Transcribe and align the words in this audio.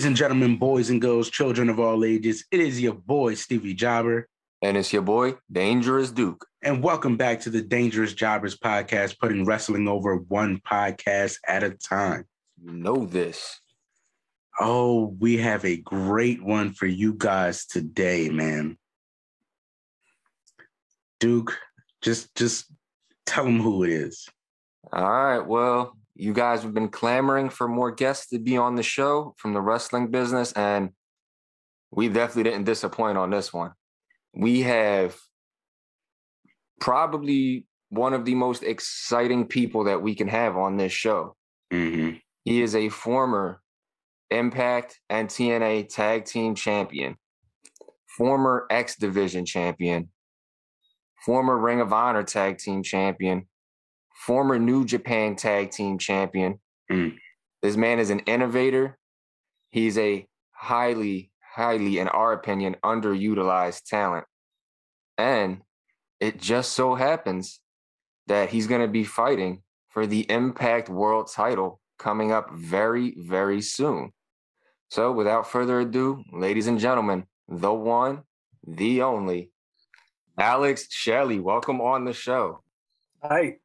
Ladies 0.00 0.06
and 0.06 0.16
gentlemen, 0.16 0.56
boys 0.56 0.88
and 0.88 0.98
girls, 0.98 1.28
children 1.28 1.68
of 1.68 1.78
all 1.78 2.06
ages, 2.06 2.46
it 2.50 2.58
is 2.58 2.80
your 2.80 2.94
boy, 2.94 3.34
Stevie 3.34 3.74
Jobber. 3.74 4.28
And 4.62 4.78
it's 4.78 4.94
your 4.94 5.02
boy, 5.02 5.34
Dangerous 5.52 6.10
Duke. 6.10 6.46
And 6.62 6.82
welcome 6.82 7.18
back 7.18 7.40
to 7.40 7.50
the 7.50 7.60
Dangerous 7.60 8.14
Jobbers 8.14 8.56
podcast, 8.56 9.18
putting 9.18 9.44
wrestling 9.44 9.88
over 9.88 10.16
one 10.16 10.58
podcast 10.66 11.36
at 11.46 11.62
a 11.62 11.72
time. 11.72 12.24
You 12.64 12.72
know 12.72 13.04
this. 13.04 13.60
Oh, 14.58 15.14
we 15.20 15.36
have 15.36 15.66
a 15.66 15.76
great 15.76 16.42
one 16.42 16.72
for 16.72 16.86
you 16.86 17.12
guys 17.12 17.66
today, 17.66 18.30
man. 18.30 18.78
Duke, 21.18 21.58
just 22.00 22.34
just 22.34 22.72
tell 23.26 23.44
them 23.44 23.60
who 23.60 23.84
it 23.84 23.90
is. 23.90 24.26
All 24.94 25.12
right. 25.12 25.46
Well, 25.46 25.94
you 26.20 26.34
guys 26.34 26.62
have 26.62 26.74
been 26.74 26.90
clamoring 26.90 27.48
for 27.48 27.66
more 27.66 27.90
guests 27.90 28.28
to 28.28 28.38
be 28.38 28.56
on 28.58 28.74
the 28.74 28.82
show 28.82 29.34
from 29.38 29.54
the 29.54 29.60
wrestling 29.60 30.10
business, 30.10 30.52
and 30.52 30.90
we 31.90 32.08
definitely 32.08 32.50
didn't 32.50 32.64
disappoint 32.64 33.16
on 33.16 33.30
this 33.30 33.52
one. 33.52 33.72
We 34.34 34.60
have 34.62 35.16
probably 36.78 37.66
one 37.88 38.12
of 38.12 38.26
the 38.26 38.34
most 38.34 38.62
exciting 38.62 39.46
people 39.46 39.84
that 39.84 40.02
we 40.02 40.14
can 40.14 40.28
have 40.28 40.56
on 40.56 40.76
this 40.76 40.92
show. 40.92 41.36
Mm-hmm. 41.72 42.16
He 42.44 42.62
is 42.62 42.76
a 42.76 42.90
former 42.90 43.62
Impact 44.30 45.00
and 45.08 45.28
TNA 45.28 45.88
Tag 45.88 46.26
Team 46.26 46.54
Champion, 46.54 47.16
former 48.06 48.66
X 48.70 48.96
Division 48.96 49.46
Champion, 49.46 50.10
former 51.24 51.58
Ring 51.58 51.80
of 51.80 51.92
Honor 51.92 52.22
Tag 52.22 52.58
Team 52.58 52.82
Champion, 52.82 53.48
former 54.20 54.58
New 54.58 54.84
Japan 54.84 55.34
Tag 55.34 55.70
Team 55.70 55.96
Champion. 55.96 56.60
Mm. 56.92 57.16
This 57.62 57.76
man 57.76 57.98
is 57.98 58.10
an 58.10 58.18
innovator. 58.20 58.98
He's 59.70 59.96
a 59.96 60.26
highly, 60.52 61.30
highly, 61.42 61.98
in 61.98 62.06
our 62.08 62.34
opinion, 62.34 62.76
underutilized 62.84 63.84
talent. 63.84 64.26
And 65.16 65.62
it 66.20 66.38
just 66.38 66.72
so 66.72 66.94
happens 66.94 67.60
that 68.26 68.50
he's 68.50 68.66
going 68.66 68.82
to 68.82 68.88
be 68.88 69.04
fighting 69.04 69.62
for 69.88 70.06
the 70.06 70.30
Impact 70.30 70.90
World 70.90 71.30
title 71.32 71.80
coming 71.98 72.30
up 72.30 72.50
very, 72.52 73.14
very 73.16 73.62
soon. 73.62 74.12
So, 74.90 75.12
without 75.12 75.50
further 75.50 75.80
ado, 75.80 76.24
ladies 76.30 76.66
and 76.66 76.78
gentlemen, 76.78 77.24
the 77.48 77.72
one, 77.72 78.24
the 78.66 79.00
only, 79.00 79.50
Alex 80.38 80.88
Shelley. 80.90 81.40
Welcome 81.40 81.80
on 81.80 82.04
the 82.04 82.12
show. 82.12 82.62
Hi. 83.22 83.56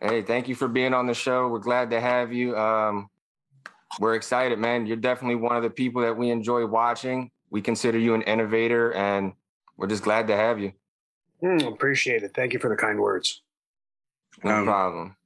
Hey, 0.00 0.22
thank 0.22 0.46
you 0.48 0.54
for 0.54 0.68
being 0.68 0.94
on 0.94 1.06
the 1.06 1.14
show. 1.14 1.48
We're 1.48 1.58
glad 1.58 1.90
to 1.90 2.00
have 2.00 2.32
you. 2.32 2.56
Um, 2.56 3.08
we're 3.98 4.14
excited, 4.14 4.58
man. 4.58 4.86
You're 4.86 4.96
definitely 4.96 5.36
one 5.36 5.56
of 5.56 5.64
the 5.64 5.70
people 5.70 6.02
that 6.02 6.16
we 6.16 6.30
enjoy 6.30 6.66
watching. 6.66 7.32
We 7.50 7.62
consider 7.62 7.98
you 7.98 8.14
an 8.14 8.22
innovator, 8.22 8.92
and 8.92 9.32
we're 9.76 9.88
just 9.88 10.04
glad 10.04 10.28
to 10.28 10.36
have 10.36 10.60
you. 10.60 10.72
Mm, 11.42 11.66
appreciate 11.72 12.22
it. 12.22 12.32
Thank 12.32 12.52
you 12.52 12.60
for 12.60 12.70
the 12.70 12.76
kind 12.76 13.00
words. 13.00 13.42
No 14.44 14.58
Um, 14.58 14.64
problem. 14.64 15.16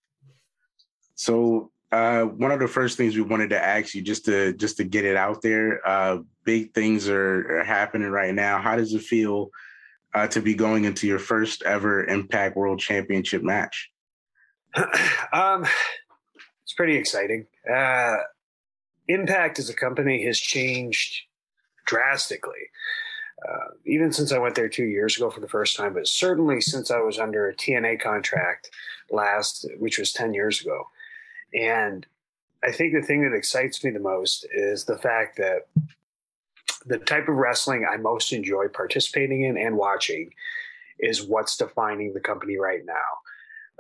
So 1.17 1.71
uh, 1.91 2.23
one 2.23 2.51
of 2.51 2.59
the 2.59 2.69
first 2.69 2.97
things 2.97 3.15
we 3.15 3.23
wanted 3.23 3.51
to 3.51 3.63
ask 3.63 3.95
you, 3.95 4.01
just 4.01 4.25
to 4.25 4.55
just 4.55 4.79
to 4.79 4.85
get 4.85 5.05
it 5.05 5.17
out 5.17 5.43
there, 5.43 5.87
uh, 5.87 6.19
big 6.45 6.73
things 6.73 7.11
are, 7.11 7.59
are 7.59 7.65
happening 7.65 8.09
right 8.09 8.35
now. 8.35 8.59
How 8.59 8.77
does 8.77 8.95
it 8.95 9.03
feel 9.03 9.51
uh, 10.15 10.29
to 10.29 10.41
be 10.41 10.55
going 10.55 10.87
into 10.87 11.07
your 11.07 11.19
first 11.19 11.63
ever 11.65 12.05
Impact 12.05 12.57
World 12.57 12.79
Championship 12.79 13.43
match? 13.43 13.92
um, 15.33 15.67
it's 16.63 16.73
pretty 16.75 16.97
exciting. 16.97 17.47
Uh, 17.71 18.17
Impact 19.09 19.59
as 19.59 19.69
a 19.69 19.75
company 19.75 20.25
has 20.25 20.39
changed 20.39 21.23
drastically. 21.85 22.71
Uh, 23.47 23.75
even 23.85 24.13
since 24.13 24.31
I 24.31 24.39
went 24.39 24.55
there 24.55 24.69
two 24.69 24.85
years 24.85 25.17
ago 25.17 25.29
for 25.29 25.41
the 25.41 25.49
first 25.49 25.77
time, 25.77 25.95
but 25.95 26.07
certainly 26.07 26.61
since 26.61 26.91
I 26.91 27.01
was 27.01 27.19
under 27.19 27.49
a 27.49 27.55
TNA 27.55 28.01
contract 28.01 28.71
last, 29.11 29.67
which 29.79 29.99
was 29.99 30.13
10 30.13 30.33
years 30.33 30.61
ago. 30.61 30.85
And 31.53 32.07
I 32.65 32.71
think 32.71 32.95
the 32.95 33.03
thing 33.03 33.23
that 33.23 33.37
excites 33.37 33.83
me 33.83 33.91
the 33.91 33.99
most 33.99 34.47
is 34.55 34.85
the 34.85 34.99
fact 34.99 35.37
that 35.39 35.67
the 36.87 36.99
type 36.99 37.29
of 37.29 37.35
wrestling 37.35 37.85
I 37.91 37.97
most 37.97 38.33
enjoy 38.33 38.69
participating 38.69 39.45
in 39.45 39.57
and 39.57 39.77
watching 39.77 40.31
is 41.01 41.23
what's 41.23 41.57
defining 41.57 42.15
the 42.15 42.21
company 42.21 42.57
right 42.57 42.85
now. 42.85 42.95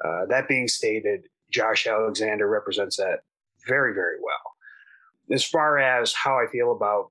Uh, 0.04 0.26
that 0.26 0.48
being 0.48 0.68
stated, 0.68 1.26
Josh 1.50 1.86
Alexander 1.86 2.48
represents 2.48 2.96
that 2.96 3.20
very, 3.66 3.94
very 3.94 4.16
well. 4.22 5.34
As 5.34 5.44
far 5.44 5.78
as 5.78 6.12
how 6.12 6.38
I 6.38 6.46
feel 6.50 6.72
about 6.72 7.10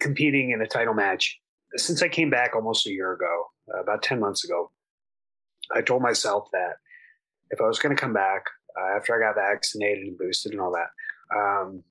competing 0.00 0.50
in 0.50 0.60
a 0.60 0.66
title 0.66 0.94
match, 0.94 1.38
since 1.76 2.02
I 2.02 2.08
came 2.08 2.30
back 2.30 2.54
almost 2.54 2.86
a 2.86 2.90
year 2.90 3.12
ago, 3.12 3.44
uh, 3.72 3.80
about 3.80 4.02
10 4.02 4.18
months 4.18 4.44
ago, 4.44 4.70
I 5.74 5.82
told 5.82 6.02
myself 6.02 6.48
that 6.52 6.76
if 7.50 7.60
I 7.60 7.66
was 7.66 7.78
going 7.78 7.94
to 7.94 8.00
come 8.00 8.12
back 8.12 8.46
uh, 8.78 8.96
after 8.96 9.14
I 9.14 9.24
got 9.24 9.36
vaccinated 9.36 10.04
and 10.04 10.18
boosted 10.18 10.52
and 10.52 10.60
all 10.60 10.72
that, 10.72 11.36
um, 11.36 11.84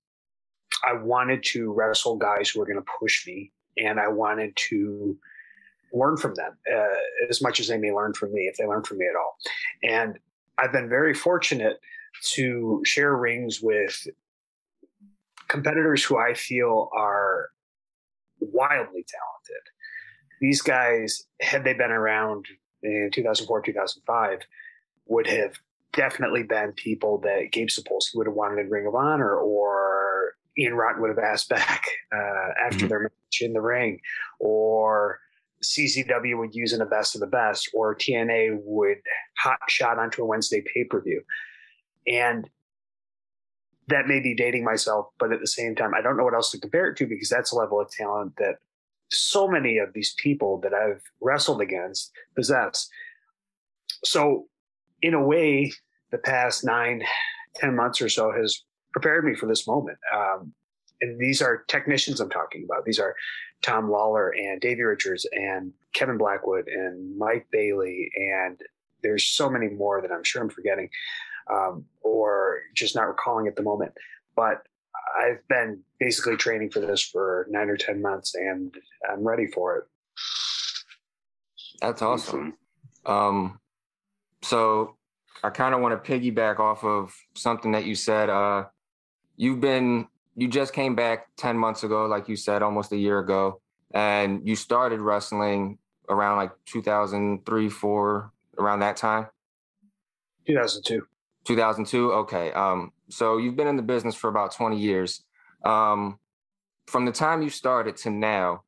I 0.85 0.93
wanted 0.93 1.43
to 1.51 1.71
wrestle 1.71 2.17
guys 2.17 2.49
who 2.49 2.59
were 2.59 2.65
going 2.65 2.77
to 2.81 2.91
push 2.99 3.25
me 3.25 3.51
and 3.77 3.99
I 3.99 4.07
wanted 4.07 4.55
to 4.69 5.17
learn 5.93 6.17
from 6.17 6.35
them 6.35 6.57
uh, 6.73 6.95
as 7.29 7.41
much 7.41 7.59
as 7.59 7.67
they 7.67 7.77
may 7.77 7.91
learn 7.91 8.13
from 8.13 8.33
me, 8.33 8.41
if 8.43 8.57
they 8.57 8.65
learn 8.65 8.83
from 8.83 8.97
me 8.99 9.05
at 9.07 9.15
all. 9.15 9.35
And 9.83 10.19
I've 10.57 10.71
been 10.71 10.89
very 10.89 11.13
fortunate 11.13 11.79
to 12.33 12.81
share 12.85 13.15
rings 13.15 13.61
with 13.61 14.07
competitors 15.47 16.03
who 16.03 16.17
I 16.17 16.33
feel 16.33 16.89
are 16.95 17.49
wildly 18.39 19.05
talented. 19.07 19.63
These 20.41 20.61
guys, 20.61 21.23
had 21.41 21.63
they 21.63 21.73
been 21.73 21.91
around 21.91 22.45
in 22.83 23.09
2004, 23.13 23.61
2005, 23.61 24.39
would 25.07 25.27
have 25.27 25.53
definitely 25.93 26.43
been 26.43 26.71
people 26.73 27.17
that 27.19 27.51
Gabe 27.51 27.67
Sapolsky 27.67 28.15
would 28.15 28.27
have 28.27 28.35
wanted 28.35 28.59
in 28.65 28.69
Ring 28.69 28.85
of 28.87 28.95
Honor 28.95 29.35
or 29.35 30.33
Ian 30.57 30.75
Rotten 30.75 31.01
would 31.01 31.09
have 31.09 31.19
asked 31.19 31.49
back 31.49 31.85
uh, 32.13 32.49
after 32.65 32.85
Mhm. 32.85 32.89
their 32.89 32.99
match 32.99 33.41
in 33.41 33.53
the 33.53 33.61
ring, 33.61 33.99
or 34.39 35.19
CZW 35.63 36.37
would 36.37 36.55
use 36.55 36.73
in 36.73 36.81
a 36.81 36.85
best 36.85 37.15
of 37.15 37.21
the 37.21 37.27
best, 37.27 37.69
or 37.73 37.95
TNA 37.95 38.59
would 38.63 38.97
hot 39.37 39.59
shot 39.67 39.99
onto 39.99 40.21
a 40.21 40.25
Wednesday 40.25 40.63
pay 40.73 40.83
per 40.83 41.01
view. 41.01 41.21
And 42.07 42.49
that 43.87 44.07
may 44.07 44.19
be 44.19 44.35
dating 44.35 44.63
myself, 44.63 45.07
but 45.19 45.33
at 45.33 45.39
the 45.39 45.47
same 45.47 45.75
time, 45.75 45.93
I 45.93 46.01
don't 46.01 46.15
know 46.15 46.23
what 46.23 46.33
else 46.33 46.51
to 46.51 46.59
compare 46.59 46.89
it 46.89 46.97
to 46.97 47.07
because 47.07 47.29
that's 47.29 47.51
a 47.51 47.55
level 47.55 47.81
of 47.81 47.89
talent 47.89 48.33
that 48.37 48.55
so 49.11 49.47
many 49.47 49.79
of 49.79 49.93
these 49.93 50.13
people 50.21 50.59
that 50.61 50.73
I've 50.73 51.01
wrestled 51.21 51.61
against 51.61 52.11
possess. 52.35 52.87
So, 54.03 54.47
in 55.01 55.13
a 55.13 55.25
way, 55.25 55.71
the 56.11 56.19
past 56.19 56.63
nine, 56.63 57.03
ten 57.55 57.75
months 57.75 58.01
or 58.01 58.09
so 58.09 58.31
has 58.31 58.61
prepared 58.91 59.25
me 59.25 59.35
for 59.35 59.47
this 59.47 59.67
moment. 59.67 59.97
Um, 60.15 60.53
and 61.01 61.19
these 61.19 61.41
are 61.41 61.63
technicians 61.67 62.19
I'm 62.19 62.29
talking 62.29 62.63
about. 62.63 62.85
These 62.85 62.99
are 62.99 63.15
Tom 63.61 63.89
Lawlor 63.89 64.31
and 64.37 64.61
Davey 64.61 64.83
Richards 64.83 65.25
and 65.31 65.73
Kevin 65.93 66.17
Blackwood 66.17 66.67
and 66.67 67.17
Mike 67.17 67.47
Bailey. 67.51 68.11
And 68.15 68.59
there's 69.03 69.25
so 69.25 69.49
many 69.49 69.67
more 69.67 70.01
that 70.01 70.11
I'm 70.11 70.23
sure 70.23 70.41
I'm 70.41 70.49
forgetting 70.49 70.89
um, 71.49 71.85
or 72.01 72.59
just 72.75 72.95
not 72.95 73.07
recalling 73.07 73.47
at 73.47 73.55
the 73.55 73.63
moment. 73.63 73.93
But 74.35 74.63
I've 75.19 75.45
been 75.47 75.81
basically 75.99 76.37
training 76.37 76.69
for 76.69 76.79
this 76.79 77.01
for 77.01 77.47
nine 77.49 77.69
or 77.69 77.77
10 77.77 78.01
months 78.01 78.35
and 78.35 78.73
I'm 79.09 79.23
ready 79.23 79.47
for 79.47 79.77
it. 79.77 79.83
That's 81.81 82.01
awesome. 82.01 82.55
Um, 83.05 83.59
so 84.41 84.97
I 85.43 85.49
kind 85.49 85.73
of 85.73 85.81
want 85.81 86.03
to 86.03 86.11
piggyback 86.11 86.59
off 86.59 86.83
of 86.83 87.15
something 87.35 87.71
that 87.71 87.85
you 87.85 87.95
said. 87.95 88.29
Uh, 88.29 88.65
you've 89.37 89.61
been, 89.61 90.07
you 90.39 90.47
just 90.47 90.73
came 90.73 90.95
back 90.95 91.27
10 91.37 91.57
months 91.57 91.83
ago, 91.83 92.05
like 92.05 92.29
you 92.29 92.35
said, 92.35 92.61
almost 92.61 92.91
a 92.91 92.97
year 92.97 93.19
ago, 93.19 93.61
and 93.93 94.47
you 94.47 94.55
started 94.55 95.01
wrestling 95.01 95.77
around 96.07 96.37
like 96.37 96.51
2003, 96.65 97.69
four, 97.69 98.31
around 98.57 98.79
that 98.79 98.97
time. 98.97 99.27
2002. 100.47 101.05
2002. 101.45 102.11
Okay. 102.13 102.51
Um, 102.53 102.91
so 103.09 103.37
you've 103.37 103.55
been 103.55 103.67
in 103.67 103.75
the 103.75 103.83
business 103.83 104.15
for 104.15 104.29
about 104.29 104.53
20 104.53 104.77
years. 104.79 105.23
Um, 105.63 106.19
from 106.87 107.05
the 107.05 107.11
time 107.11 107.41
you 107.41 107.49
started 107.49 107.97
to 107.97 108.09
now, 108.09 108.63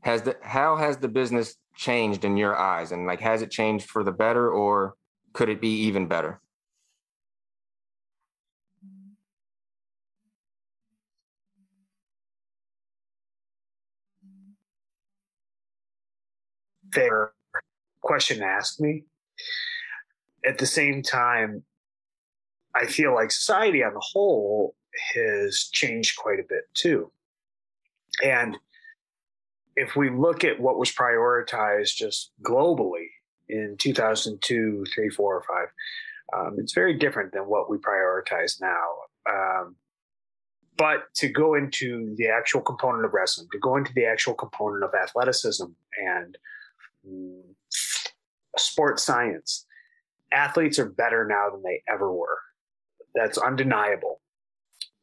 has 0.00 0.22
the 0.22 0.36
how 0.42 0.76
has 0.76 0.96
the 0.98 1.08
business 1.08 1.56
changed 1.76 2.24
in 2.24 2.36
your 2.36 2.56
eyes? 2.56 2.92
And 2.92 3.06
like, 3.06 3.20
has 3.20 3.40
it 3.40 3.50
changed 3.50 3.88
for 3.88 4.04
the 4.04 4.12
better, 4.12 4.50
or 4.50 4.94
could 5.32 5.48
it 5.48 5.60
be 5.60 5.84
even 5.84 6.06
better? 6.06 6.41
Fair 16.92 17.32
question 18.02 18.38
to 18.38 18.44
ask 18.44 18.80
me. 18.80 19.04
At 20.44 20.58
the 20.58 20.66
same 20.66 21.02
time, 21.02 21.62
I 22.74 22.86
feel 22.86 23.14
like 23.14 23.30
society 23.30 23.82
on 23.84 23.94
the 23.94 24.00
whole 24.00 24.74
has 25.14 25.68
changed 25.72 26.16
quite 26.16 26.40
a 26.40 26.46
bit 26.48 26.64
too. 26.74 27.10
And 28.22 28.58
if 29.76 29.96
we 29.96 30.10
look 30.10 30.44
at 30.44 30.60
what 30.60 30.78
was 30.78 30.90
prioritized 30.90 31.96
just 31.96 32.32
globally 32.42 33.06
in 33.48 33.76
2002, 33.78 34.84
3, 34.94 35.08
4, 35.08 35.36
or 35.36 35.42
5, 35.42 36.46
um, 36.46 36.56
it's 36.58 36.72
very 36.72 36.94
different 36.94 37.32
than 37.32 37.42
what 37.42 37.70
we 37.70 37.78
prioritize 37.78 38.60
now. 38.60 38.84
Um, 39.30 39.76
but 40.76 41.12
to 41.16 41.28
go 41.28 41.54
into 41.54 42.14
the 42.16 42.28
actual 42.28 42.60
component 42.60 43.04
of 43.04 43.12
wrestling, 43.12 43.48
to 43.52 43.58
go 43.58 43.76
into 43.76 43.92
the 43.92 44.06
actual 44.06 44.34
component 44.34 44.84
of 44.84 44.90
athleticism 44.94 45.66
and 45.96 46.38
sports 48.72 49.04
science, 49.04 49.66
athletes 50.32 50.78
are 50.78 50.88
better 50.88 51.26
now 51.26 51.50
than 51.50 51.62
they 51.62 51.82
ever 51.92 52.12
were. 52.12 52.38
That's 53.14 53.38
undeniable. 53.38 54.20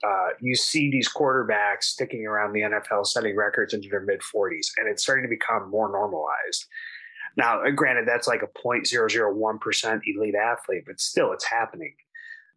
Uh, 0.03 0.29
you 0.39 0.55
see 0.55 0.89
these 0.89 1.09
quarterbacks 1.09 1.83
sticking 1.83 2.25
around 2.25 2.53
the 2.53 2.61
NFL 2.61 3.05
setting 3.05 3.35
records 3.35 3.73
into 3.73 3.89
their 3.89 4.01
mid 4.01 4.21
40s, 4.21 4.67
and 4.77 4.89
it's 4.89 5.03
starting 5.03 5.23
to 5.23 5.29
become 5.29 5.69
more 5.69 5.91
normalized. 5.91 6.65
Now, 7.37 7.63
uh, 7.63 7.69
granted, 7.71 8.07
that's 8.07 8.27
like 8.27 8.41
a 8.41 8.47
0.001% 8.47 10.01
elite 10.05 10.35
athlete, 10.35 10.83
but 10.87 10.99
still, 10.99 11.31
it's 11.31 11.45
happening. 11.45 11.93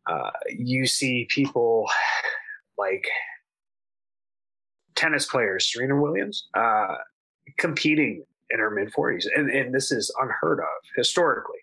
Uh, 0.09 0.31
you 0.49 0.87
see 0.87 1.27
people 1.29 1.87
like 2.79 3.05
tennis 4.95 5.27
players, 5.27 5.71
Serena 5.71 6.01
Williams, 6.01 6.49
uh, 6.55 6.95
competing 7.59 8.25
in 8.53 8.59
her 8.59 8.71
mid 8.71 8.93
40s. 8.93 9.27
And, 9.35 9.51
and 9.51 9.75
this 9.75 9.91
is 9.91 10.15
unheard 10.21 10.61
of 10.61 10.89
historically. 10.97 11.59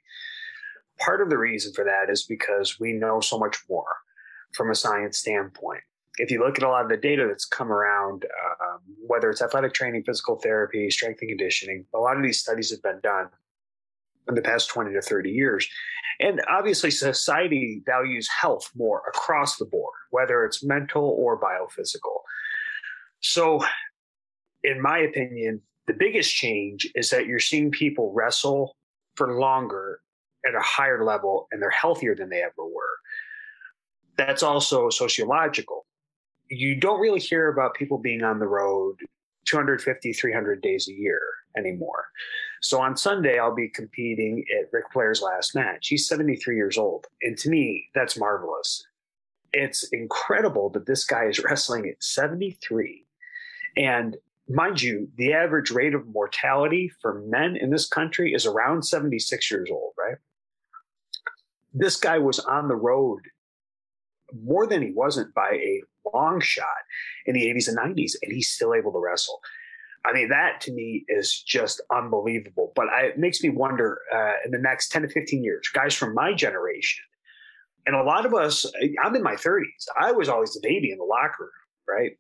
Part 1.00 1.22
of 1.22 1.30
the 1.30 1.38
reason 1.38 1.74
for 1.74 1.86
that 1.86 2.12
is 2.12 2.24
because 2.24 2.80
we 2.80 2.94
know 2.94 3.22
so 3.22 3.38
much 3.38 3.58
more 3.70 3.86
from 4.54 4.70
a 4.72 4.76
science 4.76 5.18
standpoint. 5.18 5.82
If 6.18 6.32
you 6.32 6.44
look 6.44 6.58
at 6.58 6.64
a 6.64 6.70
lot 6.70 6.84
of 6.84 6.90
the 6.90 6.98
data 6.98 7.26
that's 7.28 7.46
come 7.46 7.72
around, 7.72 8.26
um, 8.62 8.80
whether 9.08 9.30
it's 9.30 9.42
athletic 9.42 9.74
training, 9.74 10.04
physical 10.04 10.38
therapy, 10.38 10.90
strength 10.90 11.22
and 11.22 11.30
conditioning, 11.30 11.86
a 11.94 12.00
lot 12.00 12.18
of 12.18 12.24
these 12.24 12.40
studies 12.40 12.72
have 12.72 12.82
been 12.82 13.00
done 13.02 13.30
in 14.28 14.36
the 14.36 14.42
past 14.42 14.70
20 14.70 14.94
to 14.94 15.02
30 15.02 15.32
years. 15.32 15.68
And 16.20 16.42
obviously, 16.50 16.92
society 16.92 17.82
values 17.86 18.28
health 18.28 18.70
more 18.76 19.02
across 19.08 19.56
the 19.56 19.66
board, 19.66 19.94
whether 20.12 20.44
it's 20.44 20.64
mental 20.64 21.16
or 21.18 21.40
biophysical. 21.40 22.20
So, 23.22 23.64
in 24.64 24.82
my 24.82 25.00
opinion, 25.00 25.62
the 25.90 25.96
biggest 25.96 26.36
change 26.36 26.88
is 26.94 27.10
that 27.10 27.26
you're 27.26 27.40
seeing 27.40 27.72
people 27.72 28.14
wrestle 28.14 28.78
for 29.16 29.40
longer 29.40 30.02
at 30.48 30.54
a 30.54 30.62
higher 30.62 31.04
level 31.04 31.48
and 31.52 31.60
they're 31.60 31.72
healthier 31.72 32.16
than 32.16 32.30
they 32.30 32.44
ever 32.44 32.64
were. 32.64 32.96
That's 34.16 34.44
also 34.44 34.92
sociological. 34.92 35.88
You 36.48 36.76
don't 36.76 37.00
really 37.00 37.20
hear 37.20 37.50
about 37.50 37.74
people 37.74 37.98
being 37.98 38.24
on 38.24 38.38
the 38.38 38.46
road 38.46 38.98
250, 39.46 40.14
300 40.14 40.62
days 40.62 40.88
a 40.88 40.94
year 40.94 41.22
anymore. 41.58 42.06
So 42.62 42.80
on 42.80 42.96
Sunday, 42.96 43.40
I'll 43.40 43.56
be 43.56 43.70
competing 43.70 44.46
at 44.60 44.70
Ric 44.72 44.86
Flair's 44.94 45.24
last 45.24 45.56
match. 45.56 45.88
He's 45.88 46.08
73 46.08 46.56
years 46.56 46.78
old. 46.78 47.08
And 47.24 47.36
to 47.40 47.50
me, 47.50 47.88
that's 47.96 48.16
marvelous. 48.16 48.86
It's 49.54 49.90
incredible 49.92 50.70
that 50.70 50.86
this 50.86 51.04
guy 51.04 51.26
is 51.26 51.44
wrestling 51.44 51.90
at 51.90 52.04
73. 52.04 53.08
And 53.76 54.18
mind 54.50 54.82
you, 54.82 55.08
the 55.18 55.34
average 55.34 55.72
rate 55.72 55.94
of 55.94 56.08
mortality 56.08 56.92
for 57.02 57.22
men 57.28 57.56
in 57.56 57.70
this 57.70 57.88
country 57.88 58.34
is 58.34 58.46
around 58.46 58.84
76 58.84 59.52
years 59.52 59.70
old, 59.72 59.94
right? 59.98 60.18
This 61.74 61.96
guy 61.96 62.18
was 62.18 62.40
on 62.40 62.68
the 62.68 62.76
road 62.76 63.22
more 64.44 64.68
than 64.68 64.82
he 64.82 64.92
wasn't 64.92 65.34
by 65.34 65.52
a 65.52 65.82
long 66.14 66.42
shot 66.42 66.66
in 67.26 67.34
the 67.34 67.46
80s 67.46 67.68
and 67.68 67.78
90s, 67.78 68.14
and 68.22 68.32
he's 68.32 68.50
still 68.50 68.74
able 68.74 68.92
to 68.92 69.00
wrestle. 69.00 69.40
I 70.06 70.14
mean, 70.14 70.30
that 70.30 70.62
to 70.62 70.72
me 70.72 71.06
is 71.10 71.42
just 71.46 71.82
unbelievable. 71.94 72.72
But 72.76 72.88
I, 72.90 73.08
it 73.08 73.20
makes 73.20 73.44
me 73.44 73.50
wonder 73.50 74.00
uh, 74.14 74.34
in 74.46 74.52
the 74.52 74.58
next 74.58 74.92
10 74.92 75.04
to 75.04 75.10
15 75.10 75.44
years, 75.44 75.68
guys 75.74 75.94
from 75.94 76.14
my 76.14 76.34
generation, 76.34 77.04
and 77.86 77.96
a 77.96 78.04
lot 78.04 78.26
of 78.26 78.34
us, 78.34 78.66
I'm 79.04 79.16
in 79.16 79.24
my 79.24 79.36
30s. 79.36 79.64
I 80.00 80.12
was 80.12 80.30
always 80.30 80.54
the 80.54 80.60
baby 80.62 80.92
in 80.92 80.98
the 80.98 81.04
locker 81.04 81.44
room, 81.44 81.50
right? 81.88 82.12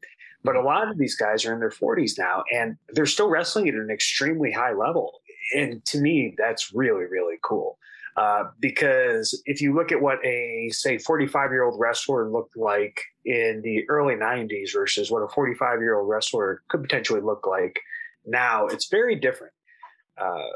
But 0.44 0.56
a 0.56 0.62
lot 0.62 0.89
of 0.89 0.97
these 0.97 1.15
guys 1.15 1.45
are 1.45 1.53
in 1.53 1.59
their 1.59 1.69
40s 1.69 2.18
now, 2.18 2.44
and 2.53 2.77
they're 2.89 3.06
still 3.06 3.30
wrestling 3.30 3.68
at 3.68 3.75
an 3.75 3.89
extremely 3.91 4.51
high 4.51 4.74
level. 4.74 5.19
And 5.56 5.83
to 5.86 6.00
me, 6.00 6.36
that's 6.38 6.74
really, 6.74 7.06
really 7.06 7.36
cool. 7.44 7.77
Uh, 8.15 8.45
because 8.59 9.41
if 9.45 9.62
you 9.62 9.74
look 9.74 9.91
at 9.91 10.01
what 10.01 10.24
a 10.25 10.69
say 10.71 10.97
45 10.97 11.51
year 11.51 11.63
old 11.63 11.80
wrestler 11.80 12.30
looked 12.30 12.57
like 12.57 13.01
in 13.24 13.62
the 13.63 13.89
early 13.89 14.15
90s 14.15 14.74
versus 14.74 15.09
what 15.09 15.21
a 15.21 15.30
45 15.30 15.80
year 15.80 15.97
old 15.97 16.09
wrestler 16.09 16.62
could 16.68 16.81
potentially 16.81 17.21
look 17.21 17.47
like 17.47 17.80
now, 18.25 18.68
it's 18.68 18.88
very 18.88 19.15
different. 19.15 19.53
Uh, 20.18 20.50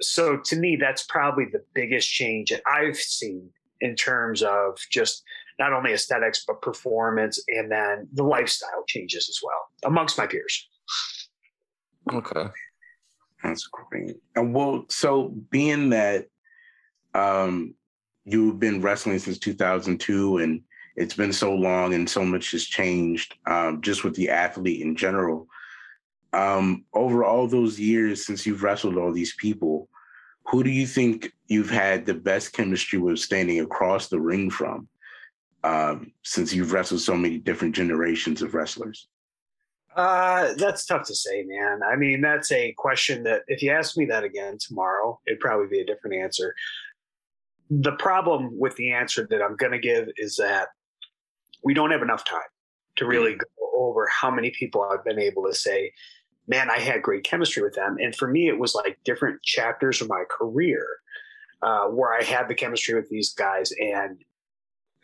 so 0.00 0.38
to 0.38 0.56
me, 0.56 0.76
that's 0.76 1.04
probably 1.04 1.44
the 1.44 1.62
biggest 1.74 2.10
change 2.10 2.50
that 2.50 2.62
I've 2.66 2.96
seen 2.96 3.50
in 3.80 3.96
terms 3.96 4.42
of 4.42 4.78
just 4.90 5.22
not 5.60 5.74
only 5.74 5.92
aesthetics 5.92 6.44
but 6.46 6.62
performance, 6.62 7.38
and 7.48 7.70
then 7.70 8.08
the 8.14 8.24
lifestyle 8.24 8.82
changes 8.88 9.28
as 9.28 9.38
well 9.44 9.68
amongst 9.84 10.16
my 10.18 10.26
peers. 10.26 10.68
Okay, 12.10 12.48
that's 13.44 13.68
great. 13.68 14.16
And 14.34 14.54
well, 14.54 14.86
so 14.88 15.28
being 15.50 15.90
that 15.90 16.26
um, 17.14 17.74
you've 18.24 18.58
been 18.58 18.80
wrestling 18.80 19.18
since 19.18 19.38
2002 19.38 20.38
and 20.38 20.62
it's 20.96 21.14
been 21.14 21.32
so 21.32 21.54
long 21.54 21.92
and 21.94 22.08
so 22.08 22.24
much 22.24 22.50
has 22.52 22.64
changed 22.64 23.34
um, 23.46 23.82
just 23.82 24.02
with 24.02 24.14
the 24.14 24.30
athlete 24.30 24.80
in 24.80 24.96
general. 24.96 25.46
Um, 26.32 26.84
over 26.94 27.22
all 27.22 27.46
those 27.46 27.78
years 27.78 28.24
since 28.24 28.46
you've 28.46 28.62
wrestled 28.62 28.96
all 28.96 29.12
these 29.12 29.34
people, 29.36 29.88
who 30.46 30.64
do 30.64 30.70
you 30.70 30.86
think 30.86 31.32
you've 31.48 31.70
had 31.70 32.06
the 32.06 32.14
best 32.14 32.54
chemistry 32.54 32.98
with 32.98 33.18
standing 33.18 33.60
across 33.60 34.08
the 34.08 34.20
ring 34.20 34.48
from 34.48 34.88
um, 35.64 36.12
since 36.22 36.52
you've 36.52 36.72
wrestled 36.72 37.00
so 37.00 37.16
many 37.16 37.38
different 37.38 37.74
generations 37.74 38.42
of 38.42 38.54
wrestlers? 38.54 39.08
Uh, 39.96 40.54
that's 40.54 40.86
tough 40.86 41.06
to 41.06 41.14
say, 41.14 41.44
man. 41.46 41.80
I 41.82 41.96
mean, 41.96 42.20
that's 42.20 42.52
a 42.52 42.72
question 42.78 43.24
that 43.24 43.42
if 43.48 43.60
you 43.60 43.72
ask 43.72 43.96
me 43.96 44.06
that 44.06 44.22
again 44.22 44.56
tomorrow, 44.58 45.20
it'd 45.26 45.40
probably 45.40 45.66
be 45.66 45.80
a 45.80 45.86
different 45.86 46.16
answer 46.16 46.54
the 47.70 47.92
problem 47.92 48.50
with 48.58 48.74
the 48.76 48.92
answer 48.92 49.26
that 49.30 49.40
I'm 49.40 49.56
going 49.56 49.72
to 49.72 49.78
give 49.78 50.08
is 50.16 50.36
that 50.36 50.68
we 51.62 51.72
don't 51.72 51.92
have 51.92 52.02
enough 52.02 52.24
time 52.24 52.40
to 52.96 53.06
really 53.06 53.34
mm. 53.34 53.38
go 53.38 53.70
over 53.76 54.06
how 54.08 54.30
many 54.30 54.50
people 54.50 54.82
I've 54.82 55.04
been 55.04 55.20
able 55.20 55.46
to 55.46 55.54
say, 55.54 55.92
man, 56.48 56.68
I 56.68 56.80
had 56.80 57.00
great 57.00 57.22
chemistry 57.22 57.62
with 57.62 57.74
them. 57.74 57.96
And 58.02 58.14
for 58.14 58.26
me, 58.26 58.48
it 58.48 58.58
was 58.58 58.74
like 58.74 58.98
different 59.04 59.40
chapters 59.42 60.00
of 60.00 60.08
my 60.08 60.24
career 60.28 60.84
uh, 61.62 61.84
where 61.86 62.12
I 62.12 62.24
had 62.24 62.48
the 62.48 62.54
chemistry 62.54 62.94
with 62.94 63.08
these 63.08 63.32
guys. 63.34 63.72
And 63.80 64.18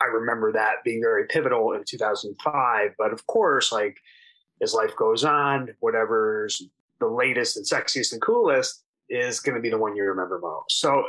I 0.01 0.05
remember 0.05 0.51
that 0.51 0.83
being 0.83 1.01
very 1.01 1.25
pivotal 1.27 1.73
in 1.73 1.83
2005. 1.85 2.91
But 2.97 3.13
of 3.13 3.25
course, 3.27 3.71
like 3.71 3.97
as 4.61 4.73
life 4.73 4.95
goes 4.95 5.23
on, 5.23 5.69
whatever's 5.79 6.61
the 6.99 7.07
latest 7.07 7.57
and 7.57 7.65
sexiest 7.65 8.13
and 8.13 8.21
coolest 8.21 8.83
is 9.09 9.39
going 9.39 9.55
to 9.55 9.61
be 9.61 9.69
the 9.69 9.77
one 9.77 9.95
you 9.95 10.03
remember 10.03 10.39
most. 10.39 10.79
So 10.79 11.05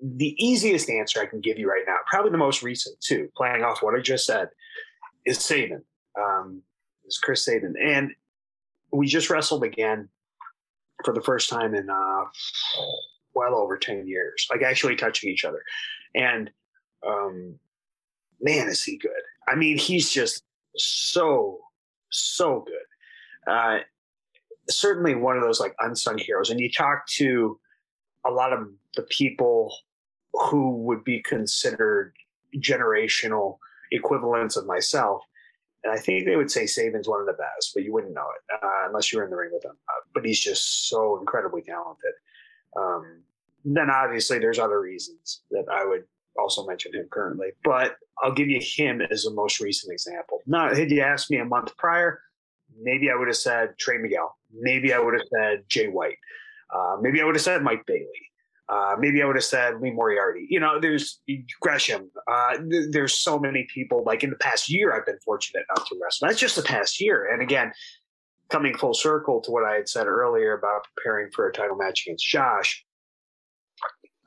the 0.00 0.36
easiest 0.38 0.88
answer 0.90 1.20
I 1.20 1.26
can 1.26 1.40
give 1.40 1.58
you 1.58 1.68
right 1.68 1.84
now, 1.86 1.96
probably 2.06 2.30
the 2.30 2.38
most 2.38 2.62
recent 2.62 3.00
too, 3.00 3.28
playing 3.36 3.62
off 3.62 3.82
what 3.82 3.94
I 3.94 4.00
just 4.00 4.26
said, 4.26 4.48
is 5.24 5.38
Sabin. 5.38 5.82
Um, 6.18 6.62
is 7.06 7.18
Chris 7.18 7.44
Sabin, 7.44 7.74
and 7.82 8.10
we 8.92 9.06
just 9.06 9.30
wrestled 9.30 9.64
again 9.64 10.08
for 11.04 11.14
the 11.14 11.22
first 11.22 11.48
time 11.48 11.74
in 11.74 11.88
uh, 11.88 12.24
well 13.34 13.54
over 13.56 13.76
ten 13.76 14.06
years, 14.06 14.46
like 14.50 14.62
actually 14.62 14.96
touching 14.96 15.30
each 15.30 15.44
other, 15.44 15.62
and 16.14 16.50
um, 17.06 17.58
man, 18.40 18.68
is 18.68 18.82
he 18.82 18.96
good! 18.96 19.10
I 19.48 19.54
mean, 19.54 19.78
he's 19.78 20.10
just 20.10 20.42
so 20.76 21.58
so 22.10 22.64
good. 22.66 23.52
Uh, 23.52 23.78
certainly 24.68 25.14
one 25.14 25.36
of 25.36 25.42
those 25.42 25.60
like 25.60 25.74
unsung 25.80 26.18
heroes, 26.18 26.50
and 26.50 26.60
you 26.60 26.70
talk 26.70 27.06
to 27.08 27.58
a 28.26 28.30
lot 28.30 28.52
of 28.52 28.68
the 28.96 29.02
people 29.02 29.74
who 30.32 30.76
would 30.82 31.04
be 31.04 31.22
considered 31.22 32.12
generational 32.56 33.58
equivalents 33.90 34.56
of 34.56 34.66
myself. 34.66 35.22
And 35.84 35.92
I 35.92 35.96
think 35.96 36.26
they 36.26 36.36
would 36.36 36.50
say 36.50 36.66
Sabin's 36.66 37.08
one 37.08 37.20
of 37.20 37.26
the 37.26 37.34
best, 37.34 37.72
but 37.74 37.84
you 37.84 37.92
wouldn't 37.92 38.14
know 38.14 38.26
it 38.36 38.62
uh, 38.62 38.86
unless 38.86 39.12
you 39.12 39.18
were 39.18 39.24
in 39.24 39.30
the 39.30 39.36
ring 39.36 39.50
with 39.52 39.64
him. 39.64 39.76
Uh, 39.88 40.00
but 40.12 40.24
he's 40.24 40.40
just 40.40 40.88
so 40.88 41.18
incredibly 41.20 41.62
talented. 41.62 42.12
Um, 42.76 43.22
then 43.64 43.88
obviously 43.90 44.38
there's 44.38 44.58
other 44.58 44.80
reasons 44.80 45.42
that 45.50 45.64
I 45.70 45.84
would 45.84 46.04
also 46.38 46.66
mention 46.66 46.94
him 46.94 47.06
currently, 47.10 47.48
but 47.64 47.96
I'll 48.22 48.32
give 48.32 48.48
you 48.48 48.60
him 48.62 49.00
as 49.00 49.24
the 49.24 49.32
most 49.32 49.60
recent 49.60 49.92
example. 49.92 50.40
Now, 50.46 50.74
had 50.74 50.90
you 50.90 51.02
asked 51.02 51.30
me 51.30 51.38
a 51.38 51.44
month 51.44 51.76
prior, 51.76 52.20
maybe 52.80 53.10
I 53.10 53.14
would 53.14 53.28
have 53.28 53.36
said 53.36 53.78
Trey 53.78 53.98
Miguel. 53.98 54.36
Maybe 54.52 54.92
I 54.92 54.98
would 54.98 55.14
have 55.14 55.26
said 55.32 55.64
Jay 55.68 55.88
White. 55.88 56.16
Uh, 56.74 56.96
maybe 57.00 57.20
I 57.20 57.24
would 57.24 57.34
have 57.34 57.42
said 57.42 57.62
Mike 57.62 57.84
Bailey. 57.86 58.06
Uh, 58.68 58.96
maybe 58.98 59.22
I 59.22 59.26
would 59.26 59.36
have 59.36 59.44
said 59.44 59.80
Lee 59.80 59.90
Moriarty. 59.90 60.46
You 60.50 60.60
know, 60.60 60.78
there's 60.78 61.20
Gresham. 61.60 62.10
Uh, 62.30 62.58
th- 62.70 62.90
there's 62.90 63.14
so 63.14 63.38
many 63.38 63.66
people. 63.72 64.04
Like 64.04 64.22
in 64.22 64.30
the 64.30 64.36
past 64.36 64.68
year, 64.68 64.94
I've 64.94 65.06
been 65.06 65.18
fortunate 65.24 65.64
enough 65.70 65.88
to 65.88 65.98
wrestle. 66.02 66.28
That's 66.28 66.38
just 66.38 66.56
the 66.56 66.62
past 66.62 67.00
year. 67.00 67.32
And 67.32 67.40
again, 67.40 67.72
coming 68.50 68.76
full 68.76 68.92
circle 68.92 69.40
to 69.42 69.50
what 69.50 69.64
I 69.64 69.74
had 69.74 69.88
said 69.88 70.06
earlier 70.06 70.52
about 70.52 70.86
preparing 70.94 71.30
for 71.34 71.48
a 71.48 71.52
title 71.52 71.76
match 71.76 72.04
against 72.06 72.26
Josh, 72.26 72.84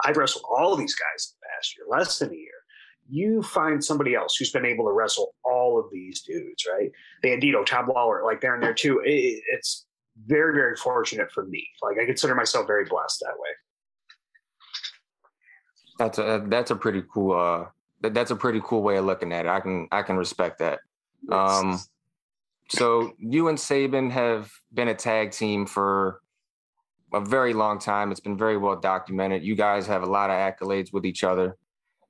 I've 0.03 0.17
wrestled 0.17 0.45
all 0.49 0.75
these 0.75 0.95
guys 0.95 1.35
past 1.61 1.77
year, 1.77 1.85
less 1.89 2.19
than 2.19 2.29
a 2.29 2.35
year. 2.35 2.51
You 3.09 3.41
find 3.41 3.83
somebody 3.83 4.15
else 4.15 4.35
who's 4.37 4.51
been 4.51 4.65
able 4.65 4.85
to 4.85 4.91
wrestle 4.91 5.33
all 5.43 5.79
of 5.79 5.85
these 5.91 6.21
dudes, 6.21 6.65
right? 6.71 6.91
Bandito, 7.23 7.65
Tom 7.65 7.87
Lawlor, 7.87 8.23
like 8.23 8.41
they're 8.41 8.55
in 8.55 8.61
there 8.61 8.73
too. 8.73 9.01
It, 9.03 9.41
it's 9.53 9.85
very, 10.25 10.53
very 10.53 10.75
fortunate 10.75 11.31
for 11.31 11.45
me. 11.45 11.67
Like 11.81 11.97
I 11.99 12.05
consider 12.05 12.35
myself 12.35 12.67
very 12.67 12.85
blessed 12.85 13.19
that 13.21 13.33
way. 13.37 13.49
That's 15.97 16.17
a 16.17 16.43
that's 16.47 16.71
a 16.71 16.75
pretty 16.75 17.03
cool 17.13 17.37
uh 17.37 17.65
that's 18.01 18.31
a 18.31 18.35
pretty 18.35 18.59
cool 18.63 18.81
way 18.81 18.97
of 18.97 19.05
looking 19.05 19.31
at 19.31 19.45
it. 19.45 19.49
I 19.49 19.59
can 19.59 19.87
I 19.91 20.01
can 20.01 20.17
respect 20.17 20.59
that. 20.59 20.79
Um 21.31 21.79
so 22.69 23.13
you 23.19 23.49
and 23.49 23.59
Sabin 23.59 24.09
have 24.09 24.51
been 24.73 24.87
a 24.87 24.95
tag 24.95 25.31
team 25.31 25.65
for 25.65 26.20
a 27.13 27.19
very 27.19 27.53
long 27.53 27.79
time. 27.79 28.11
It's 28.11 28.19
been 28.19 28.37
very 28.37 28.57
well 28.57 28.75
documented. 28.75 29.43
You 29.43 29.55
guys 29.55 29.87
have 29.87 30.03
a 30.03 30.07
lot 30.07 30.29
of 30.29 30.35
accolades 30.35 30.93
with 30.93 31.05
each 31.05 31.23
other. 31.23 31.57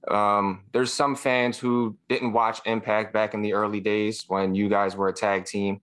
Um, 0.08 0.64
there's 0.74 0.94
some 0.94 1.16
fans 1.16 1.60
who 1.60 1.98
didn't 2.10 2.34
watch 2.34 2.60
Impact 2.66 3.14
back 3.14 3.34
in 3.34 3.42
the 3.42 3.54
early 3.54 3.80
days 3.80 4.26
when 4.28 4.56
you 4.56 4.70
guys 4.70 4.96
were 4.96 5.10
a 5.10 5.14
tag 5.14 5.46
team. 5.46 5.82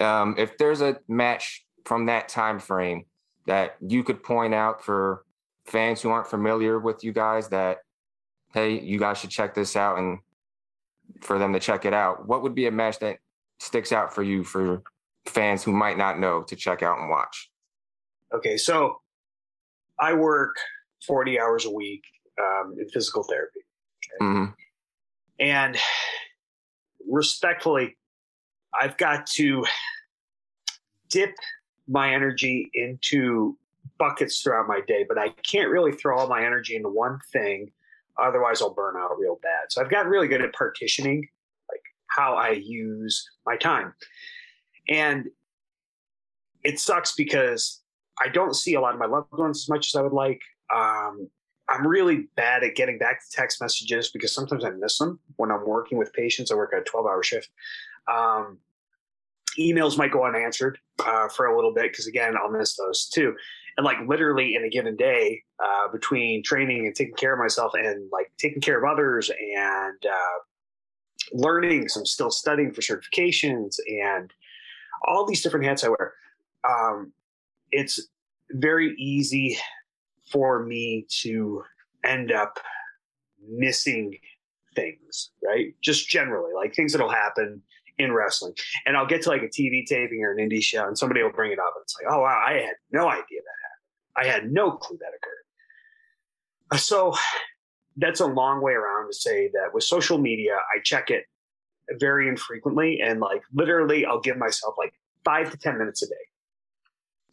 Um, 0.00 0.34
if 0.36 0.58
there's 0.58 0.80
a 0.80 0.98
match 1.08 1.64
from 1.84 2.06
that 2.06 2.28
time 2.28 2.58
frame 2.58 3.04
that 3.46 3.76
you 3.80 4.04
could 4.04 4.22
point 4.22 4.54
out 4.54 4.84
for 4.84 5.24
fans 5.66 6.00
who 6.00 6.10
aren't 6.10 6.26
familiar 6.26 6.78
with 6.78 7.04
you 7.04 7.12
guys 7.12 7.48
that 7.48 7.78
hey 8.52 8.80
you 8.80 8.98
guys 8.98 9.18
should 9.18 9.30
check 9.30 9.54
this 9.54 9.76
out 9.76 9.98
and 9.98 10.18
for 11.20 11.38
them 11.38 11.52
to 11.52 11.60
check 11.60 11.84
it 11.84 11.94
out 11.94 12.26
what 12.26 12.42
would 12.42 12.54
be 12.54 12.66
a 12.66 12.70
match 12.70 12.98
that 12.98 13.18
sticks 13.60 13.92
out 13.92 14.14
for 14.14 14.22
you 14.22 14.42
for 14.42 14.82
fans 15.26 15.62
who 15.62 15.72
might 15.72 15.96
not 15.96 16.18
know 16.18 16.42
to 16.42 16.56
check 16.56 16.82
out 16.82 16.98
and 16.98 17.08
watch 17.08 17.50
okay 18.34 18.56
so 18.56 19.00
i 19.98 20.12
work 20.12 20.56
40 21.06 21.40
hours 21.40 21.64
a 21.64 21.70
week 21.70 22.02
um, 22.40 22.76
in 22.78 22.88
physical 22.88 23.22
therapy 23.24 23.60
okay? 24.20 24.24
mm-hmm. 24.24 24.52
and 25.38 25.76
respectfully 27.08 27.96
i've 28.80 28.96
got 28.96 29.26
to 29.26 29.64
dip 31.10 31.34
my 31.88 32.12
energy 32.14 32.70
into 32.74 33.56
buckets 33.98 34.40
throughout 34.40 34.66
my 34.66 34.80
day, 34.88 35.04
but 35.08 35.18
I 35.18 35.28
can't 35.48 35.70
really 35.70 35.92
throw 35.92 36.18
all 36.18 36.28
my 36.28 36.44
energy 36.44 36.74
into 36.74 36.88
one 36.88 37.20
thing. 37.32 37.70
Otherwise, 38.20 38.60
I'll 38.60 38.74
burn 38.74 38.96
out 38.96 39.18
real 39.18 39.38
bad. 39.42 39.70
So 39.70 39.80
I've 39.80 39.90
gotten 39.90 40.10
really 40.10 40.28
good 40.28 40.42
at 40.42 40.52
partitioning, 40.52 41.28
like 41.70 41.82
how 42.08 42.34
I 42.34 42.50
use 42.50 43.30
my 43.46 43.56
time. 43.56 43.94
And 44.88 45.28
it 46.64 46.80
sucks 46.80 47.14
because 47.14 47.81
I 48.20 48.28
don't 48.28 48.54
see 48.54 48.74
a 48.74 48.80
lot 48.80 48.94
of 48.94 49.00
my 49.00 49.06
loved 49.06 49.32
ones 49.32 49.64
as 49.64 49.68
much 49.68 49.88
as 49.88 49.94
I 49.94 50.02
would 50.02 50.12
like. 50.12 50.40
Um, 50.74 51.28
I'm 51.68 51.86
really 51.86 52.28
bad 52.36 52.64
at 52.64 52.74
getting 52.74 52.98
back 52.98 53.20
to 53.20 53.36
text 53.36 53.60
messages 53.60 54.10
because 54.10 54.34
sometimes 54.34 54.64
I 54.64 54.70
miss 54.70 54.98
them 54.98 55.18
when 55.36 55.50
I'm 55.50 55.66
working 55.66 55.98
with 55.98 56.12
patients. 56.12 56.50
I 56.50 56.54
work 56.54 56.72
a 56.72 56.82
12 56.82 57.06
hour 57.06 57.22
shift. 57.22 57.48
Um, 58.12 58.58
emails 59.58 59.96
might 59.96 60.12
go 60.12 60.24
unanswered 60.24 60.78
uh, 61.04 61.28
for 61.28 61.46
a 61.46 61.54
little 61.54 61.72
bit 61.72 61.84
because, 61.84 62.06
again, 62.06 62.34
I'll 62.36 62.50
miss 62.50 62.76
those 62.76 63.08
too 63.08 63.34
and 63.76 63.84
like 63.84 63.96
literally 64.06 64.54
in 64.54 64.64
a 64.64 64.68
given 64.68 64.96
day 64.96 65.42
uh, 65.62 65.88
between 65.88 66.42
training 66.42 66.86
and 66.86 66.94
taking 66.94 67.14
care 67.14 67.32
of 67.32 67.38
myself 67.38 67.72
and 67.74 68.08
like 68.12 68.30
taking 68.38 68.60
care 68.60 68.82
of 68.82 68.90
others 68.90 69.30
and 69.30 70.06
uh, 70.06 70.38
learning 71.32 71.88
so 71.88 72.00
i'm 72.00 72.06
still 72.06 72.30
studying 72.30 72.72
for 72.72 72.80
certifications 72.80 73.76
and 73.86 74.32
all 75.06 75.26
these 75.26 75.42
different 75.42 75.64
hats 75.64 75.84
i 75.84 75.88
wear 75.88 76.14
um, 76.68 77.12
it's 77.72 78.08
very 78.50 78.94
easy 78.98 79.58
for 80.30 80.64
me 80.64 81.06
to 81.08 81.62
end 82.04 82.32
up 82.32 82.58
missing 83.48 84.16
things 84.74 85.30
right 85.44 85.74
just 85.82 86.08
generally 86.08 86.52
like 86.54 86.74
things 86.74 86.92
that'll 86.92 87.10
happen 87.10 87.60
in 87.98 88.12
wrestling. 88.12 88.54
And 88.86 88.96
I'll 88.96 89.06
get 89.06 89.22
to 89.22 89.28
like 89.28 89.42
a 89.42 89.48
TV 89.48 89.86
taping 89.86 90.22
or 90.22 90.32
an 90.32 90.38
indie 90.38 90.62
show 90.62 90.86
and 90.86 90.96
somebody 90.96 91.22
will 91.22 91.32
bring 91.32 91.52
it 91.52 91.58
up. 91.58 91.72
And 91.76 91.82
it's 91.82 91.96
like, 92.02 92.12
oh, 92.12 92.20
wow, 92.20 92.42
I 92.46 92.54
had 92.54 92.74
no 92.90 93.08
idea 93.08 93.40
that 93.40 93.58
happened. 93.62 94.16
I 94.16 94.24
had 94.26 94.52
no 94.52 94.72
clue 94.72 94.98
that 95.00 95.08
occurred. 95.08 95.44
Uh, 96.70 96.76
so 96.76 97.14
that's 97.96 98.20
a 98.20 98.26
long 98.26 98.62
way 98.62 98.72
around 98.72 99.08
to 99.08 99.14
say 99.14 99.48
that 99.52 99.74
with 99.74 99.84
social 99.84 100.18
media, 100.18 100.56
I 100.74 100.80
check 100.82 101.10
it 101.10 101.24
very 101.98 102.28
infrequently. 102.28 103.00
And 103.00 103.20
like 103.20 103.42
literally, 103.52 104.06
I'll 104.06 104.20
give 104.20 104.36
myself 104.36 104.74
like 104.78 104.94
five 105.24 105.50
to 105.50 105.56
10 105.56 105.78
minutes 105.78 106.02
a 106.02 106.06
day. 106.06 106.14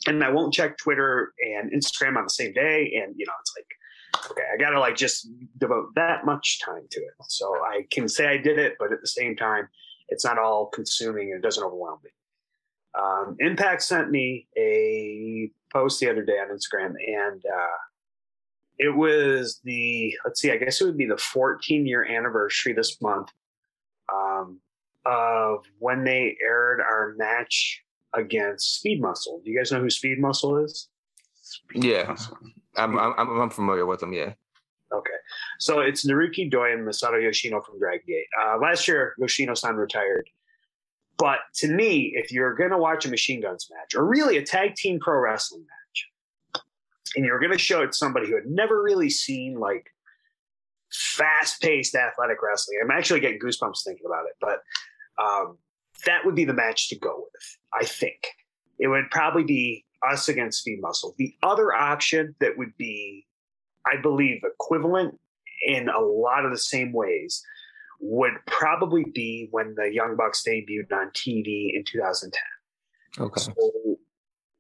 And 0.08 0.24
I 0.24 0.30
won't 0.30 0.54
check 0.54 0.78
Twitter 0.78 1.34
and 1.42 1.72
Instagram 1.72 2.18
on 2.18 2.24
the 2.24 2.30
same 2.30 2.54
day. 2.54 3.02
And, 3.04 3.14
you 3.18 3.26
know, 3.26 3.34
it's 3.42 3.54
like, 3.58 4.32
okay, 4.32 4.44
I 4.54 4.58
got 4.58 4.72
to 4.72 4.80
like 4.80 4.96
just 4.96 5.28
devote 5.58 5.94
that 5.96 6.26
much 6.26 6.60
time 6.64 6.84
to 6.90 7.00
it. 7.00 7.14
So 7.28 7.54
I 7.66 7.86
can 7.92 8.08
say 8.08 8.28
I 8.28 8.38
did 8.38 8.58
it, 8.58 8.76
but 8.80 8.94
at 8.94 9.02
the 9.02 9.08
same 9.08 9.36
time, 9.36 9.68
it's 10.08 10.26
not 10.26 10.40
all 10.40 10.68
consuming 10.68 11.32
and 11.32 11.44
it 11.44 11.48
doesn't 11.48 11.64
overwhelm 11.64 12.00
me. 12.04 12.12
Um, 13.00 13.36
Impact 13.40 13.84
sent 13.84 14.10
me 14.10 14.48
a 14.58 15.52
post 15.72 16.00
the 16.00 16.10
other 16.10 16.24
day 16.24 16.40
on 16.40 16.50
Instagram, 16.50 16.94
and 17.08 17.44
uh, 17.46 17.78
it 18.78 18.96
was 18.96 19.60
the 19.64 20.16
let's 20.26 20.42
see, 20.42 20.52
I 20.52 20.58
guess 20.58 20.82
it 20.82 20.86
would 20.86 20.98
be 20.98 21.06
the 21.06 21.18
14 21.18 21.86
year 21.86 22.04
anniversary 22.04 22.74
this 22.74 23.00
month 23.02 23.30
um, 24.12 24.60
of 25.06 25.66
when 25.78 26.04
they 26.04 26.36
aired 26.44 26.82
our 26.82 27.14
match 27.18 27.84
against 28.14 28.76
Speed 28.76 29.02
Muscle. 29.02 29.42
Do 29.44 29.52
you 29.52 29.58
guys 29.58 29.72
know 29.72 29.82
who 29.82 29.90
Speed 29.90 30.20
Muscle 30.20 30.58
is? 30.58 30.88
Speed 31.42 31.84
yeah, 31.84 32.06
Muscle. 32.08 32.38
I'm, 32.76 32.98
I'm 32.98 33.42
I'm 33.42 33.50
familiar 33.50 33.86
with 33.86 34.00
them. 34.00 34.14
Yeah. 34.14 34.34
Okay, 34.92 35.20
so 35.60 35.82
it's 35.82 36.06
Naruki 36.06 36.50
Doi 36.50 36.74
and 36.74 36.88
Masato 36.88 37.22
Yoshino 37.22 37.62
from 37.62 37.78
Dragon 37.78 38.04
Gate. 38.08 38.26
Uh, 38.42 38.58
last 38.58 38.88
year, 38.88 39.14
Yoshino-san 39.20 39.76
retired. 39.76 40.28
But 41.20 41.40
to 41.56 41.68
me, 41.68 42.14
if 42.16 42.32
you're 42.32 42.56
going 42.56 42.72
to 42.72 42.78
watch 42.78 43.06
a 43.06 43.10
machine 43.10 43.42
guns 43.42 43.70
match 43.70 43.94
or 43.94 44.06
really 44.06 44.38
a 44.38 44.44
tag 44.44 44.76
team 44.76 45.00
pro 45.00 45.20
wrestling 45.20 45.62
match, 45.62 46.64
and 47.16 47.26
you're 47.26 47.40
going 47.40 47.52
to 47.52 47.58
show 47.58 47.84
it 47.84 47.88
to 47.88 47.94
somebody 47.94 48.28
who 48.28 48.36
had 48.36 48.46
never 48.48 48.82
really 48.82 49.10
seen 49.10 49.60
like 49.60 49.94
fast 50.92 51.62
paced 51.62 51.94
athletic 51.94 52.42
wrestling, 52.42 52.80
I'm 52.82 52.90
actually 52.90 53.20
getting 53.20 53.40
goosebumps 53.40 53.84
thinking 53.84 54.06
about 54.06 54.26
it. 54.26 54.36
But 54.40 54.64
um, 55.22 55.58
that 56.06 56.26
would 56.26 56.36
be 56.36 56.46
the 56.46 56.54
match 56.54 56.90
to 56.90 56.98
go 56.98 57.28
with, 57.32 57.58
I 57.74 57.86
think. 57.86 58.28
It 58.80 58.88
would 58.88 59.10
probably 59.12 59.44
be 59.44 59.86
us 60.10 60.30
against 60.30 60.60
Speed 60.60 60.80
Muscle. 60.82 61.16
The 61.18 61.36
other 61.44 61.74
option 61.74 62.36
that 62.40 62.58
would 62.58 62.76
be, 62.78 63.26
I 63.86 64.02
believe, 64.02 64.42
equivalent 64.44 65.20
in 65.66 65.90
a 65.90 66.00
lot 66.00 66.46
of 66.46 66.52
the 66.52 66.58
same 66.58 66.94
ways 66.94 67.44
would 68.00 68.34
probably 68.48 69.04
be 69.14 69.50
when 69.52 69.76
the 69.76 69.94
Young 69.94 70.16
Bucks 70.16 70.44
debuted 70.48 70.92
on 70.94 71.10
TV 71.10 71.72
in 71.74 71.84
2010. 71.86 72.42
Okay. 73.26 73.42
So 73.42 73.54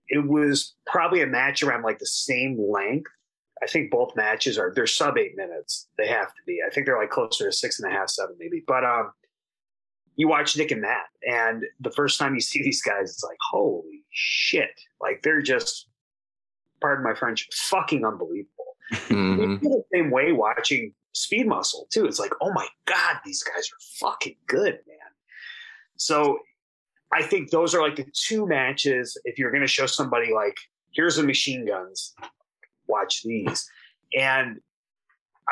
it 0.09 0.27
was 0.27 0.75
probably 0.85 1.21
a 1.21 1.27
match 1.27 1.63
around 1.63 1.83
like 1.83 1.99
the 1.99 2.05
same 2.05 2.59
length. 2.59 3.11
I 3.61 3.67
think 3.67 3.91
both 3.91 4.15
matches 4.15 4.57
are 4.57 4.73
they're 4.73 4.87
sub 4.87 5.17
eight 5.17 5.35
minutes. 5.35 5.87
They 5.97 6.07
have 6.07 6.27
to 6.27 6.41
be. 6.45 6.59
I 6.65 6.69
think 6.69 6.85
they're 6.85 6.97
like 6.97 7.09
closer 7.09 7.45
to 7.45 7.51
six 7.51 7.79
and 7.79 7.91
a 7.91 7.95
half, 7.95 8.09
seven 8.09 8.35
maybe. 8.39 8.63
But 8.65 8.83
um, 8.83 9.11
you 10.19 10.27
watch 10.27 10.57
Nick 10.57 10.71
and 10.71 10.81
Matt, 10.81 11.05
and 11.25 11.63
the 11.79 11.91
first 11.91 12.19
time 12.19 12.35
you 12.35 12.41
see 12.41 12.61
these 12.61 12.81
guys, 12.81 13.11
it's 13.11 13.23
like 13.23 13.37
holy 13.51 14.03
shit! 14.11 14.81
Like 14.99 15.21
they're 15.23 15.41
just, 15.41 15.87
pardon 16.81 17.05
my 17.05 17.13
French, 17.13 17.47
fucking 17.53 18.05
unbelievable. 18.05 18.75
Mm-hmm. 18.91 19.63
the 19.63 19.83
same 19.93 20.11
way 20.11 20.33
watching 20.33 20.93
speed 21.13 21.47
muscle 21.47 21.87
too. 21.89 22.05
It's 22.05 22.19
like, 22.19 22.33
oh 22.41 22.51
my 22.51 22.67
God, 22.85 23.17
these 23.23 23.43
guys 23.43 23.69
are 23.69 24.09
fucking 24.09 24.35
good, 24.45 24.79
man. 24.87 24.97
So 25.95 26.39
I 27.13 27.23
think 27.23 27.51
those 27.51 27.73
are 27.73 27.81
like 27.81 27.95
the 27.95 28.05
two 28.13 28.45
matches. 28.45 29.17
If 29.23 29.39
you're 29.39 29.51
going 29.51 29.61
to 29.61 29.67
show 29.67 29.85
somebody 29.85 30.33
like, 30.33 30.57
here's 30.91 31.15
the 31.15 31.23
machine 31.23 31.65
guns, 31.65 32.13
watch 32.87 33.23
these. 33.23 33.69
And 34.13 34.59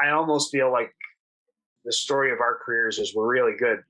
I 0.02 0.10
almost 0.10 0.52
feel 0.52 0.72
like 0.72 0.94
the 1.86 1.94
story 1.94 2.32
of 2.32 2.42
our 2.42 2.60
careers 2.66 3.00
is 3.00 3.16
we're 3.16 3.32
really 3.32 3.56
good, 3.58 3.82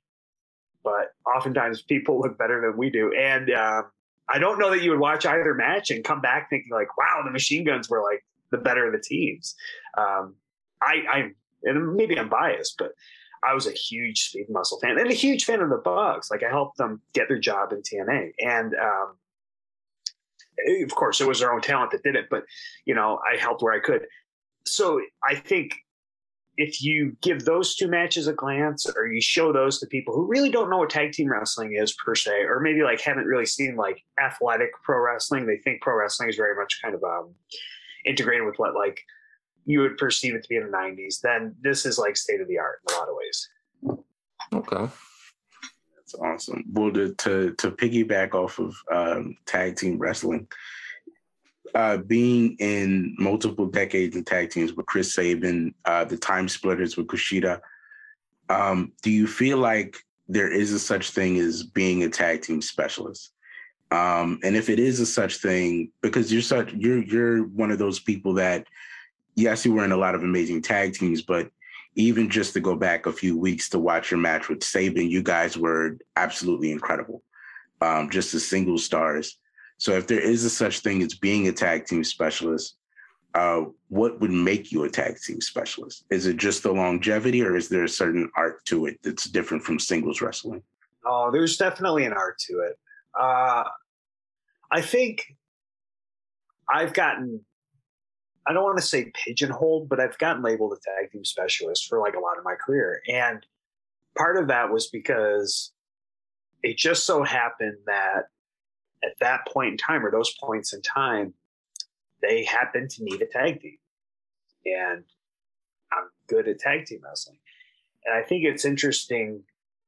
but 0.84 1.14
oftentimes 1.36 1.82
people 1.82 2.20
look 2.20 2.38
better 2.38 2.62
than 2.62 2.78
we 2.78 2.90
do. 2.90 3.14
And 3.14 3.52
uh, 3.52 3.84
I 4.30 4.40
don't 4.40 4.60
know 4.60 4.70
that 4.72 4.82
you 4.82 4.92
would 4.92 5.00
watch 5.00 5.26
either 5.26 5.54
match 5.54 5.92
and 5.92 6.04
come 6.04 6.22
back 6.22 6.50
thinking 6.50 6.72
like, 6.72 6.98
wow, 6.98 7.22
the 7.24 7.32
machine 7.32 7.66
guns 7.66 7.90
were 7.90 8.04
like 8.04 8.24
the 8.52 8.58
better 8.58 8.86
of 8.86 8.94
the 8.94 9.00
teams. 9.00 9.56
Um, 9.98 10.36
I, 10.82 11.04
I'm 11.12 11.36
and 11.64 11.96
maybe 11.96 12.18
I'm 12.18 12.30
biased, 12.30 12.76
but 12.78 12.92
I 13.44 13.54
was 13.54 13.68
a 13.68 13.72
huge 13.72 14.30
Speed 14.30 14.48
Muscle 14.50 14.80
fan 14.80 14.98
and 14.98 15.10
a 15.10 15.14
huge 15.14 15.46
fan 15.46 15.62
of 15.62 15.70
the 15.70 15.82
Bucks. 15.84 16.30
Like 16.30 16.44
I 16.44 16.50
helped 16.50 16.78
them 16.78 17.02
get 17.14 17.28
their 17.28 17.40
job 17.40 17.72
in 17.72 17.82
TNA, 17.82 18.32
and 18.40 18.74
um, 18.76 19.16
of 20.84 20.96
course, 20.96 21.22
it 21.22 21.28
was 21.28 21.40
their 21.40 21.54
own 21.54 21.62
talent 21.62 21.92
that 21.92 22.04
did 22.04 22.16
it. 22.16 22.28
But 22.30 22.44
you 22.86 22.96
know, 22.96 23.20
I 23.32 23.38
helped 23.38 23.62
where 23.62 23.74
I 23.74 23.80
could. 23.80 24.06
so 24.66 25.02
I 25.28 25.36
think 25.36 25.76
if 26.58 26.82
you 26.82 27.16
give 27.22 27.46
those 27.46 27.76
two 27.76 27.88
matches 27.88 28.28
a 28.28 28.34
glance 28.34 28.88
or 28.96 29.08
you 29.08 29.22
show 29.22 29.54
those 29.54 29.80
to 29.80 29.88
people 29.88 30.14
who 30.14 30.26
really 30.26 30.50
don't 30.50 30.70
know 30.70 30.78
what 30.78 30.90
tag 30.90 31.12
team 31.12 31.30
wrestling 31.30 31.74
is 31.74 31.94
per 31.94 32.16
se 32.16 32.44
or 32.44 32.60
maybe 32.60 32.82
like 32.82 33.00
haven't 33.00 33.26
really 33.26 33.46
seen 33.46 33.76
like 33.76 34.04
athletic 34.20 34.72
pro 34.84 35.00
wrestling 35.00 35.46
they 35.46 35.58
think 35.58 35.82
pro 35.82 35.96
wrestling 35.96 36.30
is 36.30 36.36
very 36.36 36.56
much 36.56 36.80
kind 36.82 36.96
of 36.96 37.04
um, 37.04 37.34
integrated 38.06 38.46
with 38.46 38.58
what 38.58 38.76
like 38.76 39.02
you 39.66 39.82
would 39.82 39.98
perceive 39.98 40.34
it 40.34 40.42
to 40.42 40.50
be 40.50 40.56
in 40.56 40.70
the 40.70 40.78
90s 40.78 41.22
then 41.22 41.56
this 41.62 41.86
is 41.86 41.98
like 41.98 42.18
state 42.18 42.42
of 42.42 42.48
the 42.48 42.58
art 42.58 42.80
in 42.90 42.96
a 42.96 42.98
lot 42.98 43.10
of 43.10 43.16
ways 43.16 43.50
Okay. 44.54 44.88
That's 45.96 46.16
awesome. 46.16 46.64
Well, 46.72 46.92
to 46.94 47.14
to, 47.16 47.54
to 47.54 47.72
piggyback 47.72 48.34
off 48.34 48.60
of 48.60 48.76
um, 48.92 49.36
tag 49.46 49.76
team 49.76 49.98
wrestling, 49.98 50.48
uh, 51.76 51.98
being 51.98 52.56
in 52.60 53.16
multiple 53.18 53.66
decades 53.66 54.16
in 54.16 54.24
tag 54.24 54.50
teams 54.50 54.74
with 54.74 54.86
Chris 54.86 55.14
Sabin, 55.14 55.74
uh, 55.86 56.06
the 56.06 56.18
Time 56.18 56.48
Splitters 56.48 56.98
with 56.98 57.08
Kushida, 57.08 57.60
um, 58.50 58.94
do 59.02 59.12
you 59.12 59.28
feel 59.28 59.58
like 59.58 59.98
there 60.28 60.52
is 60.52 60.72
a 60.74 60.80
such 60.80 61.12
thing 61.12 61.38
as 61.38 61.64
being 61.64 62.04
a 62.04 62.10
tag 62.10 62.42
team 62.42 62.62
specialist? 62.62 63.34
Um, 63.92 64.40
and 64.44 64.56
if 64.56 64.70
it 64.70 64.80
is 64.80 65.00
a 65.00 65.06
such 65.06 65.38
thing, 65.38 65.92
because 66.02 66.32
you're 66.32 66.42
such 66.42 66.74
you're 66.74 67.04
you're 67.04 67.44
one 67.44 67.72
of 67.72 67.80
those 67.80 68.00
people 68.00 68.34
that 68.34 68.68
yes, 69.36 69.66
you 69.66 69.74
were 69.74 69.86
in 69.86 69.92
a 69.92 69.98
lot 69.98 70.16
of 70.16 70.24
amazing 70.24 70.62
tag 70.62 70.94
teams, 70.94 71.22
but 71.22 71.50
even 71.96 72.30
just 72.30 72.54
to 72.54 72.60
go 72.60 72.76
back 72.76 73.06
a 73.06 73.12
few 73.12 73.38
weeks 73.38 73.70
to 73.70 73.80
watch 73.80 74.12
your 74.12 74.20
match 74.20 74.50
with 74.50 74.64
Sabin, 74.64 75.10
you 75.10 75.24
guys 75.24 75.58
were 75.58 75.98
absolutely 76.16 76.72
incredible. 76.72 77.24
Um, 77.80 78.10
just 78.10 78.34
as 78.34 78.46
single 78.46 78.78
stars. 78.78 79.38
So 79.78 79.94
if 79.94 80.08
there 80.08 80.20
is 80.20 80.44
a 80.44 80.50
such 80.50 80.80
thing 80.80 81.02
as 81.04 81.14
being 81.14 81.48
a 81.48 81.52
tag 81.52 81.86
team 81.86 82.04
specialist, 82.04 82.78
uh, 83.34 83.66
what 83.90 84.20
would 84.20 84.32
make 84.32 84.72
you 84.72 84.84
a 84.84 84.90
tag 84.90 85.18
team 85.20 85.40
specialist? 85.42 86.06
Is 86.10 86.26
it 86.26 86.38
just 86.38 86.64
the 86.64 86.72
longevity 86.72 87.44
or 87.44 87.56
is 87.56 87.70
there 87.70 87.84
a 87.84 87.90
certain 87.90 88.30
art 88.36 88.66
to 88.66 88.88
it 88.88 89.00
that's 89.04 89.26
different 89.26 89.64
from 89.64 89.80
singles 89.80 90.22
wrestling? 90.22 90.64
Oh, 91.06 91.30
there's 91.32 91.58
definitely 91.58 92.06
an 92.06 92.14
art 92.14 92.40
to 92.48 92.62
it. 92.62 92.80
Uh, 93.18 93.64
I 94.72 94.82
think 94.82 95.24
I've 96.70 96.94
gotten 96.94 97.46
I 98.48 98.54
don't 98.54 98.64
want 98.64 98.78
to 98.78 98.84
say 98.84 99.12
pigeonholed, 99.14 99.90
but 99.90 100.00
I've 100.00 100.18
gotten 100.20 100.42
labeled 100.42 100.72
a 100.72 101.02
tag 101.02 101.12
team 101.12 101.26
specialist 101.26 101.88
for 101.90 102.00
like 102.00 102.16
a 102.16 102.20
lot 102.20 102.38
of 102.38 102.46
my 102.46 102.56
career. 102.56 103.02
And 103.10 103.46
part 104.18 104.38
of 104.38 104.48
that 104.48 104.72
was 104.72 104.88
because 104.88 105.74
it 106.64 106.78
just 106.78 107.06
so 107.06 107.24
happened 107.24 107.78
that 107.88 108.28
at 109.04 109.18
that 109.20 109.48
point 109.48 109.72
in 109.72 109.78
time 109.78 110.06
or 110.06 110.12
those 110.12 110.34
points 110.42 110.74
in 110.74 110.82
time, 110.82 111.34
they 112.22 112.44
happened 112.44 112.90
to 112.92 113.04
need 113.04 113.22
a 113.22 113.28
tag 113.28 113.62
team. 113.62 113.78
And 114.66 115.04
I'm 115.92 116.10
good 116.28 116.48
at 116.48 116.60
tag 116.60 116.86
team 116.86 117.00
wrestling. 117.04 117.40
And 118.06 118.16
I 118.16 118.24
think 118.24 118.44
it's 118.44 118.66
interesting 118.66 119.44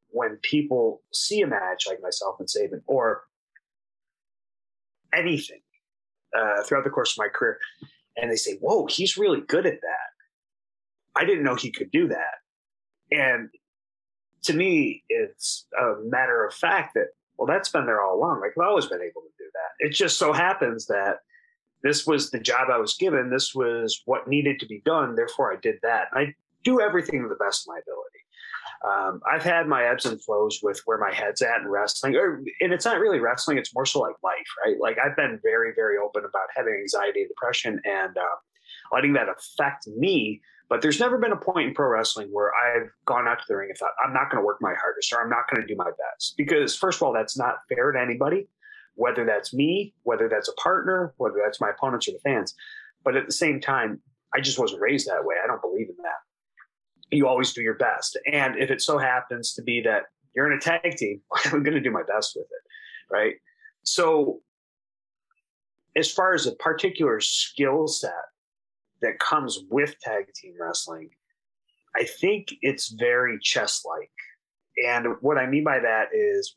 when 0.09 0.37
people 0.41 1.01
see 1.13 1.41
a 1.41 1.47
match 1.47 1.85
like 1.87 2.01
myself 2.01 2.37
and 2.39 2.49
Sabin 2.49 2.81
or 2.87 3.23
anything 5.13 5.61
uh, 6.37 6.63
throughout 6.63 6.83
the 6.83 6.89
course 6.89 7.13
of 7.13 7.17
my 7.17 7.27
career 7.27 7.59
and 8.17 8.31
they 8.31 8.35
say, 8.35 8.57
Whoa, 8.61 8.87
he's 8.87 9.17
really 9.17 9.41
good 9.41 9.65
at 9.65 9.81
that. 9.81 11.19
I 11.19 11.25
didn't 11.25 11.43
know 11.43 11.55
he 11.55 11.71
could 11.71 11.91
do 11.91 12.07
that. 12.09 12.35
And 13.11 13.49
to 14.43 14.53
me, 14.53 15.03
it's 15.09 15.65
a 15.77 15.95
matter 16.03 16.45
of 16.45 16.53
fact 16.53 16.93
that, 16.95 17.07
well, 17.39 17.47
that's 17.47 17.69
been 17.69 17.85
there 17.85 18.01
all 18.01 18.17
along. 18.17 18.41
Like, 18.41 18.51
I've 18.57 18.67
always 18.67 18.87
been 18.87 19.01
able 19.01 19.21
to 19.21 19.31
do 19.37 19.49
that. 19.53 19.87
It 19.87 19.93
just 19.93 20.17
so 20.17 20.33
happens 20.33 20.87
that 20.87 21.19
this 21.83 22.05
was 22.05 22.31
the 22.31 22.39
job 22.39 22.67
I 22.69 22.77
was 22.77 22.95
given. 22.95 23.29
This 23.29 23.55
was 23.55 24.01
what 24.05 24.27
needed 24.27 24.59
to 24.59 24.65
be 24.65 24.81
done. 24.83 25.15
Therefore, 25.15 25.53
I 25.53 25.59
did 25.61 25.75
that. 25.83 26.09
I 26.13 26.33
do 26.65 26.81
everything 26.81 27.23
to 27.23 27.29
the 27.29 27.35
best 27.35 27.63
of 27.63 27.73
my 27.73 27.79
ability. 27.79 28.19
Um, 28.85 29.21
I've 29.29 29.43
had 29.43 29.67
my 29.67 29.85
ebbs 29.85 30.05
and 30.05 30.21
flows 30.21 30.59
with 30.61 30.81
where 30.85 30.97
my 30.97 31.13
head's 31.13 31.41
at 31.41 31.61
in 31.61 31.67
wrestling, 31.69 32.15
or, 32.15 32.43
and 32.61 32.73
it's 32.73 32.85
not 32.85 32.99
really 32.99 33.19
wrestling; 33.19 33.57
it's 33.57 33.73
more 33.73 33.85
so 33.85 33.99
like 33.99 34.15
life, 34.23 34.47
right? 34.65 34.77
Like 34.79 34.97
I've 35.03 35.15
been 35.15 35.39
very, 35.43 35.73
very 35.75 35.97
open 35.97 36.23
about 36.23 36.47
having 36.55 36.73
anxiety 36.73 37.21
and 37.21 37.29
depression, 37.29 37.81
and 37.85 38.17
uh, 38.17 38.37
letting 38.93 39.13
that 39.13 39.27
affect 39.29 39.87
me. 39.87 40.41
But 40.69 40.81
there's 40.81 40.99
never 40.99 41.17
been 41.17 41.31
a 41.31 41.37
point 41.37 41.69
in 41.69 41.73
pro 41.73 41.87
wrestling 41.87 42.29
where 42.31 42.51
I've 42.53 42.91
gone 43.05 43.27
out 43.27 43.39
to 43.39 43.45
the 43.47 43.57
ring 43.57 43.69
and 43.69 43.77
thought, 43.77 43.91
I'm 44.05 44.13
not 44.13 44.29
going 44.29 44.41
to 44.41 44.45
work 44.45 44.59
my 44.61 44.73
hardest 44.79 45.11
or 45.11 45.21
I'm 45.21 45.29
not 45.29 45.49
going 45.49 45.61
to 45.61 45.67
do 45.67 45.75
my 45.75 45.89
best. 45.89 46.35
Because, 46.37 46.75
first 46.75 46.99
of 46.99 47.03
all, 47.03 47.13
that's 47.13 47.37
not 47.37 47.57
fair 47.67 47.91
to 47.91 47.99
anybody, 47.99 48.47
whether 48.93 49.25
that's 49.25 49.53
me, 49.53 49.95
whether 50.03 50.29
that's 50.29 50.47
a 50.47 50.53
partner, 50.53 51.13
whether 51.17 51.37
that's 51.43 51.59
my 51.59 51.71
opponents 51.71 52.07
or 52.07 52.11
the 52.11 52.19
fans. 52.19 52.53
But 53.03 53.15
at 53.15 53.25
the 53.25 53.33
same 53.33 53.59
time, 53.59 54.01
I 54.35 54.41
just 54.41 54.59
wasn't 54.59 54.81
raised 54.81 55.07
that 55.07 55.25
way. 55.25 55.35
I 55.43 55.47
don't 55.47 55.61
believe 55.61 55.89
in 55.89 55.95
that 56.03 56.19
you 57.11 57.27
always 57.27 57.53
do 57.53 57.61
your 57.61 57.75
best. 57.75 58.17
And 58.31 58.57
if 58.57 58.69
it 58.69 58.81
so 58.81 58.97
happens 58.97 59.53
to 59.53 59.61
be 59.61 59.81
that 59.81 60.03
you're 60.35 60.51
in 60.51 60.57
a 60.57 60.61
tag 60.61 60.95
team, 60.97 61.21
I'm 61.45 61.63
going 61.63 61.75
to 61.75 61.81
do 61.81 61.91
my 61.91 62.03
best 62.03 62.33
with 62.35 62.45
it. 62.45 63.13
Right. 63.13 63.35
So, 63.83 64.41
as 65.95 66.11
far 66.11 66.33
as 66.33 66.45
a 66.45 66.51
particular 66.53 67.19
skill 67.19 67.87
set 67.87 68.11
that 69.01 69.19
comes 69.19 69.59
with 69.69 69.99
tag 70.01 70.25
team 70.33 70.53
wrestling, 70.59 71.09
I 71.95 72.03
think 72.03 72.53
it's 72.61 72.89
very 72.89 73.39
chess 73.41 73.83
like. 73.85 74.11
And 74.85 75.15
what 75.21 75.37
I 75.37 75.47
mean 75.47 75.63
by 75.63 75.79
that 75.79 76.09
is 76.13 76.55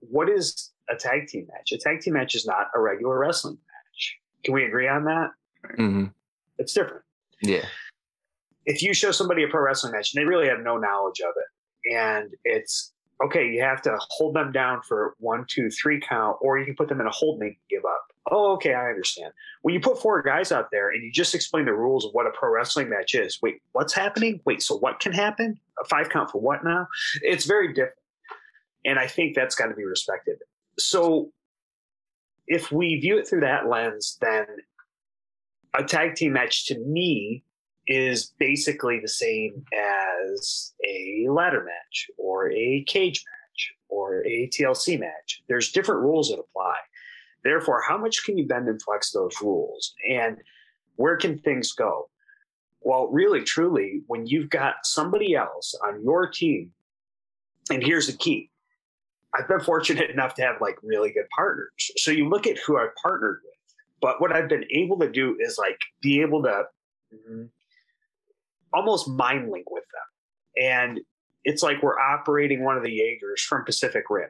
what 0.00 0.28
is 0.28 0.70
a 0.88 0.96
tag 0.96 1.28
team 1.28 1.46
match? 1.52 1.72
A 1.72 1.78
tag 1.78 2.00
team 2.00 2.14
match 2.14 2.34
is 2.34 2.46
not 2.46 2.68
a 2.74 2.80
regular 2.80 3.18
wrestling 3.18 3.54
match. 3.54 4.16
Can 4.44 4.54
we 4.54 4.64
agree 4.64 4.88
on 4.88 5.04
that? 5.04 5.30
Mm-hmm. 5.78 6.06
It's 6.58 6.72
different. 6.72 7.04
Yeah 7.42 7.66
if 8.66 8.82
you 8.82 8.94
show 8.94 9.10
somebody 9.10 9.42
a 9.42 9.48
pro 9.48 9.62
wrestling 9.62 9.92
match 9.92 10.14
and 10.14 10.20
they 10.22 10.26
really 10.26 10.48
have 10.48 10.60
no 10.60 10.76
knowledge 10.76 11.20
of 11.20 11.34
it, 11.36 11.94
and 11.96 12.30
it's 12.44 12.92
okay, 13.22 13.48
you 13.48 13.60
have 13.62 13.82
to 13.82 13.98
hold 14.10 14.34
them 14.34 14.52
down 14.52 14.80
for 14.82 15.14
one, 15.18 15.44
two, 15.48 15.68
three 15.70 16.00
count, 16.00 16.36
or 16.40 16.58
you 16.58 16.64
can 16.64 16.74
put 16.74 16.88
them 16.88 17.00
in 17.00 17.06
a 17.06 17.10
hold 17.10 17.40
and 17.42 17.54
give 17.68 17.84
up. 17.84 18.06
Oh, 18.30 18.52
okay, 18.54 18.74
I 18.74 18.88
understand. 18.88 19.32
When 19.62 19.74
you 19.74 19.80
put 19.80 20.00
four 20.00 20.22
guys 20.22 20.52
out 20.52 20.70
there 20.70 20.90
and 20.90 21.02
you 21.02 21.10
just 21.12 21.34
explain 21.34 21.64
the 21.64 21.74
rules 21.74 22.04
of 22.04 22.12
what 22.12 22.26
a 22.26 22.30
pro 22.30 22.50
wrestling 22.50 22.88
match 22.88 23.14
is, 23.14 23.38
wait, 23.42 23.60
what's 23.72 23.92
happening? 23.92 24.40
Wait, 24.44 24.62
so 24.62 24.76
what 24.78 25.00
can 25.00 25.12
happen? 25.12 25.58
A 25.82 25.84
five 25.86 26.08
count 26.08 26.30
for 26.30 26.40
what 26.40 26.64
now? 26.64 26.86
It's 27.22 27.44
very 27.44 27.68
different. 27.68 27.94
And 28.84 28.98
I 28.98 29.06
think 29.06 29.34
that's 29.34 29.54
got 29.54 29.66
to 29.66 29.74
be 29.74 29.84
respected. 29.84 30.38
So 30.78 31.32
if 32.46 32.72
we 32.72 32.96
view 32.96 33.18
it 33.18 33.28
through 33.28 33.40
that 33.40 33.68
lens, 33.68 34.16
then 34.20 34.46
a 35.74 35.84
tag 35.84 36.14
team 36.14 36.32
match 36.32 36.66
to 36.66 36.78
me 36.78 37.44
is 37.90 38.32
basically 38.38 39.00
the 39.00 39.08
same 39.08 39.64
as 39.76 40.72
a 40.86 41.26
ladder 41.28 41.64
match 41.64 42.08
or 42.18 42.48
a 42.52 42.84
cage 42.86 43.24
match 43.26 43.72
or 43.88 44.24
a 44.24 44.48
TLC 44.48 44.98
match. 44.98 45.42
There's 45.48 45.72
different 45.72 46.02
rules 46.02 46.28
that 46.28 46.38
apply. 46.38 46.76
Therefore, 47.42 47.82
how 47.82 47.98
much 47.98 48.24
can 48.24 48.38
you 48.38 48.46
bend 48.46 48.68
and 48.68 48.80
flex 48.80 49.10
those 49.10 49.34
rules? 49.42 49.92
And 50.08 50.36
where 50.94 51.16
can 51.16 51.40
things 51.40 51.72
go? 51.72 52.08
Well, 52.80 53.08
really, 53.08 53.42
truly, 53.42 54.02
when 54.06 54.24
you've 54.24 54.50
got 54.50 54.74
somebody 54.84 55.34
else 55.34 55.74
on 55.84 56.00
your 56.04 56.30
team, 56.30 56.70
and 57.72 57.82
here's 57.82 58.06
the 58.06 58.16
key 58.16 58.50
I've 59.34 59.48
been 59.48 59.60
fortunate 59.60 60.10
enough 60.14 60.34
to 60.34 60.42
have 60.42 60.60
like 60.60 60.78
really 60.84 61.10
good 61.10 61.28
partners. 61.34 61.90
So 61.96 62.12
you 62.12 62.28
look 62.28 62.46
at 62.46 62.58
who 62.58 62.78
I've 62.78 62.94
partnered 63.02 63.40
with. 63.42 63.54
But 64.00 64.20
what 64.20 64.32
I've 64.32 64.48
been 64.48 64.64
able 64.70 64.98
to 65.00 65.10
do 65.10 65.36
is 65.40 65.58
like 65.58 65.80
be 66.00 66.20
able 66.22 66.44
to 66.44 66.64
mm-hmm, 67.12 67.46
almost 68.72 69.08
mind 69.08 69.50
link 69.50 69.70
with 69.70 69.84
them. 69.84 70.64
And 70.64 71.00
it's 71.44 71.62
like 71.62 71.82
we're 71.82 71.98
operating 71.98 72.64
one 72.64 72.76
of 72.76 72.82
the 72.82 72.90
Jaegers 72.90 73.42
from 73.42 73.64
Pacific 73.64 74.04
Rim. 74.10 74.28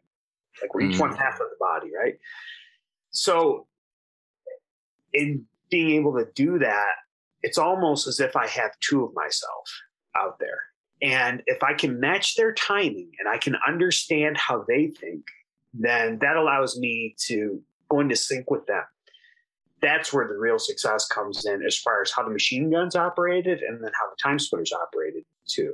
Like 0.61 0.74
we're 0.74 0.83
each 0.83 0.96
mm. 0.96 1.00
one 1.00 1.16
half 1.16 1.35
of 1.35 1.48
the 1.50 1.57
body, 1.59 1.90
right? 1.96 2.14
So 3.11 3.66
in 5.12 5.46
being 5.70 5.90
able 5.90 6.14
to 6.14 6.26
do 6.35 6.59
that, 6.59 6.94
it's 7.42 7.59
almost 7.59 8.07
as 8.07 8.20
if 8.20 8.37
I 8.37 8.46
have 8.46 8.72
two 8.81 9.05
of 9.05 9.14
myself 9.14 9.64
out 10.16 10.38
there. 10.38 10.61
And 11.03 11.42
if 11.46 11.62
I 11.62 11.72
can 11.72 11.98
match 11.98 12.37
their 12.37 12.53
timing 12.53 13.12
and 13.18 13.29
I 13.29 13.38
can 13.38 13.57
understand 13.66 14.37
how 14.37 14.64
they 14.68 14.88
think, 14.88 15.24
then 15.72 16.18
that 16.20 16.37
allows 16.37 16.79
me 16.79 17.14
to 17.26 17.62
go 17.88 18.00
into 18.00 18.16
sync 18.16 18.50
with 18.50 18.66
them 18.66 18.83
that's 19.80 20.12
where 20.12 20.28
the 20.28 20.36
real 20.36 20.58
success 20.58 21.06
comes 21.06 21.46
in 21.46 21.62
as 21.64 21.76
far 21.78 22.02
as 22.02 22.10
how 22.10 22.22
the 22.22 22.30
machine 22.30 22.70
guns 22.70 22.96
operated 22.96 23.60
and 23.60 23.82
then 23.82 23.90
how 23.98 24.10
the 24.10 24.16
time 24.22 24.38
splitters 24.38 24.72
operated 24.72 25.24
too. 25.46 25.72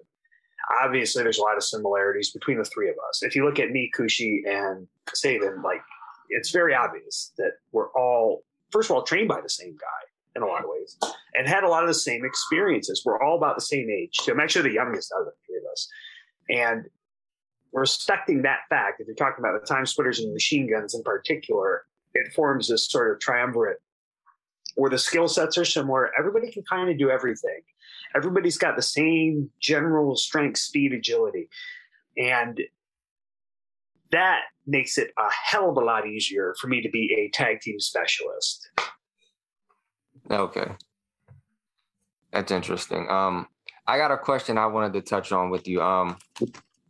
Obviously, 0.82 1.22
there's 1.22 1.38
a 1.38 1.42
lot 1.42 1.56
of 1.56 1.62
similarities 1.62 2.30
between 2.30 2.58
the 2.58 2.64
three 2.64 2.88
of 2.88 2.96
us. 3.08 3.22
If 3.22 3.36
you 3.36 3.44
look 3.44 3.58
at 3.58 3.70
me, 3.70 3.90
Kushi, 3.96 4.40
and 4.46 4.88
Sabin, 5.14 5.62
like 5.62 5.82
it's 6.28 6.50
very 6.50 6.74
obvious 6.74 7.32
that 7.38 7.52
we're 7.72 7.90
all, 7.92 8.42
first 8.70 8.90
of 8.90 8.96
all, 8.96 9.02
trained 9.02 9.28
by 9.28 9.40
the 9.40 9.48
same 9.48 9.76
guy 9.76 9.86
in 10.34 10.42
a 10.42 10.46
lot 10.46 10.64
of 10.64 10.70
ways 10.70 10.98
and 11.34 11.46
had 11.46 11.64
a 11.64 11.68
lot 11.68 11.82
of 11.82 11.88
the 11.88 11.94
same 11.94 12.24
experiences. 12.24 13.02
We're 13.04 13.22
all 13.22 13.36
about 13.36 13.56
the 13.56 13.62
same 13.62 13.88
age. 13.90 14.16
So 14.22 14.32
I'm 14.32 14.40
actually 14.40 14.68
the 14.68 14.74
youngest 14.74 15.12
out 15.14 15.20
of 15.20 15.26
the 15.26 15.32
three 15.46 15.58
of 15.58 15.64
us. 15.70 15.88
And 16.48 16.86
respecting 17.72 18.42
that 18.42 18.60
fact, 18.68 19.00
if 19.00 19.06
you're 19.06 19.16
talking 19.16 19.44
about 19.44 19.60
the 19.60 19.66
time 19.66 19.86
splitters 19.86 20.18
and 20.18 20.32
machine 20.32 20.68
guns 20.70 20.94
in 20.94 21.02
particular, 21.02 21.84
it 22.14 22.32
forms 22.34 22.68
this 22.68 22.90
sort 22.90 23.12
of 23.12 23.20
triumvirate 23.20 23.80
or 24.76 24.90
the 24.90 24.98
skill 24.98 25.28
sets 25.28 25.58
are 25.58 25.64
similar. 25.64 26.10
Everybody 26.18 26.50
can 26.50 26.62
kind 26.62 26.90
of 26.90 26.98
do 26.98 27.10
everything. 27.10 27.60
Everybody's 28.14 28.58
got 28.58 28.76
the 28.76 28.82
same 28.82 29.50
general 29.60 30.16
strength, 30.16 30.58
speed, 30.58 30.92
agility. 30.92 31.48
And 32.16 32.60
that 34.12 34.40
makes 34.66 34.98
it 34.98 35.12
a 35.18 35.30
hell 35.30 35.70
of 35.70 35.76
a 35.76 35.80
lot 35.80 36.06
easier 36.06 36.54
for 36.60 36.68
me 36.68 36.80
to 36.82 36.88
be 36.90 37.14
a 37.18 37.36
tag 37.36 37.60
team 37.60 37.80
specialist. 37.80 38.70
Okay. 40.30 40.72
That's 42.32 42.52
interesting. 42.52 43.08
Um, 43.08 43.48
I 43.86 43.98
got 43.98 44.10
a 44.10 44.18
question 44.18 44.58
I 44.58 44.66
wanted 44.66 44.92
to 44.94 45.00
touch 45.00 45.32
on 45.32 45.50
with 45.50 45.66
you. 45.66 45.82
Um, 45.82 46.16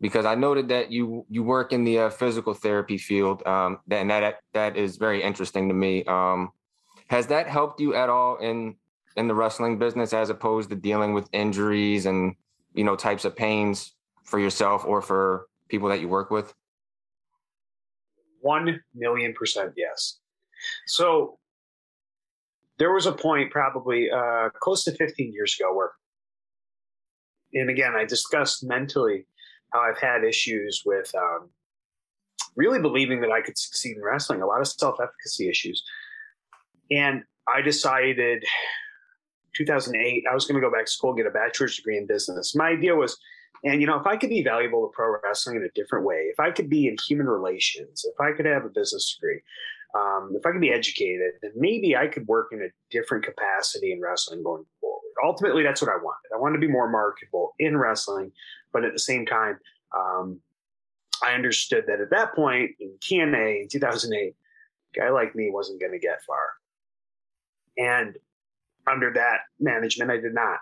because 0.00 0.26
I 0.26 0.34
noted 0.34 0.68
that 0.68 0.90
you 0.92 1.24
you 1.28 1.42
work 1.42 1.72
in 1.72 1.84
the 1.84 1.98
uh, 2.00 2.10
physical 2.10 2.54
therapy 2.54 2.98
field. 2.98 3.42
Um, 3.46 3.78
and 3.90 4.10
that 4.10 4.40
that 4.52 4.76
is 4.76 4.96
very 4.96 5.22
interesting 5.22 5.68
to 5.68 5.74
me. 5.74 6.04
Um, 6.04 6.50
has 7.08 7.26
that 7.28 7.46
helped 7.48 7.80
you 7.80 7.94
at 7.94 8.08
all 8.08 8.36
in 8.36 8.76
in 9.16 9.28
the 9.28 9.34
wrestling 9.34 9.78
business, 9.78 10.12
as 10.12 10.30
opposed 10.30 10.70
to 10.70 10.76
dealing 10.76 11.14
with 11.14 11.28
injuries 11.32 12.06
and 12.06 12.34
you 12.74 12.84
know 12.84 12.96
types 12.96 13.24
of 13.24 13.34
pains 13.34 13.94
for 14.24 14.38
yourself 14.38 14.84
or 14.84 15.00
for 15.00 15.46
people 15.68 15.88
that 15.88 16.00
you 16.00 16.08
work 16.08 16.30
with? 16.30 16.52
One 18.40 18.80
million 18.94 19.34
percent 19.34 19.72
yes. 19.76 20.18
So 20.86 21.38
there 22.78 22.92
was 22.92 23.06
a 23.06 23.12
point 23.12 23.50
probably 23.50 24.10
uh, 24.10 24.50
close 24.60 24.84
to 24.84 24.92
15 24.92 25.32
years 25.32 25.56
ago 25.58 25.74
where, 25.74 25.92
and 27.54 27.70
again, 27.70 27.94
I 27.96 28.04
discussed 28.04 28.64
mentally 28.64 29.26
how 29.72 29.80
I've 29.80 29.98
had 29.98 30.24
issues 30.24 30.82
with 30.84 31.10
um, 31.14 31.50
really 32.54 32.80
believing 32.80 33.20
that 33.22 33.30
I 33.30 33.40
could 33.40 33.56
succeed 33.56 33.96
in 33.96 34.02
wrestling, 34.02 34.42
a 34.42 34.46
lot 34.46 34.60
of 34.60 34.68
self 34.68 34.96
efficacy 35.00 35.48
issues. 35.48 35.82
And 36.90 37.22
I 37.52 37.60
decided 37.62 38.44
2008, 39.56 40.24
I 40.30 40.34
was 40.34 40.44
going 40.44 40.60
to 40.60 40.66
go 40.66 40.72
back 40.72 40.86
to 40.86 40.92
school, 40.92 41.14
get 41.14 41.26
a 41.26 41.30
bachelor's 41.30 41.76
degree 41.76 41.96
in 41.96 42.06
business. 42.06 42.54
My 42.54 42.68
idea 42.68 42.94
was, 42.94 43.16
and 43.64 43.80
you 43.80 43.86
know, 43.86 43.98
if 43.98 44.06
I 44.06 44.16
could 44.16 44.30
be 44.30 44.42
valuable 44.42 44.86
to 44.86 44.92
pro 44.94 45.16
wrestling 45.22 45.56
in 45.56 45.62
a 45.62 45.70
different 45.74 46.04
way, 46.04 46.28
if 46.30 46.38
I 46.38 46.50
could 46.50 46.68
be 46.68 46.86
in 46.88 46.96
human 47.06 47.26
relations, 47.26 48.04
if 48.04 48.20
I 48.20 48.32
could 48.32 48.46
have 48.46 48.64
a 48.64 48.68
business 48.68 49.14
degree, 49.14 49.40
um, 49.94 50.32
if 50.34 50.44
I 50.44 50.52
could 50.52 50.60
be 50.60 50.72
educated, 50.72 51.32
then 51.42 51.52
maybe 51.56 51.96
I 51.96 52.06
could 52.06 52.26
work 52.26 52.48
in 52.52 52.60
a 52.60 52.68
different 52.90 53.24
capacity 53.24 53.92
in 53.92 54.00
wrestling 54.00 54.42
going 54.42 54.64
forward. 54.80 55.00
Ultimately, 55.24 55.62
that's 55.62 55.80
what 55.80 55.90
I 55.90 55.96
wanted. 55.96 56.34
I 56.34 56.38
wanted 56.38 56.60
to 56.60 56.66
be 56.66 56.72
more 56.72 56.90
marketable 56.90 57.54
in 57.58 57.78
wrestling, 57.78 58.32
but 58.72 58.84
at 58.84 58.92
the 58.92 58.98
same 58.98 59.24
time, 59.24 59.58
um, 59.96 60.40
I 61.24 61.32
understood 61.32 61.84
that 61.86 62.00
at 62.00 62.10
that 62.10 62.34
point 62.34 62.72
in 62.78 62.92
TNA 63.00 63.62
in 63.62 63.68
2008, 63.68 64.34
a 64.34 65.00
guy 65.00 65.10
like 65.10 65.34
me 65.34 65.50
wasn't 65.50 65.80
going 65.80 65.92
to 65.92 65.98
get 65.98 66.22
far. 66.26 66.50
And 67.78 68.16
under 68.86 69.12
that 69.12 69.40
management, 69.60 70.10
I 70.10 70.16
did 70.16 70.34
not. 70.34 70.58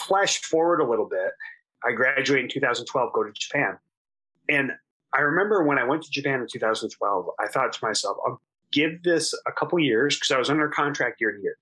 Flash 0.00 0.40
forward 0.42 0.80
a 0.80 0.88
little 0.88 1.08
bit. 1.08 1.30
I 1.84 1.92
graduate 1.92 2.44
in 2.44 2.50
2012, 2.50 3.12
go 3.12 3.22
to 3.22 3.32
Japan. 3.32 3.78
And 4.48 4.72
I 5.12 5.20
remember 5.20 5.62
when 5.62 5.78
I 5.78 5.84
went 5.84 6.02
to 6.02 6.10
Japan 6.10 6.40
in 6.40 6.46
2012, 6.50 7.26
I 7.38 7.46
thought 7.48 7.72
to 7.72 7.84
myself, 7.84 8.16
I'll 8.26 8.40
give 8.72 9.02
this 9.02 9.32
a 9.46 9.52
couple 9.52 9.78
years 9.78 10.16
because 10.16 10.32
I 10.32 10.38
was 10.38 10.50
under 10.50 10.68
contract 10.68 11.20
year 11.20 11.32
to 11.32 11.40
year. 11.40 11.56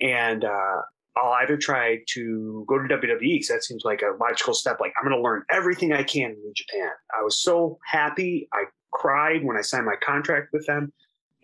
And 0.00 0.44
uh, 0.44 0.82
I'll 1.16 1.32
either 1.42 1.56
try 1.56 1.98
to 2.10 2.64
go 2.68 2.78
to 2.78 2.94
WWE 2.94 3.18
because 3.18 3.48
that 3.48 3.64
seems 3.64 3.84
like 3.84 4.02
a 4.02 4.16
logical 4.22 4.54
step. 4.54 4.78
Like, 4.80 4.92
I'm 4.96 5.08
going 5.08 5.16
to 5.16 5.22
learn 5.22 5.42
everything 5.50 5.92
I 5.92 6.04
can 6.04 6.30
in 6.30 6.52
Japan. 6.54 6.90
I 7.18 7.24
was 7.24 7.40
so 7.40 7.78
happy. 7.84 8.48
I 8.52 8.64
cried 8.92 9.44
when 9.44 9.56
I 9.56 9.62
signed 9.62 9.86
my 9.86 9.96
contract 10.00 10.52
with 10.52 10.64
them 10.66 10.92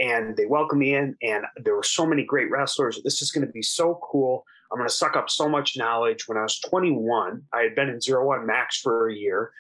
and 0.01 0.37
they 0.37 0.47
welcomed 0.47 0.81
me 0.81 0.95
in. 0.95 1.17
And 1.23 1.45
there 1.57 1.77
were 1.77 1.83
so 1.83 2.07
many 2.07 2.25
great 2.25 2.51
wrestlers. 2.51 3.01
This 3.03 3.23
is 3.23 3.31
going 3.31 3.47
to 3.47 3.53
be 3.53 3.63
so 3.63 4.01
cool. 4.03 4.45
I'm 4.73 4.79
going 4.79 4.89
to 4.89 4.95
suck 4.95 5.17
up 5.17 5.31
so 5.31 5.49
much 5.49 5.77
knowledge. 5.77 6.27
When 6.27 6.39
I 6.39 6.43
was 6.43 6.59
21, 6.61 7.43
I 7.53 7.61
had 7.61 7.75
been 7.75 7.89
in 7.89 8.01
Zero 8.01 8.27
One 8.27 8.47
Max 8.47 8.81
for 8.81 9.09
a 9.09 9.15
year 9.15 9.53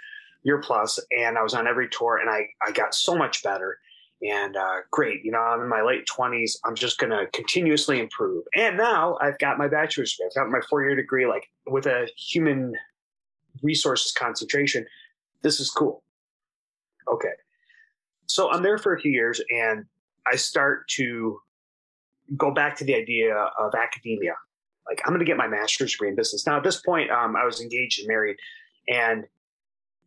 year 0.45 0.59
plus, 0.59 1.01
and 1.11 1.37
I 1.37 1.43
was 1.43 1.55
on 1.55 1.67
every 1.67 1.89
tour, 1.89 2.19
and 2.19 2.31
I 2.31 2.47
I 2.63 2.71
got 2.71 2.95
so 2.95 3.17
much 3.17 3.43
better. 3.43 3.79
And 4.23 4.57
uh, 4.57 4.77
great, 4.91 5.25
you 5.25 5.33
know, 5.33 5.41
I'm 5.41 5.61
in 5.61 5.69
my 5.69 5.83
late 5.83 6.07
20s. 6.07 6.57
I'm 6.65 6.75
just 6.75 6.99
going 6.99 7.11
to 7.11 7.27
continuously 7.33 8.01
improve. 8.01 8.45
And 8.57 8.77
now 8.77 9.19
I've 9.21 9.39
got 9.39 9.59
my 9.59 9.69
bachelor's 9.69 10.13
degree. 10.13 10.29
I've 10.29 10.35
got 10.35 10.51
my 10.51 10.61
four 10.71 10.83
year 10.83 10.95
degree, 10.95 11.27
like 11.27 11.51
with 11.67 11.87
a 11.87 12.09
human 12.17 12.75
resources 13.63 14.13
concentration. 14.13 14.87
This 15.43 15.61
is 15.61 15.71
cool. 15.71 16.03
Okay. 17.13 17.33
So 18.27 18.51
I'm 18.51 18.63
there 18.63 18.79
for 18.79 18.95
a 18.95 19.01
few 19.01 19.13
years, 19.13 19.43
and 19.51 19.85
I 20.31 20.37
start 20.37 20.89
to 20.97 21.39
go 22.37 22.53
back 22.53 22.77
to 22.77 22.85
the 22.85 22.95
idea 22.95 23.35
of 23.35 23.75
academia. 23.75 24.35
Like, 24.89 25.01
I'm 25.05 25.13
going 25.13 25.21
to 25.21 25.27
get 25.27 25.37
my 25.37 25.49
master's 25.49 25.93
degree 25.93 26.09
in 26.09 26.17
business. 26.17 26.47
Now, 26.47 26.59
at 26.59 26.65
this 26.65 26.81
point, 26.81 27.11
um, 27.11 27.37
I 27.37 27.45
was 27.45 27.61
engaged 27.61 28.01
and 28.01 28.09
married, 28.09 28.37
and 28.89 29.25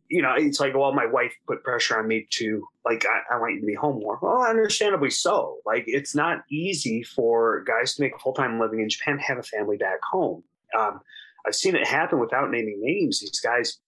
you 0.08 0.22
know, 0.22 0.34
it's 0.36 0.58
like, 0.58 0.74
well, 0.74 0.92
my 0.94 1.06
wife 1.06 1.34
put 1.46 1.62
pressure 1.62 1.98
on 1.98 2.08
me 2.08 2.26
to 2.30 2.66
like, 2.84 3.04
I, 3.04 3.34
I, 3.34 3.38
want 3.38 3.54
you 3.54 3.60
to 3.60 3.66
be 3.66 3.74
home 3.74 4.00
more. 4.00 4.18
Well, 4.22 4.42
understandably 4.42 5.10
so. 5.10 5.58
Like, 5.66 5.84
it's 5.86 6.14
not 6.14 6.38
easy 6.50 7.02
for 7.02 7.62
guys 7.64 7.94
to 7.94 8.02
make 8.02 8.14
a 8.14 8.18
full 8.18 8.32
time 8.32 8.58
living 8.58 8.80
in 8.80 8.88
Japan, 8.88 9.18
have 9.18 9.38
a 9.38 9.42
family 9.42 9.76
back 9.76 9.98
home. 10.10 10.42
Um, 10.78 11.00
I've 11.46 11.54
seen 11.54 11.76
it 11.76 11.86
happen 11.86 12.18
without 12.18 12.50
naming 12.50 12.80
names. 12.80 13.20
These 13.20 13.40
guys 13.40 13.78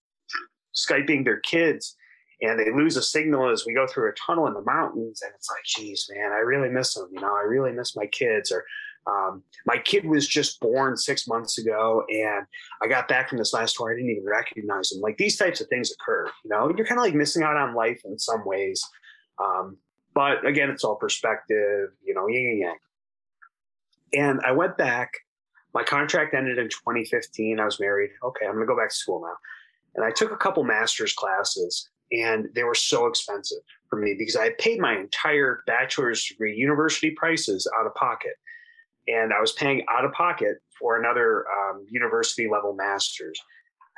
skyping 0.77 1.25
their 1.25 1.41
kids, 1.41 1.97
and 2.43 2.59
they 2.59 2.71
lose 2.73 2.97
a 2.97 3.03
signal 3.03 3.51
as 3.51 3.65
we 3.67 3.75
go 3.75 3.87
through 3.87 4.09
a 4.09 4.15
tunnel 4.15 4.47
in 4.47 4.55
the 4.55 4.63
mountains, 4.63 5.23
and 5.23 5.33
it's 5.35 5.49
like, 5.51 5.65
geez, 5.65 6.09
man, 6.15 6.33
I 6.33 6.39
really 6.39 6.69
miss 6.69 6.95
them. 6.95 7.09
You 7.13 7.21
know, 7.21 7.35
I 7.35 7.43
really 7.43 7.73
miss 7.73 7.97
my 7.97 8.07
kids, 8.07 8.51
or 8.51 8.65
um, 9.07 9.43
my 9.67 9.79
kid 9.79 10.05
was 10.05 10.27
just 10.27 10.61
born 10.61 10.97
six 10.97 11.27
months 11.27 11.59
ago, 11.59 12.05
and 12.09 12.47
I 12.83 12.89
got 12.89 13.09
back 13.09 13.29
from 13.29 13.39
this 13.39 13.53
last 13.53 13.77
tour. 13.77 13.93
I 13.93 13.95
didn't 13.95 14.11
even 14.11 14.25
recognize 14.25 14.93
him. 14.93 15.01
Like 15.01 15.17
these 15.17 15.37
types 15.37 15.61
of 15.61 15.69
things 15.69 15.93
occur. 15.93 16.27
You 16.45 16.51
know, 16.51 16.73
you're 16.77 16.87
kind 16.87 16.99
of 16.99 17.05
like 17.05 17.15
missing 17.15 17.43
out 17.43 17.57
on 17.57 17.75
life 17.75 18.01
in 18.05 18.19
some 18.19 18.45
ways. 18.45 18.83
Um, 19.39 19.79
but 20.15 20.47
again, 20.47 20.71
it's 20.71 20.85
all 20.85 20.97
perspective. 20.97 21.91
You 22.05 22.15
know, 22.15 22.29
yin 22.29 22.51
and 22.51 22.59
yang. 22.59 22.77
And 24.13 24.41
I 24.45 24.53
went 24.53 24.77
back. 24.77 25.13
My 25.73 25.85
contract 25.85 26.35
ended 26.35 26.59
in 26.59 26.69
2015. 26.69 27.61
I 27.61 27.65
was 27.65 27.79
married. 27.79 28.11
Okay, 28.23 28.45
I'm 28.45 28.55
going 28.55 28.67
to 28.67 28.73
go 28.73 28.77
back 28.77 28.91
to 28.91 28.95
school 28.95 29.23
now. 29.23 29.37
And 29.95 30.05
I 30.05 30.11
took 30.11 30.33
a 30.33 30.37
couple 30.37 30.65
master's 30.65 31.13
classes, 31.13 31.89
and 32.13 32.49
they 32.55 32.65
were 32.65 32.75
so 32.75 33.07
expensive 33.07 33.59
for 33.89 33.99
me 33.99 34.15
because 34.19 34.37
I 34.37 34.45
had 34.45 34.59
paid 34.59 34.81
my 34.81 34.97
entire 34.97 35.63
bachelor's 35.67 36.25
degree 36.27 36.55
university 36.57 37.11
prices 37.11 37.71
out 37.79 37.87
of 37.87 37.95
pocket 37.95 38.35
and 39.09 39.33
I 39.33 39.41
was 39.41 39.53
paying 39.53 39.85
out 39.89 40.05
of 40.05 40.13
pocket 40.13 40.59
for 40.79 40.99
another 40.99 41.45
um, 41.49 41.85
university 41.89 42.49
level 42.49 42.75
master's. 42.75 43.39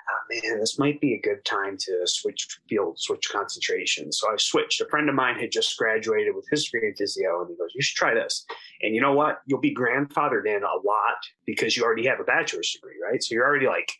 Uh, 0.09 0.41
man, 0.43 0.59
this 0.59 0.79
might 0.79 1.01
be 1.01 1.15
a 1.15 1.21
good 1.21 1.45
time 1.45 1.77
to 1.79 2.03
switch 2.07 2.59
field, 2.69 2.99
switch 2.99 3.31
concentration. 3.31 4.11
So 4.11 4.29
I 4.29 4.37
switched. 4.37 4.81
A 4.81 4.87
friend 4.87 5.09
of 5.09 5.15
mine 5.15 5.39
had 5.39 5.53
just 5.53 5.77
graduated 5.79 6.35
with 6.35 6.45
his 6.51 6.65
degree 6.65 6.89
in 6.89 6.95
physio, 6.97 7.41
and 7.41 7.51
he 7.51 7.57
goes, 7.57 7.71
"You 7.75 7.83
should 7.83 7.97
try 7.97 8.13
this." 8.13 8.45
And 8.83 8.97
you 8.97 9.01
know 9.01 9.13
what? 9.13 9.43
You'll 9.47 9.61
be 9.61 9.75
grandfathered 9.75 10.47
in 10.47 10.65
a 10.65 10.87
lot 10.87 11.19
because 11.47 11.77
you 11.77 11.85
already 11.85 12.07
have 12.07 12.19
a 12.19 12.25
bachelor's 12.25 12.73
degree, 12.73 12.97
right? 13.03 13.23
So 13.23 13.35
you're 13.35 13.47
already 13.47 13.69
like 13.69 13.93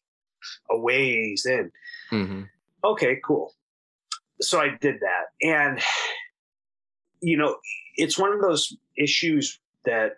a 0.71 0.77
ways 0.77 1.47
in. 1.47 1.71
Mm-hmm. 2.11 2.43
Okay, 2.85 3.21
cool. 3.25 3.55
So 4.43 4.61
I 4.61 4.77
did 4.81 4.97
that, 5.01 5.47
and 5.47 5.81
you 7.21 7.37
know, 7.37 7.57
it's 7.97 8.19
one 8.19 8.33
of 8.33 8.41
those 8.41 8.77
issues 8.99 9.61
that 9.85 10.13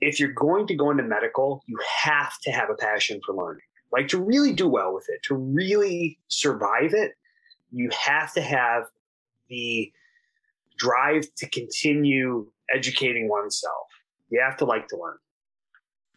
if 0.00 0.18
you're 0.20 0.32
going 0.32 0.66
to 0.66 0.74
go 0.74 0.90
into 0.90 1.02
medical, 1.02 1.62
you 1.66 1.78
have 2.02 2.38
to 2.42 2.50
have 2.50 2.70
a 2.70 2.74
passion 2.74 3.20
for 3.24 3.34
learning. 3.34 3.62
Like 3.92 4.08
to 4.08 4.20
really 4.20 4.52
do 4.52 4.68
well 4.68 4.94
with 4.94 5.06
it, 5.08 5.22
to 5.24 5.34
really 5.34 6.18
survive 6.28 6.92
it, 6.92 7.12
you 7.70 7.90
have 7.98 8.32
to 8.34 8.40
have 8.40 8.84
the 9.48 9.92
drive 10.78 11.26
to 11.36 11.48
continue 11.48 12.46
educating 12.74 13.28
oneself. 13.28 13.86
You 14.30 14.40
have 14.40 14.56
to 14.58 14.64
like 14.64 14.88
to 14.88 14.96
learn. 14.96 15.16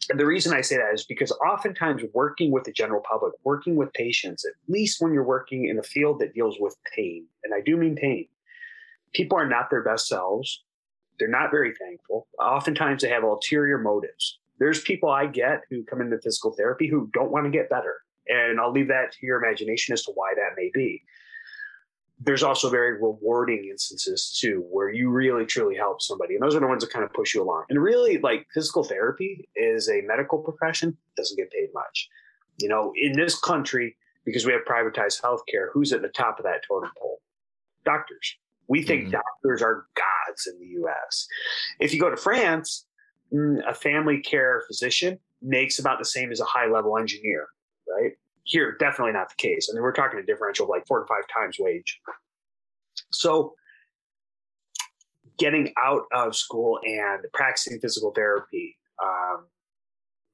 And 0.09 0.19
the 0.19 0.25
reason 0.25 0.53
I 0.53 0.61
say 0.61 0.77
that 0.77 0.93
is 0.93 1.05
because 1.05 1.31
oftentimes 1.47 2.01
working 2.13 2.51
with 2.51 2.63
the 2.63 2.71
general 2.71 3.01
public, 3.07 3.33
working 3.43 3.75
with 3.75 3.93
patients, 3.93 4.43
at 4.43 4.53
least 4.67 5.01
when 5.01 5.13
you're 5.13 5.23
working 5.23 5.69
in 5.69 5.77
a 5.77 5.83
field 5.83 6.19
that 6.19 6.33
deals 6.33 6.57
with 6.59 6.75
pain, 6.95 7.25
and 7.43 7.53
I 7.53 7.61
do 7.61 7.77
mean 7.77 7.95
pain, 7.95 8.27
people 9.13 9.37
are 9.37 9.47
not 9.47 9.69
their 9.69 9.83
best 9.83 10.07
selves. 10.07 10.63
They're 11.19 11.27
not 11.27 11.51
very 11.51 11.73
thankful. 11.75 12.27
Oftentimes 12.39 13.01
they 13.01 13.09
have 13.09 13.23
ulterior 13.23 13.77
motives. 13.77 14.39
There's 14.57 14.81
people 14.81 15.09
I 15.09 15.27
get 15.27 15.61
who 15.69 15.83
come 15.83 16.01
into 16.01 16.17
physical 16.19 16.53
therapy 16.53 16.87
who 16.87 17.09
don't 17.13 17.31
want 17.31 17.45
to 17.45 17.51
get 17.51 17.69
better. 17.69 17.97
And 18.27 18.59
I'll 18.59 18.71
leave 18.71 18.87
that 18.87 19.11
to 19.11 19.25
your 19.25 19.43
imagination 19.43 19.93
as 19.93 20.03
to 20.03 20.11
why 20.13 20.33
that 20.35 20.55
may 20.57 20.71
be. 20.73 21.03
There's 22.21 22.43
also 22.43 22.69
very 22.69 22.93
rewarding 22.93 23.65
instances 23.69 24.37
too, 24.39 24.65
where 24.69 24.89
you 24.89 25.09
really 25.09 25.45
truly 25.45 25.75
help 25.75 26.01
somebody. 26.01 26.35
And 26.35 26.43
those 26.43 26.55
are 26.55 26.59
the 26.59 26.67
ones 26.67 26.83
that 26.83 26.91
kind 26.91 27.05
of 27.05 27.13
push 27.13 27.33
you 27.33 27.41
along. 27.41 27.65
And 27.69 27.81
really, 27.81 28.17
like 28.17 28.47
physical 28.53 28.83
therapy 28.83 29.47
is 29.55 29.89
a 29.89 30.01
medical 30.01 30.39
profession, 30.39 30.97
doesn't 31.15 31.37
get 31.37 31.51
paid 31.51 31.69
much. 31.73 32.09
You 32.57 32.67
know, 32.67 32.91
in 32.95 33.13
this 33.13 33.39
country, 33.39 33.95
because 34.25 34.45
we 34.45 34.51
have 34.51 34.61
privatized 34.69 35.21
healthcare, 35.21 35.67
who's 35.73 35.93
at 35.93 36.01
the 36.01 36.09
top 36.09 36.39
of 36.39 36.43
that 36.43 36.61
totem 36.67 36.91
pole? 36.99 37.21
Doctors 37.85 38.35
We 38.67 38.83
think 38.83 39.03
mm-hmm. 39.03 39.11
doctors 39.11 39.61
are 39.61 39.85
gods 39.95 40.47
in 40.47 40.59
the 40.59 40.83
US. 40.83 41.27
If 41.79 41.93
you 41.93 41.99
go 41.99 42.09
to 42.09 42.17
France, 42.17 42.85
mm, 43.33 43.59
a 43.67 43.73
family 43.73 44.19
care 44.19 44.63
physician 44.67 45.19
makes 45.41 45.79
about 45.79 45.99
the 45.99 46.05
same 46.05 46.31
as 46.31 46.41
a 46.41 46.45
high 46.45 46.67
level 46.67 46.97
engineer, 46.97 47.47
right? 47.87 48.11
Here, 48.49 48.75
definitely 48.79 49.13
not 49.13 49.29
the 49.29 49.35
case. 49.35 49.69
I 49.69 49.75
mean, 49.75 49.83
we're 49.83 49.93
talking 49.93 50.19
a 50.19 50.25
differential 50.25 50.65
of 50.65 50.69
like 50.69 50.87
four 50.87 51.01
to 51.01 51.05
five 51.05 51.23
times 51.31 51.57
wage. 51.59 51.99
So, 53.11 53.53
getting 55.37 55.71
out 55.81 56.03
of 56.11 56.35
school 56.35 56.79
and 56.83 57.23
practicing 57.31 57.79
physical 57.79 58.11
therapy 58.11 58.75
um, 59.01 59.45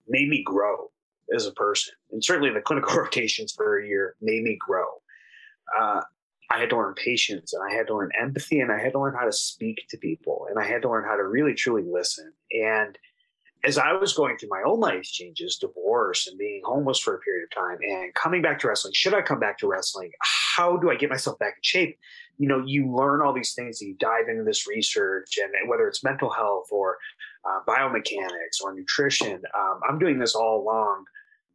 made 0.07 0.29
me 0.29 0.43
grow 0.43 0.89
as 1.35 1.45
a 1.45 1.51
person. 1.51 1.93
And 2.11 2.23
certainly 2.23 2.51
the 2.51 2.61
clinical 2.61 2.95
rotations 2.97 3.51
for 3.51 3.79
a 3.79 3.85
year 3.85 4.15
made 4.21 4.43
me 4.43 4.57
grow. 4.57 4.85
Uh, 5.77 6.01
I 6.51 6.59
had 6.59 6.69
to 6.69 6.77
learn 6.77 6.93
patience 6.93 7.53
and 7.53 7.61
I 7.69 7.75
had 7.75 7.87
to 7.87 7.95
learn 7.95 8.11
empathy 8.17 8.61
and 8.61 8.71
I 8.71 8.79
had 8.79 8.93
to 8.93 8.99
learn 8.99 9.15
how 9.15 9.25
to 9.25 9.33
speak 9.33 9.85
to 9.89 9.97
people 9.97 10.47
and 10.49 10.57
I 10.57 10.63
had 10.63 10.83
to 10.83 10.89
learn 10.89 11.03
how 11.03 11.17
to 11.17 11.27
really 11.27 11.53
truly 11.53 11.83
listen. 11.83 12.31
And 12.51 12.97
as 13.65 13.77
I 13.77 13.93
was 13.93 14.13
going 14.13 14.37
through 14.37 14.49
my 14.49 14.61
own 14.65 14.79
life 14.79 15.03
changes, 15.03 15.57
divorce 15.57 16.27
and 16.27 16.37
being 16.37 16.61
homeless 16.63 16.99
for 16.99 17.15
a 17.15 17.19
period 17.19 17.45
of 17.45 17.55
time 17.55 17.77
and 17.81 18.13
coming 18.13 18.41
back 18.41 18.59
to 18.59 18.67
wrestling, 18.67 18.93
should 18.93 19.13
I 19.13 19.21
come 19.21 19.39
back 19.39 19.57
to 19.59 19.67
wrestling? 19.67 20.11
How 20.55 20.77
do 20.77 20.91
I 20.91 20.95
get 20.95 21.09
myself 21.09 21.39
back 21.39 21.55
in 21.57 21.63
shape? 21.63 21.97
You 22.37 22.47
know, 22.47 22.63
you 22.65 22.93
learn 22.93 23.21
all 23.21 23.33
these 23.33 23.53
things, 23.53 23.81
you 23.81 23.95
dive 23.99 24.27
into 24.29 24.43
this 24.43 24.67
research, 24.67 25.37
and 25.41 25.69
whether 25.69 25.87
it's 25.87 26.03
mental 26.03 26.29
health 26.29 26.67
or 26.71 26.97
uh, 27.45 27.59
biomechanics 27.67 28.61
or 28.63 28.73
nutrition, 28.73 29.41
um, 29.57 29.79
I'm 29.87 29.99
doing 29.99 30.19
this 30.19 30.35
all 30.35 30.61
along 30.61 31.05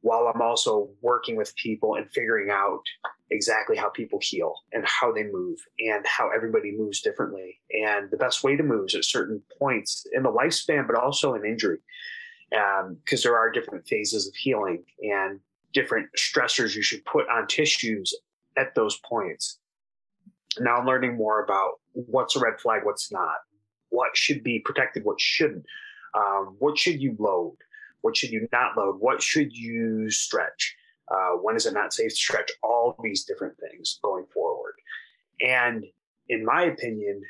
while 0.03 0.31
I'm 0.35 0.41
also 0.41 0.89
working 1.03 1.37
with 1.37 1.55
people 1.57 1.97
and 1.97 2.11
figuring 2.11 2.51
out 2.51 2.83
exactly 3.31 3.77
how 3.77 3.89
people 3.89 4.19
heal 4.21 4.55
and 4.73 4.85
how 4.87 5.13
they 5.13 5.25
move 5.25 5.59
and 5.79 6.05
how 6.07 6.31
everybody 6.31 6.73
moves 6.77 7.01
differently 7.01 7.61
and 7.73 8.11
the 8.11 8.17
best 8.17 8.43
way 8.43 8.57
to 8.57 8.63
move 8.63 8.87
is 8.89 8.95
at 8.95 9.05
certain 9.05 9.43
points 9.59 10.07
in 10.13 10.23
the 10.23 10.31
lifespan, 10.31 10.87
but 10.87 10.97
also 10.97 11.35
in 11.35 11.45
injury. 11.45 11.79
Because 12.51 13.25
um, 13.25 13.31
there 13.31 13.39
are 13.39 13.51
different 13.51 13.87
phases 13.87 14.27
of 14.27 14.35
healing 14.35 14.83
and 15.03 15.39
different 15.73 16.09
stressors 16.19 16.75
you 16.75 16.83
should 16.83 17.05
put 17.05 17.29
on 17.29 17.47
tissues 17.47 18.13
at 18.57 18.75
those 18.75 18.99
points. 19.09 19.59
Now 20.59 20.77
I'm 20.77 20.87
learning 20.87 21.17
more 21.17 21.45
about 21.45 21.75
what's 21.93 22.35
a 22.35 22.41
red 22.41 22.59
flag, 22.61 22.81
what's 22.85 23.13
not, 23.13 23.37
what 23.91 24.17
should 24.17 24.43
be 24.43 24.59
protected, 24.59 25.05
what 25.05 25.21
shouldn't, 25.21 25.65
um, 26.15 26.57
what 26.59 26.77
should 26.77 27.01
you 27.01 27.15
load, 27.21 27.57
what 28.01 28.17
should 28.17 28.31
you 28.31 28.49
not 28.53 28.77
load? 28.77 28.97
What 28.99 29.23
should 29.23 29.53
you 29.53 30.11
stretch? 30.11 30.75
Uh, 31.11 31.33
when 31.43 31.57
is 31.57 31.67
it 31.67 31.75
not 31.75 31.93
safe 31.93 32.11
to 32.11 32.17
stretch? 32.17 32.51
All 32.63 32.97
these 33.03 33.25
different 33.25 33.55
things 33.59 33.99
going 34.03 34.27
forward. 34.33 34.75
And 35.41 35.85
in 36.29 36.45
my 36.45 36.65
opinion, 36.65 37.23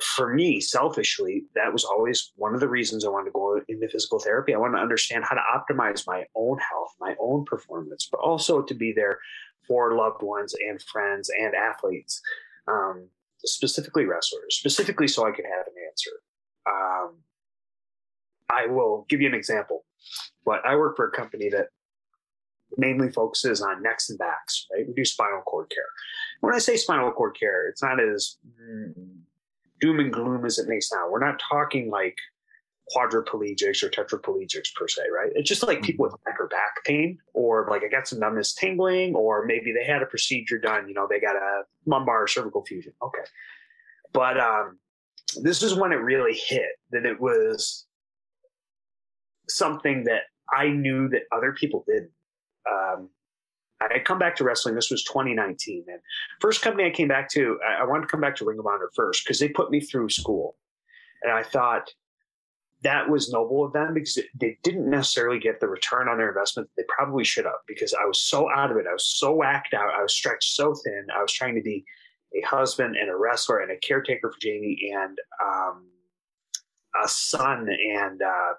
for 0.00 0.32
me, 0.32 0.60
selfishly, 0.60 1.44
that 1.54 1.72
was 1.72 1.84
always 1.84 2.32
one 2.36 2.54
of 2.54 2.60
the 2.60 2.68
reasons 2.68 3.04
I 3.04 3.08
wanted 3.08 3.26
to 3.26 3.32
go 3.32 3.60
into 3.68 3.88
physical 3.88 4.18
therapy. 4.18 4.54
I 4.54 4.58
want 4.58 4.74
to 4.74 4.80
understand 4.80 5.24
how 5.24 5.36
to 5.36 5.42
optimize 5.74 6.06
my 6.06 6.24
own 6.34 6.58
health, 6.58 6.94
my 6.98 7.14
own 7.20 7.44
performance, 7.44 8.08
but 8.10 8.20
also 8.20 8.62
to 8.62 8.74
be 8.74 8.92
there 8.92 9.18
for 9.66 9.94
loved 9.94 10.22
ones 10.22 10.54
and 10.54 10.80
friends 10.82 11.30
and 11.38 11.54
athletes, 11.54 12.20
um, 12.68 13.08
specifically 13.44 14.06
wrestlers, 14.06 14.56
specifically 14.56 15.08
so 15.08 15.26
I 15.26 15.30
could 15.30 15.44
have 15.44 15.66
an 15.66 15.74
answer. 15.88 16.10
Um, 16.66 17.16
I 18.50 18.66
will 18.66 19.06
give 19.08 19.20
you 19.20 19.28
an 19.28 19.34
example. 19.34 19.84
But 20.44 20.64
I 20.66 20.76
work 20.76 20.96
for 20.96 21.06
a 21.06 21.10
company 21.10 21.48
that 21.50 21.68
mainly 22.76 23.10
focuses 23.10 23.60
on 23.62 23.82
necks 23.82 24.10
and 24.10 24.18
backs, 24.18 24.66
right? 24.72 24.86
We 24.86 24.94
do 24.94 25.04
spinal 25.04 25.42
cord 25.42 25.70
care. 25.70 25.84
When 26.40 26.54
I 26.54 26.58
say 26.58 26.76
spinal 26.76 27.12
cord 27.12 27.36
care, 27.38 27.68
it's 27.68 27.82
not 27.82 28.00
as 28.00 28.36
doom 29.80 30.00
and 30.00 30.12
gloom 30.12 30.44
as 30.44 30.58
it 30.58 30.68
may 30.68 30.80
sound. 30.80 31.12
We're 31.12 31.24
not 31.24 31.40
talking 31.50 31.90
like 31.90 32.16
quadriplegics 32.94 33.82
or 33.82 33.88
tetraplegics 33.88 34.74
per 34.74 34.88
se, 34.88 35.02
right? 35.14 35.30
It's 35.34 35.48
just 35.48 35.62
like 35.62 35.82
people 35.82 36.04
with 36.04 36.14
neck 36.26 36.36
or 36.38 36.48
back 36.48 36.84
pain, 36.84 37.18
or 37.32 37.66
like 37.70 37.82
I 37.84 37.88
got 37.88 38.08
some 38.08 38.18
numbness 38.18 38.54
tingling, 38.54 39.14
or 39.14 39.46
maybe 39.46 39.72
they 39.72 39.84
had 39.84 40.02
a 40.02 40.06
procedure 40.06 40.58
done, 40.58 40.88
you 40.88 40.94
know, 40.94 41.06
they 41.08 41.20
got 41.20 41.36
a 41.36 41.62
lumbar 41.86 42.26
cervical 42.26 42.64
fusion. 42.64 42.92
Okay. 43.02 43.22
But 44.12 44.38
um, 44.38 44.78
this 45.40 45.62
is 45.62 45.74
when 45.74 45.92
it 45.92 45.96
really 45.96 46.34
hit 46.34 46.76
that 46.90 47.06
it 47.06 47.20
was 47.20 47.86
something 49.48 50.04
that 50.04 50.22
I 50.52 50.68
knew 50.68 51.08
that 51.10 51.22
other 51.32 51.52
people 51.52 51.84
did. 51.86 52.04
Um, 52.70 53.08
I 53.80 53.88
had 53.92 54.04
come 54.04 54.18
back 54.18 54.36
to 54.36 54.44
wrestling. 54.44 54.74
This 54.74 54.90
was 54.90 55.04
2019, 55.04 55.84
and 55.88 56.00
first 56.40 56.62
company 56.62 56.86
I 56.86 56.90
came 56.90 57.08
back 57.08 57.28
to, 57.30 57.58
I, 57.66 57.82
I 57.82 57.84
wanted 57.84 58.02
to 58.02 58.08
come 58.08 58.20
back 58.20 58.36
to 58.36 58.44
Ring 58.44 58.58
of 58.58 58.66
Honor 58.66 58.90
first 58.94 59.24
because 59.24 59.40
they 59.40 59.48
put 59.48 59.70
me 59.70 59.80
through 59.80 60.08
school, 60.10 60.56
and 61.22 61.32
I 61.32 61.42
thought 61.42 61.90
that 62.82 63.08
was 63.08 63.30
noble 63.30 63.64
of 63.64 63.72
them 63.72 63.94
because 63.94 64.18
they 64.38 64.58
didn't 64.62 64.90
necessarily 64.90 65.38
get 65.38 65.60
the 65.60 65.68
return 65.68 66.08
on 66.08 66.18
their 66.18 66.28
investment 66.28 66.68
they 66.76 66.82
probably 66.88 67.24
should 67.24 67.44
have 67.44 67.54
because 67.66 67.94
I 67.94 68.04
was 68.04 68.20
so 68.20 68.50
out 68.50 68.70
of 68.70 68.76
it. 68.76 68.86
I 68.88 68.92
was 68.92 69.06
so 69.06 69.32
whacked 69.32 69.72
out. 69.72 69.94
I 69.96 70.02
was 70.02 70.14
stretched 70.14 70.54
so 70.54 70.74
thin. 70.74 71.06
I 71.16 71.22
was 71.22 71.32
trying 71.32 71.54
to 71.54 71.62
be 71.62 71.84
a 72.34 72.44
husband 72.46 72.96
and 72.96 73.08
a 73.08 73.16
wrestler 73.16 73.60
and 73.60 73.70
a 73.70 73.76
caretaker 73.76 74.30
for 74.30 74.38
Jamie 74.40 74.90
and 74.92 75.16
um, 75.44 75.86
a 77.02 77.08
son 77.08 77.68
and 77.68 78.20
uh, 78.20 78.54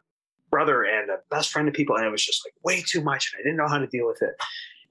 brother 0.54 0.84
and 0.84 1.10
a 1.10 1.18
best 1.32 1.50
friend 1.50 1.68
of 1.68 1.74
people, 1.74 1.96
and 1.96 2.06
it 2.06 2.12
was 2.12 2.24
just 2.24 2.46
like 2.46 2.54
way 2.63 2.84
too 2.88 3.02
much, 3.02 3.32
and 3.34 3.39
I 3.39 3.42
didn't 3.42 3.58
know 3.58 3.68
how 3.68 3.80
to 3.80 3.88
deal 3.88 4.06
with 4.06 4.22
it. 4.22 4.36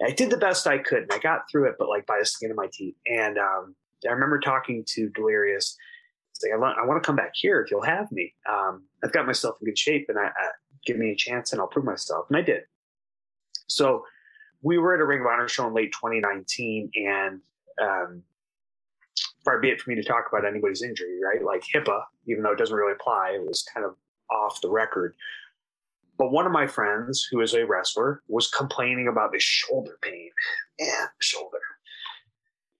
And 0.00 0.10
I 0.10 0.12
did 0.12 0.28
the 0.28 0.36
best 0.36 0.66
I 0.66 0.78
could, 0.78 1.04
and 1.04 1.12
I 1.12 1.18
got 1.18 1.42
through 1.48 1.68
it, 1.68 1.76
but 1.78 1.88
like 1.88 2.04
by 2.04 2.16
the 2.18 2.26
skin 2.26 2.50
of 2.50 2.56
my 2.56 2.68
teeth. 2.72 2.96
And 3.06 3.38
um, 3.38 3.76
I 4.04 4.10
remember 4.10 4.40
talking 4.40 4.84
to 4.88 5.08
Delirious. 5.10 5.76
Like, 6.42 6.52
I, 6.52 6.56
want, 6.56 6.76
I 6.82 6.84
want 6.84 7.00
to 7.00 7.06
come 7.06 7.14
back 7.14 7.30
here 7.34 7.62
if 7.62 7.70
you'll 7.70 7.84
have 7.84 8.10
me. 8.10 8.34
Um, 8.50 8.82
I've 9.04 9.12
got 9.12 9.24
myself 9.24 9.58
in 9.60 9.66
good 9.66 9.78
shape, 9.78 10.06
and 10.08 10.18
I, 10.18 10.24
I, 10.24 10.48
give 10.84 10.96
me 10.96 11.12
a 11.12 11.16
chance, 11.16 11.52
and 11.52 11.60
I'll 11.60 11.68
prove 11.68 11.84
myself. 11.84 12.26
And 12.28 12.36
I 12.36 12.42
did. 12.42 12.62
So 13.68 14.04
we 14.62 14.78
were 14.78 14.94
at 14.94 15.00
a 15.00 15.04
Ring 15.04 15.20
of 15.20 15.28
Honor 15.28 15.46
show 15.46 15.68
in 15.68 15.74
late 15.74 15.92
2019, 15.92 16.90
and 16.96 17.40
um, 17.80 18.22
far 19.44 19.60
be 19.60 19.68
it 19.68 19.80
for 19.80 19.90
me 19.90 19.96
to 19.96 20.02
talk 20.02 20.24
about 20.32 20.44
anybody's 20.44 20.82
injury, 20.82 21.20
right? 21.24 21.44
Like 21.44 21.62
HIPAA, 21.72 22.02
even 22.26 22.42
though 22.42 22.50
it 22.50 22.58
doesn't 22.58 22.74
really 22.74 22.94
apply, 22.98 23.36
it 23.36 23.46
was 23.46 23.64
kind 23.72 23.86
of 23.86 23.94
off 24.32 24.60
the 24.60 24.70
record. 24.70 25.14
But 26.22 26.30
one 26.30 26.46
of 26.46 26.52
my 26.52 26.68
friends, 26.68 27.26
who 27.28 27.40
is 27.40 27.52
a 27.52 27.66
wrestler, 27.66 28.22
was 28.28 28.46
complaining 28.46 29.08
about 29.08 29.34
his 29.34 29.42
shoulder 29.42 29.98
pain. 30.02 30.30
and 30.78 31.08
shoulder. 31.18 31.58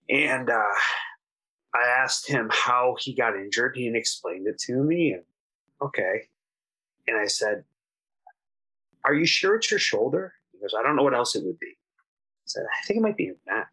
And 0.09 0.48
uh, 0.48 0.74
I 1.74 1.88
asked 1.88 2.28
him 2.28 2.48
how 2.52 2.94
he 3.00 3.16
got 3.16 3.35
injured. 3.35 3.74
He 3.74 3.88
explained 3.88 4.46
it 4.46 4.61
to 4.66 4.74
me. 4.74 5.14
And 5.14 5.24
okay. 5.83 6.28
And 7.09 7.16
I 7.16 7.26
said, 7.26 7.64
Are 9.05 9.14
you 9.14 9.26
sure 9.26 9.57
it's 9.57 9.72
your 9.72 9.81
shoulder? 9.81 10.35
He 10.52 10.61
goes, 10.61 10.72
I 10.78 10.85
don't 10.85 10.94
know 10.94 11.02
what 11.02 11.14
else 11.14 11.35
it 11.35 11.44
would 11.44 11.59
be. 11.59 11.66
I 11.66 12.46
said, 12.46 12.62
I 12.62 12.87
think 12.87 12.98
it 12.98 13.02
might 13.02 13.16
be 13.16 13.24
your 13.24 13.35
neck. 13.48 13.72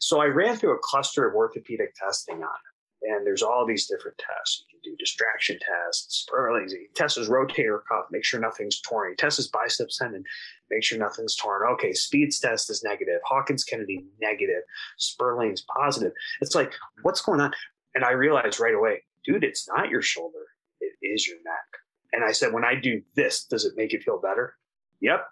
So 0.00 0.20
I 0.20 0.26
ran 0.26 0.56
through 0.56 0.74
a 0.74 0.80
cluster 0.82 1.28
of 1.28 1.36
orthopedic 1.36 1.94
testing 1.94 2.38
on 2.38 2.42
it. 2.42 2.77
And 3.02 3.24
there's 3.24 3.42
all 3.42 3.64
these 3.64 3.86
different 3.86 4.18
tests. 4.18 4.60
You 4.60 4.78
can 4.78 4.90
do 4.90 4.96
distraction 4.96 5.58
tests, 5.58 6.26
Spurling's. 6.26 6.72
You 6.72 6.88
test 6.94 7.16
his 7.16 7.28
rotator 7.28 7.80
cuff, 7.88 8.06
make 8.10 8.24
sure 8.24 8.40
nothing's 8.40 8.80
torn. 8.80 9.10
You 9.10 9.16
test 9.16 9.36
his 9.36 9.48
biceps 9.48 9.98
tendon, 9.98 10.24
make 10.70 10.82
sure 10.82 10.98
nothing's 10.98 11.36
torn. 11.36 11.62
Okay, 11.74 11.92
Speed's 11.92 12.40
test 12.40 12.70
is 12.70 12.82
negative. 12.82 13.20
Hawkins 13.24 13.62
Kennedy 13.62 14.04
negative. 14.20 14.62
Spurling's 14.98 15.64
positive. 15.74 16.12
It's 16.40 16.54
like, 16.54 16.72
what's 17.02 17.20
going 17.20 17.40
on? 17.40 17.52
And 17.94 18.04
I 18.04 18.12
realized 18.12 18.58
right 18.58 18.74
away, 18.74 19.02
dude, 19.24 19.44
it's 19.44 19.68
not 19.68 19.90
your 19.90 20.02
shoulder. 20.02 20.46
It 20.80 20.94
is 21.02 21.26
your 21.26 21.38
neck. 21.38 21.66
And 22.12 22.24
I 22.24 22.32
said, 22.32 22.52
when 22.52 22.64
I 22.64 22.74
do 22.74 23.02
this, 23.14 23.44
does 23.44 23.64
it 23.64 23.74
make 23.76 23.92
it 23.92 24.02
feel 24.02 24.20
better? 24.20 24.54
Yep. 25.00 25.24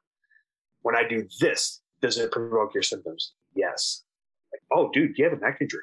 When 0.83 0.95
I 0.95 1.09
do 1.09 1.27
this, 1.41 1.81
does 2.01 2.19
it 2.19 2.31
provoke 2.31 2.75
your 2.75 2.83
symptoms? 2.83 3.33
Yes. 3.55 4.05
Like, 4.53 4.63
oh, 4.71 4.91
dude, 4.93 5.19
you 5.19 5.25
have 5.25 5.33
a 5.33 5.41
neck 5.41 5.59
injury 5.61 5.83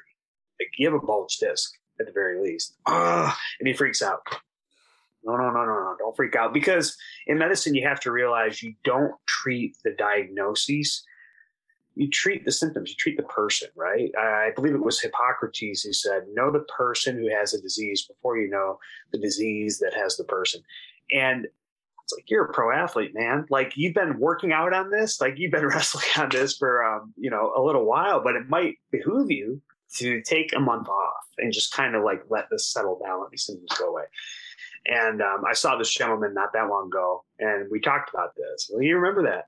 have 0.80 0.94
a 0.94 0.98
bulge 0.98 1.38
disc 1.38 1.72
at 2.00 2.06
the 2.06 2.12
very 2.12 2.40
least. 2.42 2.76
And 2.86 3.68
he 3.68 3.72
freaks 3.72 4.02
out. 4.02 4.20
No, 5.24 5.36
no, 5.36 5.50
no, 5.50 5.64
no, 5.64 5.74
no. 5.74 5.96
Don't 5.98 6.16
freak 6.16 6.36
out 6.36 6.52
because 6.52 6.96
in 7.26 7.38
medicine, 7.38 7.74
you 7.74 7.86
have 7.86 8.00
to 8.00 8.12
realize 8.12 8.62
you 8.62 8.74
don't 8.84 9.14
treat 9.26 9.76
the 9.82 9.92
diagnoses. 9.92 11.02
You 11.94 12.10
treat 12.10 12.44
the 12.44 12.52
symptoms, 12.52 12.90
you 12.90 12.96
treat 12.96 13.16
the 13.16 13.22
person, 13.22 13.68
right? 13.76 14.10
I 14.18 14.50
believe 14.54 14.74
it 14.74 14.84
was 14.84 15.00
Hippocrates 15.00 15.82
who 15.82 15.92
said, 15.92 16.24
Know 16.32 16.50
the 16.50 16.66
person 16.76 17.16
who 17.16 17.30
has 17.30 17.54
a 17.54 17.62
disease 17.62 18.04
before 18.04 18.36
you 18.36 18.50
know 18.50 18.78
the 19.12 19.18
disease 19.18 19.78
that 19.78 19.94
has 19.94 20.16
the 20.16 20.24
person. 20.24 20.60
And 21.12 21.46
it's 22.02 22.12
like 22.12 22.28
you're 22.28 22.44
a 22.44 22.52
pro 22.52 22.70
athlete, 22.70 23.14
man. 23.14 23.46
Like 23.48 23.74
you've 23.76 23.94
been 23.94 24.18
working 24.18 24.52
out 24.52 24.74
on 24.74 24.90
this, 24.90 25.20
like 25.20 25.34
you've 25.38 25.52
been 25.52 25.66
wrestling 25.68 26.04
on 26.18 26.28
this 26.28 26.56
for 26.56 26.84
um, 26.84 27.14
you 27.16 27.30
know 27.30 27.52
a 27.56 27.62
little 27.62 27.86
while, 27.86 28.22
but 28.22 28.36
it 28.36 28.48
might 28.48 28.74
behoove 28.90 29.30
you 29.30 29.62
to 29.96 30.20
take 30.22 30.54
a 30.54 30.60
month 30.60 30.88
off 30.88 31.26
and 31.38 31.52
just 31.52 31.72
kind 31.72 31.94
of 31.94 32.02
like 32.02 32.24
let 32.28 32.46
this 32.50 32.66
settle 32.72 33.00
down, 33.04 33.20
let 33.20 33.30
these 33.30 33.44
symptoms 33.44 33.70
go 33.78 33.90
away. 33.90 34.04
And 34.86 35.22
um, 35.22 35.44
I 35.48 35.54
saw 35.54 35.76
this 35.76 35.92
gentleman 35.92 36.34
not 36.34 36.52
that 36.52 36.68
long 36.68 36.88
ago, 36.88 37.24
and 37.38 37.70
we 37.70 37.80
talked 37.80 38.12
about 38.12 38.34
this. 38.36 38.70
Well, 38.70 38.82
you 38.82 38.96
remember 38.96 39.22
that? 39.22 39.46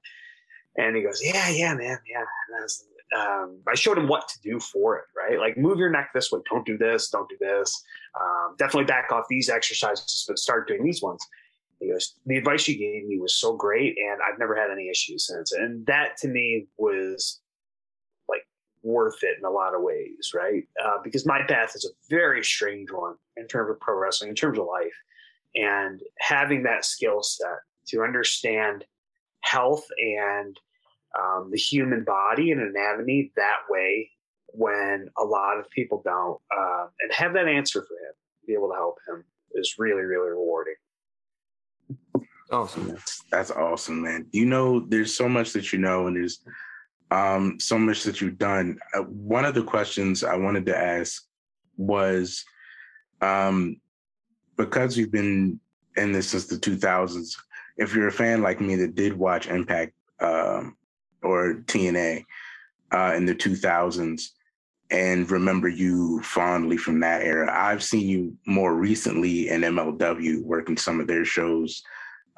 And 0.79 0.97
he 0.97 1.03
goes, 1.03 1.21
"Yeah, 1.23 1.49
yeah, 1.51 1.75
man, 1.75 1.99
yeah." 2.09 2.25
I, 2.59 2.63
was, 2.63 2.85
um, 3.17 3.59
I, 3.69 3.75
showed 3.75 3.99
him 3.99 4.09
what 4.09 4.29
to 4.29 4.41
do 4.41 4.59
for 4.61 4.97
it, 4.97 5.05
right? 5.17 5.39
Like 5.39 5.59
move 5.59 5.79
your 5.79 5.91
neck 5.91 6.11
this 6.15 6.33
way. 6.33 6.41
Don't 6.51 6.65
do 6.65 6.79
this. 6.79 7.11
Don't 7.11 7.29
do 7.29 7.37
this. 7.39 7.83
Um, 8.19 8.55
definitely 8.59 8.87
back 8.87 9.13
off 9.13 9.25
these 9.29 9.51
exercises, 9.51 10.25
but 10.27 10.39
start 10.39 10.69
doing 10.69 10.85
these 10.85 11.03
ones. 11.03 11.21
He 11.81 11.91
goes, 11.91 12.15
the 12.25 12.39
advice 12.39 12.67
you 12.67 12.79
gave 12.79 13.07
me 13.07 13.19
was 13.19 13.35
so 13.35 13.55
great, 13.55 13.97
and 13.99 14.21
I've 14.23 14.39
never 14.39 14.55
had 14.55 14.71
any 14.71 14.89
issues 14.89 15.27
since. 15.27 15.53
And 15.53 15.85
that 15.87 16.17
to 16.19 16.29
me 16.29 16.67
was 16.79 17.41
worth 18.83 19.23
it 19.23 19.39
in 19.39 19.45
a 19.45 19.51
lot 19.51 19.75
of 19.75 19.83
ways, 19.83 20.33
right? 20.35 20.65
Uh, 20.83 20.99
because 21.03 21.27
my 21.27 21.43
path 21.49 21.73
is 21.75 21.85
a 21.85 22.15
very 22.15 22.45
strange 22.45 22.91
one 22.91 23.15
in 23.37 23.47
terms 23.47 23.71
of 23.71 23.81
pro 23.81 23.99
wrestling, 23.99 24.31
in 24.31 24.37
terms 24.37 24.59
of 24.59 24.67
life, 24.67 24.95
and 25.55 26.01
having 26.19 26.63
that 26.63 26.85
skill 26.85 27.23
set 27.23 27.59
to 27.89 28.03
understand 28.03 28.85
health 29.41 29.87
and 29.99 30.59
um, 31.19 31.51
the 31.51 31.59
human 31.59 32.05
body 32.05 32.51
and 32.51 32.61
anatomy 32.61 33.33
that 33.37 33.61
way 33.69 34.11
when 34.49 35.09
a 35.19 35.25
lot 35.25 35.59
of 35.59 35.69
people 35.71 36.03
don't, 36.05 36.41
uh, 36.57 36.87
and 37.01 37.13
have 37.13 37.35
that 37.35 37.49
answer 37.49 37.83
for 37.83 37.95
him, 37.95 38.15
be 38.47 38.55
able 38.55 38.69
to 38.69 38.75
help 38.75 38.97
him 39.09 39.25
is 39.55 39.75
really, 39.79 40.03
really 40.03 40.31
rewarding. 40.31 40.75
Awesome. 42.51 42.89
That's, 42.89 43.23
that's 43.31 43.51
awesome, 43.51 44.03
man. 44.03 44.27
You 44.31 44.47
know, 44.47 44.81
there's 44.81 45.15
so 45.15 45.29
much 45.29 45.53
that 45.53 45.73
you 45.73 45.79
know, 45.79 46.07
and 46.07 46.17
there's 46.17 46.41
um, 47.11 47.59
so 47.61 47.79
much 47.79 48.03
that 48.05 48.21
you've 48.21 48.39
done. 48.39 48.79
Uh, 48.95 49.03
one 49.03 49.45
of 49.45 49.55
the 49.55 49.63
questions 49.63 50.25
I 50.25 50.37
wanted 50.37 50.67
to 50.67 50.77
ask 50.77 51.25
was 51.77 52.45
um, 53.21 53.81
because 54.57 54.97
you've 54.97 55.13
been 55.13 55.61
in 55.97 56.13
this 56.13 56.29
since 56.29 56.47
the 56.47 56.57
2000s, 56.57 57.37
if 57.77 57.95
you're 57.95 58.09
a 58.09 58.13
fan 58.13 58.43
like 58.43 58.61
me 58.61 58.77
that 58.77 58.95
did 58.95 59.13
watch 59.13 59.47
Impact 59.47 59.93
um, 60.21 60.77
or 61.23 61.63
TNA 61.67 62.25
uh, 62.93 63.13
in 63.17 63.27
the 63.27 63.35
2000s 63.35 64.31
and 64.91 65.29
remember 65.31 65.69
you 65.69 66.23
fondly 66.23 66.77
from 66.77 67.01
that 67.01 67.23
era, 67.23 67.53
I've 67.53 67.83
seen 67.83 68.09
you 68.09 68.37
more 68.47 68.75
recently 68.75 69.49
in 69.49 69.63
MLW 69.63 70.43
working 70.45 70.77
some 70.77 71.01
of 71.01 71.07
their 71.07 71.25
shows 71.25 71.83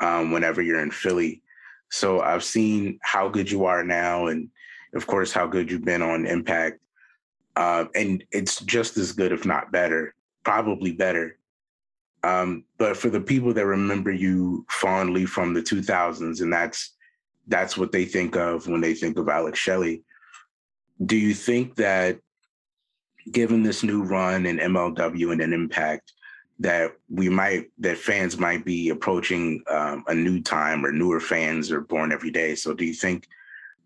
um, 0.00 0.30
whenever 0.32 0.62
you're 0.62 0.80
in 0.80 0.90
Philly. 0.90 1.42
So 1.90 2.20
I've 2.20 2.44
seen 2.44 2.98
how 3.02 3.28
good 3.28 3.50
you 3.50 3.64
are 3.66 3.84
now, 3.84 4.26
and 4.26 4.48
of 4.94 5.06
course, 5.06 5.32
how 5.32 5.46
good 5.46 5.70
you've 5.70 5.84
been 5.84 6.02
on 6.02 6.26
Impact. 6.26 6.80
Uh, 7.56 7.86
and 7.94 8.24
it's 8.30 8.60
just 8.60 8.96
as 8.96 9.12
good, 9.12 9.32
if 9.32 9.44
not 9.44 9.72
better, 9.72 10.14
probably 10.44 10.92
better. 10.92 11.38
Um, 12.22 12.64
but 12.78 12.96
for 12.96 13.10
the 13.10 13.20
people 13.20 13.52
that 13.54 13.66
remember 13.66 14.12
you 14.12 14.64
fondly 14.68 15.26
from 15.26 15.54
the 15.54 15.62
2000s, 15.62 16.40
and 16.40 16.52
that's 16.52 16.94
that's 17.46 17.78
what 17.78 17.92
they 17.92 18.04
think 18.04 18.36
of 18.36 18.68
when 18.68 18.80
they 18.80 18.94
think 18.94 19.18
of 19.18 19.28
Alex 19.28 19.58
Shelley. 19.58 20.02
Do 21.06 21.16
you 21.16 21.32
think 21.32 21.76
that, 21.76 22.18
given 23.32 23.62
this 23.62 23.82
new 23.82 24.02
run 24.02 24.46
in 24.46 24.58
MLW 24.58 25.32
and 25.32 25.40
an 25.40 25.52
Impact, 25.52 26.12
that 26.60 26.92
we 27.08 27.28
might 27.28 27.70
that 27.78 27.96
fans 27.96 28.38
might 28.38 28.64
be 28.64 28.88
approaching 28.88 29.62
um, 29.70 30.04
a 30.08 30.14
new 30.14 30.42
time 30.42 30.84
or 30.84 30.92
newer 30.92 31.20
fans 31.20 31.70
are 31.70 31.80
born 31.80 32.12
every 32.12 32.30
day. 32.30 32.54
So 32.54 32.74
do 32.74 32.84
you 32.84 32.94
think 32.94 33.28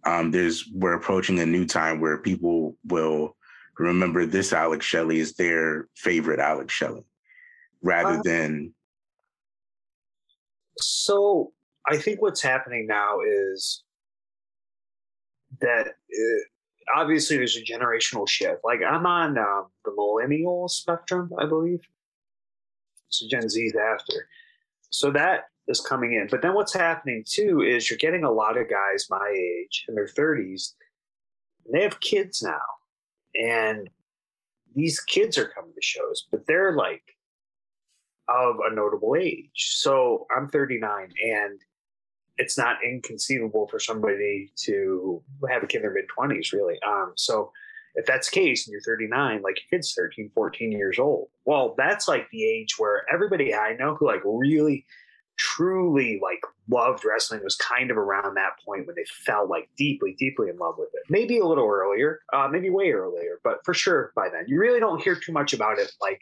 um, 0.04 0.30
there's 0.30 0.68
we're 0.72 0.94
approaching 0.94 1.38
a 1.40 1.46
new 1.46 1.66
time 1.66 2.00
where 2.00 2.18
people 2.18 2.76
will 2.84 3.36
remember 3.78 4.26
this 4.26 4.52
Alex 4.52 4.84
Shelley 4.84 5.18
is 5.18 5.34
their 5.34 5.88
favorite 5.96 6.40
Alex 6.40 6.72
Shelley 6.72 7.04
rather 7.82 8.18
uh, 8.18 8.22
than 8.22 8.74
so 10.78 11.52
I 11.86 11.96
think 11.96 12.22
what's 12.22 12.42
happening 12.42 12.86
now 12.86 13.18
is 13.26 13.82
that 15.60 15.86
uh, 15.88 16.96
obviously 16.96 17.36
there's 17.36 17.56
a 17.56 17.62
generational 17.62 18.28
shift. 18.28 18.60
Like 18.64 18.80
I'm 18.86 19.06
on 19.06 19.38
um, 19.38 19.66
the 19.84 19.92
millennial 19.94 20.68
spectrum, 20.68 21.30
I 21.38 21.46
believe. 21.46 21.80
So 23.08 23.26
Gen 23.28 23.48
Z's 23.48 23.74
after. 23.74 24.28
So 24.90 25.10
that 25.10 25.44
is 25.68 25.81
coming 25.81 26.12
in. 26.14 26.29
But 26.31 26.42
then 26.42 26.55
what's 26.55 26.75
happening 26.75 27.25
too 27.27 27.62
is 27.62 27.88
you're 27.88 27.98
getting 27.98 28.25
a 28.25 28.31
lot 28.31 28.59
of 28.59 28.70
guys 28.70 29.07
my 29.11 29.35
age 29.35 29.85
in 29.88 29.94
their 29.94 30.07
30s, 30.07 30.75
and 31.64 31.75
they 31.75 31.83
have 31.83 32.01
kids 32.01 32.42
now. 32.42 32.61
And 33.35 33.88
these 34.75 35.01
kids 35.01 35.38
are 35.38 35.48
coming 35.48 35.72
to 35.75 35.83
shows, 35.83 36.27
but 36.31 36.46
they're 36.46 36.77
like 36.77 37.03
of 38.29 38.57
a 38.64 38.75
notable 38.75 39.16
age. 39.16 39.51
So 39.55 40.27
I'm 40.35 40.48
39 40.48 41.12
and 41.25 41.61
it's 42.38 42.57
not 42.57 42.77
inconceivable 42.85 43.68
for 43.68 43.79
somebody 43.79 44.53
to 44.64 45.22
have 45.51 45.62
a 45.62 45.66
kid 45.66 45.79
in 45.79 45.83
their 45.83 45.92
mid 45.92 46.07
20s, 46.16 46.53
really. 46.53 46.79
Um, 46.87 47.12
so 47.16 47.53
if 47.94 48.07
that's 48.07 48.31
the 48.31 48.40
case 48.40 48.66
and 48.66 48.72
you're 48.72 48.81
39 48.81 49.42
like 49.42 49.59
your 49.59 49.79
kid's 49.79 49.92
13 49.92 50.31
14 50.35 50.72
years 50.72 50.98
old 50.98 51.29
well 51.44 51.75
that's 51.77 52.09
like 52.09 52.29
the 52.31 52.44
age 52.44 52.79
where 52.79 53.05
everybody 53.12 53.55
i 53.55 53.75
know 53.75 53.94
who 53.94 54.07
like 54.07 54.22
really 54.25 54.87
truly 55.42 56.20
like 56.22 56.40
loved 56.70 57.05
wrestling 57.05 57.40
was 57.42 57.57
kind 57.57 57.90
of 57.90 57.98
around 57.98 58.35
that 58.35 58.52
point 58.64 58.87
when 58.87 58.94
they 58.94 59.05
fell 59.26 59.48
like 59.48 59.68
deeply 59.76 60.14
deeply 60.16 60.48
in 60.48 60.57
love 60.57 60.76
with 60.78 60.88
it 60.94 61.02
maybe 61.11 61.38
a 61.38 61.44
little 61.44 61.66
earlier 61.66 62.20
uh, 62.33 62.46
maybe 62.46 62.70
way 62.70 62.92
earlier 62.92 63.40
but 63.42 63.59
for 63.64 63.74
sure 63.74 64.12
by 64.14 64.28
then 64.28 64.44
you 64.46 64.57
really 64.57 64.78
don't 64.78 65.02
hear 65.02 65.16
too 65.16 65.33
much 65.33 65.52
about 65.52 65.81
it 65.81 65.90
like 66.00 66.20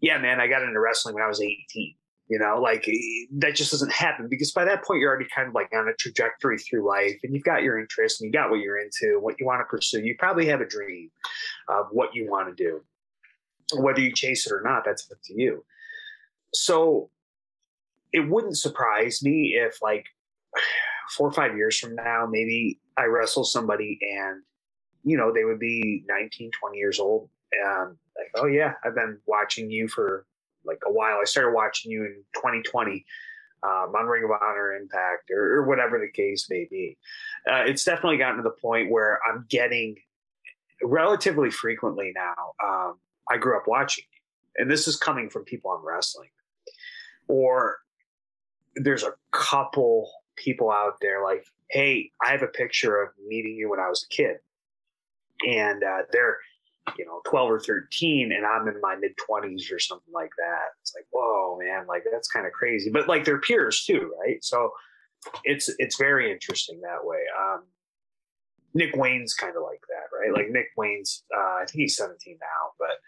yeah 0.00 0.18
man 0.18 0.40
i 0.40 0.48
got 0.48 0.62
into 0.62 0.80
wrestling 0.80 1.14
when 1.14 1.22
i 1.22 1.28
was 1.28 1.40
18 1.40 1.94
you 2.28 2.40
know, 2.40 2.60
like 2.60 2.88
eh, 2.88 3.26
that 3.38 3.54
just 3.54 3.70
doesn't 3.70 3.92
happen 3.92 4.26
because 4.28 4.50
by 4.50 4.64
that 4.64 4.82
point 4.82 5.00
you're 5.00 5.10
already 5.10 5.28
kind 5.32 5.46
of 5.46 5.54
like 5.54 5.68
on 5.72 5.88
a 5.88 5.94
trajectory 5.94 6.58
through 6.58 6.84
life 6.84 7.16
and 7.22 7.32
you've 7.32 7.44
got 7.44 7.62
your 7.62 7.78
interests 7.78 8.20
and 8.20 8.26
you 8.26 8.32
got 8.32 8.50
what 8.50 8.58
you're 8.58 8.80
into, 8.80 9.20
what 9.20 9.36
you 9.38 9.46
want 9.46 9.60
to 9.60 9.64
pursue. 9.64 10.00
You 10.00 10.16
probably 10.18 10.46
have 10.46 10.60
a 10.60 10.66
dream 10.66 11.08
of 11.68 11.86
what 11.92 12.16
you 12.16 12.28
want 12.28 12.48
to 12.48 12.64
do. 12.64 12.82
Whether 13.80 14.00
you 14.00 14.12
chase 14.12 14.44
it 14.44 14.52
or 14.52 14.60
not, 14.60 14.82
that's 14.84 15.08
up 15.08 15.18
to 15.26 15.40
you. 15.40 15.64
So 16.52 17.10
it 18.16 18.28
wouldn't 18.28 18.56
surprise 18.56 19.22
me 19.22 19.54
if 19.56 19.80
like 19.82 20.06
four 21.16 21.28
or 21.28 21.32
five 21.32 21.56
years 21.56 21.78
from 21.78 21.94
now, 21.94 22.26
maybe 22.28 22.80
I 22.96 23.04
wrestle 23.04 23.44
somebody 23.44 23.98
and, 24.02 24.42
you 25.04 25.16
know, 25.16 25.32
they 25.32 25.44
would 25.44 25.60
be 25.60 26.02
19, 26.08 26.50
20 26.50 26.78
years 26.78 26.98
old. 26.98 27.28
And 27.52 27.96
like, 28.16 28.30
oh 28.34 28.46
yeah, 28.46 28.72
I've 28.84 28.94
been 28.94 29.18
watching 29.26 29.70
you 29.70 29.86
for 29.86 30.26
like 30.64 30.80
a 30.86 30.92
while. 30.92 31.18
I 31.20 31.24
started 31.24 31.52
watching 31.52 31.92
you 31.92 32.04
in 32.04 32.24
2020 32.34 33.04
um, 33.62 33.92
on 33.96 34.06
Ring 34.06 34.24
of 34.24 34.30
Honor 34.30 34.72
Impact 34.72 35.30
or, 35.30 35.58
or 35.58 35.66
whatever 35.66 35.98
the 35.98 36.10
case 36.10 36.46
may 36.50 36.66
be. 36.70 36.96
Uh, 37.48 37.64
it's 37.66 37.84
definitely 37.84 38.18
gotten 38.18 38.38
to 38.38 38.42
the 38.42 38.50
point 38.50 38.90
where 38.90 39.20
I'm 39.28 39.46
getting 39.48 39.96
relatively 40.82 41.50
frequently 41.50 42.12
now. 42.14 42.52
Um, 42.64 42.94
I 43.30 43.36
grew 43.36 43.56
up 43.56 43.64
watching 43.66 44.04
and 44.56 44.70
this 44.70 44.88
is 44.88 44.96
coming 44.96 45.28
from 45.28 45.44
people 45.44 45.70
I'm 45.70 45.86
wrestling, 45.86 46.30
or 47.28 47.76
there's 48.76 49.02
a 49.02 49.14
couple 49.32 50.10
people 50.36 50.70
out 50.70 50.94
there 51.00 51.22
like, 51.24 51.44
hey, 51.70 52.10
I 52.24 52.30
have 52.30 52.42
a 52.42 52.48
picture 52.48 53.02
of 53.02 53.10
meeting 53.26 53.56
you 53.56 53.70
when 53.70 53.80
I 53.80 53.88
was 53.88 54.04
a 54.04 54.14
kid, 54.14 54.36
and 55.46 55.82
uh, 55.82 56.02
they're 56.12 56.38
you 56.98 57.04
know 57.04 57.20
12 57.26 57.50
or 57.50 57.58
13 57.58 58.30
and 58.32 58.46
i'm 58.46 58.68
in 58.68 58.80
my 58.80 58.94
mid 58.94 59.12
20s 59.28 59.72
or 59.72 59.78
something 59.78 60.12
like 60.14 60.30
that. 60.38 60.68
It's 60.80 60.94
like 60.94 61.06
whoa 61.10 61.58
man 61.58 61.86
like 61.88 62.04
that's 62.10 62.28
kind 62.28 62.46
of 62.46 62.52
crazy. 62.52 62.90
But 62.90 63.08
like 63.08 63.24
they're 63.24 63.40
peers 63.40 63.84
too 63.84 64.12
right? 64.22 64.42
So 64.44 64.70
it's 65.44 65.68
it's 65.78 65.96
very 65.96 66.30
interesting 66.30 66.80
that 66.82 67.04
way. 67.04 67.18
Um 67.40 67.64
nick 68.74 68.94
wayne's 68.94 69.34
kind 69.34 69.56
of 69.56 69.62
like 69.62 69.80
that 69.88 70.16
right? 70.16 70.32
Like 70.32 70.50
nick 70.50 70.68
wayne's 70.76 71.24
uh 71.36 71.62
i 71.62 71.64
think 71.66 71.82
he's 71.82 71.96
17 71.96 72.38
now 72.40 72.70
but 72.78 72.98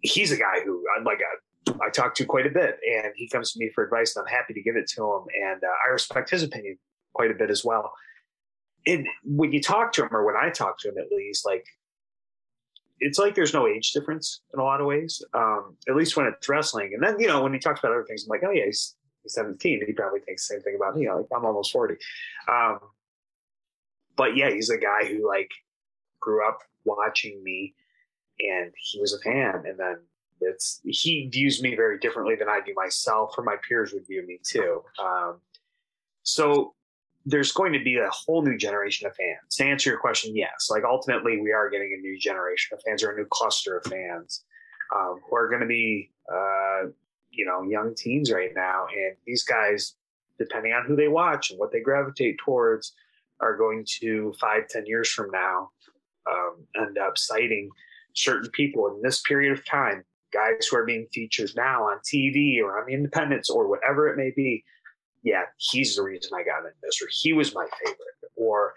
he's 0.00 0.32
a 0.32 0.36
guy 0.36 0.60
who 0.64 0.84
i'm 0.96 1.04
like 1.04 1.20
a, 1.20 1.32
i 1.82 1.90
talk 1.90 2.14
to 2.14 2.24
quite 2.24 2.46
a 2.46 2.50
bit 2.50 2.78
and 2.88 3.12
he 3.16 3.28
comes 3.28 3.52
to 3.52 3.58
me 3.58 3.70
for 3.74 3.84
advice 3.84 4.16
and 4.16 4.26
i'm 4.26 4.32
happy 4.32 4.54
to 4.54 4.62
give 4.62 4.76
it 4.76 4.86
to 4.86 5.02
him 5.02 5.24
and 5.42 5.62
uh, 5.62 5.86
i 5.86 5.90
respect 5.90 6.30
his 6.30 6.42
opinion 6.42 6.78
quite 7.12 7.30
a 7.30 7.34
bit 7.34 7.50
as 7.50 7.64
well 7.64 7.92
and 8.86 9.06
when 9.24 9.52
you 9.52 9.60
talk 9.60 9.92
to 9.92 10.02
him 10.02 10.08
or 10.12 10.24
when 10.24 10.36
i 10.36 10.50
talk 10.50 10.78
to 10.78 10.88
him 10.88 10.98
at 10.98 11.10
least 11.10 11.46
like 11.46 11.64
it's 13.00 13.18
like 13.18 13.34
there's 13.34 13.54
no 13.54 13.66
age 13.66 13.92
difference 13.92 14.40
in 14.52 14.60
a 14.60 14.62
lot 14.62 14.80
of 14.80 14.86
ways, 14.86 15.22
um, 15.34 15.76
at 15.88 15.96
least 15.96 16.16
when 16.16 16.26
it's 16.26 16.48
wrestling. 16.48 16.92
And 16.94 17.02
then, 17.02 17.18
you 17.18 17.26
know, 17.26 17.42
when 17.42 17.52
he 17.52 17.58
talks 17.58 17.80
about 17.80 17.92
other 17.92 18.04
things, 18.04 18.24
I'm 18.24 18.30
like, 18.30 18.42
oh, 18.46 18.50
yeah, 18.50 18.64
he's, 18.66 18.94
he's 19.22 19.34
17. 19.34 19.82
He 19.86 19.92
probably 19.92 20.20
thinks 20.20 20.48
the 20.48 20.54
same 20.54 20.62
thing 20.62 20.76
about 20.76 20.96
me. 20.96 21.10
Like, 21.10 21.26
I'm 21.36 21.44
almost 21.44 21.72
40. 21.72 21.96
Um, 22.50 22.78
but 24.16 24.36
yeah, 24.36 24.50
he's 24.50 24.70
a 24.70 24.78
guy 24.78 25.04
who 25.06 25.26
like 25.26 25.50
grew 26.20 26.46
up 26.46 26.60
watching 26.84 27.42
me 27.42 27.74
and 28.40 28.72
he 28.76 29.00
was 29.00 29.12
a 29.12 29.18
fan. 29.18 29.64
And 29.66 29.78
then 29.78 29.98
it's, 30.40 30.80
he 30.84 31.28
views 31.32 31.62
me 31.62 31.74
very 31.74 31.98
differently 31.98 32.34
than 32.36 32.48
I 32.48 32.60
do 32.64 32.72
myself, 32.74 33.34
or 33.38 33.44
my 33.44 33.56
peers 33.66 33.92
would 33.92 34.06
view 34.06 34.26
me 34.26 34.40
too. 34.44 34.82
Um, 35.02 35.40
so 36.22 36.74
there's 37.26 37.52
going 37.52 37.72
to 37.72 37.82
be 37.82 37.96
a 37.96 38.10
whole 38.10 38.42
new 38.42 38.56
generation 38.56 39.06
of 39.06 39.16
fans. 39.16 39.56
To 39.56 39.64
answer 39.64 39.90
your 39.90 39.98
question, 39.98 40.36
yes. 40.36 40.68
Like 40.70 40.84
ultimately, 40.84 41.40
we 41.40 41.52
are 41.52 41.70
getting 41.70 41.94
a 41.98 42.00
new 42.00 42.18
generation 42.18 42.76
of 42.76 42.82
fans 42.86 43.02
or 43.02 43.12
a 43.12 43.16
new 43.16 43.26
cluster 43.30 43.78
of 43.78 43.84
fans 43.84 44.44
um, 44.94 45.20
who 45.28 45.36
are 45.36 45.48
going 45.48 45.62
to 45.62 45.66
be, 45.66 46.10
uh, 46.30 46.88
you 47.30 47.46
know, 47.46 47.62
young 47.62 47.94
teens 47.94 48.30
right 48.30 48.52
now. 48.54 48.86
And 48.94 49.16
these 49.26 49.42
guys, 49.42 49.94
depending 50.38 50.72
on 50.72 50.84
who 50.84 50.96
they 50.96 51.08
watch 51.08 51.50
and 51.50 51.58
what 51.58 51.72
they 51.72 51.80
gravitate 51.80 52.38
towards, 52.38 52.92
are 53.40 53.56
going 53.56 53.84
to 54.00 54.32
five, 54.40 54.68
ten 54.68 54.86
years 54.86 55.08
from 55.10 55.30
now 55.30 55.70
um, 56.30 56.66
end 56.76 56.98
up 56.98 57.18
citing 57.18 57.70
certain 58.14 58.50
people 58.50 58.86
in 58.88 59.02
this 59.02 59.20
period 59.22 59.52
of 59.52 59.64
time, 59.66 60.04
guys 60.34 60.66
who 60.66 60.76
are 60.76 60.84
being 60.84 61.06
featured 61.12 61.50
now 61.56 61.84
on 61.84 61.98
TV 61.98 62.60
or 62.60 62.78
on 62.78 62.86
the 62.86 62.92
independents 62.92 63.48
or 63.48 63.68
whatever 63.68 64.08
it 64.08 64.16
may 64.16 64.32
be, 64.34 64.64
yeah, 65.22 65.44
he's 65.56 65.96
the 65.96 66.02
reason 66.02 66.32
I 66.34 66.42
got 66.42 66.58
into 66.58 66.76
this, 66.82 67.00
or 67.00 67.08
he 67.10 67.32
was 67.32 67.54
my 67.54 67.66
favorite, 67.82 68.32
or 68.36 68.74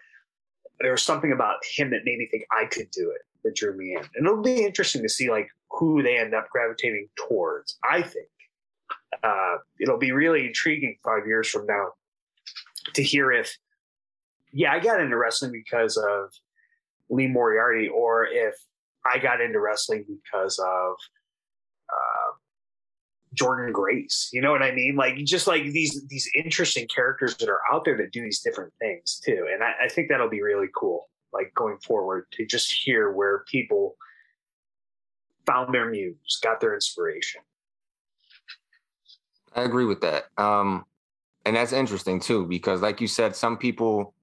there 0.80 0.91
was 0.91 1.03
something 1.03 1.32
about 1.32 1.58
him 1.76 1.89
that 1.89 2.05
made 2.05 2.20
me 2.20 2.28
think 2.32 2.45
I 2.51 2.66
could 2.66 2.89
do 2.91 3.12
it 3.12 3.22
that 3.43 3.55
drew 3.55 3.76
me 3.76 3.95
in. 3.95 4.03
And 4.16 4.26
it'll 4.26 4.41
be 4.41 4.64
interesting 4.64 5.01
to 5.01 5.10
see 5.10 5.30
like 5.30 5.49
who 5.72 6.01
they 6.01 6.18
end 6.18 6.34
up 6.34 6.49
gravitating 6.49 7.10
towards. 7.28 7.78
I 7.89 8.01
think 8.01 8.28
uh, 9.24 9.58
it'll 9.80 9.97
be 9.97 10.12
really 10.12 10.45
intriguing 10.45 10.97
five 11.03 11.26
years 11.26 11.49
from 11.49 11.66
now 11.66 11.93
to 12.93 13.03
hear 13.03 13.32
if, 13.32 13.58
yeah, 14.53 14.72
I 14.72 14.80
got 14.80 15.01
into 15.01 15.18
wrestling 15.18 15.51
because 15.51 15.97
of 15.97 16.32
Lee 17.10 17.28
Moriarty, 17.28 17.89
or 17.89 18.26
if 18.26 18.55
I 19.05 19.20
got 19.20 19.41
into 19.41 19.60
wrestling 19.60 20.05
because 20.08 20.60
of 20.60 20.95
uh, 21.89 22.33
Jordynne 23.35 23.73
Grace. 23.73 24.29
You 24.33 24.41
know 24.41 24.51
what 24.51 24.63
I 24.63 24.71
mean? 24.71 24.95
Like 24.95 25.17
just 25.17 25.47
like 25.47 25.63
these 25.63 26.05
these 26.07 26.29
interesting 26.35 26.88
characters 26.88 27.35
that 27.38 27.49
are 27.49 27.61
out 27.71 27.85
there 27.85 27.97
that 27.97 28.11
do 28.11 28.21
these 28.21 28.41
different 28.41 28.73
things 28.79 29.19
too. 29.23 29.47
And 29.51 29.63
I, 29.63 29.85
I 29.85 29.89
think 29.89 30.09
that'll 30.09 30.29
be 30.29 30.41
really 30.41 30.67
cool. 30.75 31.09
Like 31.33 31.53
going 31.55 31.77
forward 31.85 32.25
to 32.33 32.45
just 32.45 32.71
hear 32.71 33.11
where 33.11 33.43
people 33.51 33.95
found 35.45 35.73
their 35.73 35.89
muse, 35.89 36.39
got 36.41 36.59
their 36.59 36.73
inspiration. 36.73 37.41
I 39.53 39.63
agree 39.63 39.85
with 39.85 40.01
that. 40.01 40.25
Um, 40.38 40.85
and 41.45 41.55
that's 41.55 41.73
interesting 41.73 42.19
too, 42.19 42.45
because 42.45 42.81
like 42.81 43.01
you 43.01 43.07
said, 43.07 43.35
some 43.35 43.57
people 43.57 44.13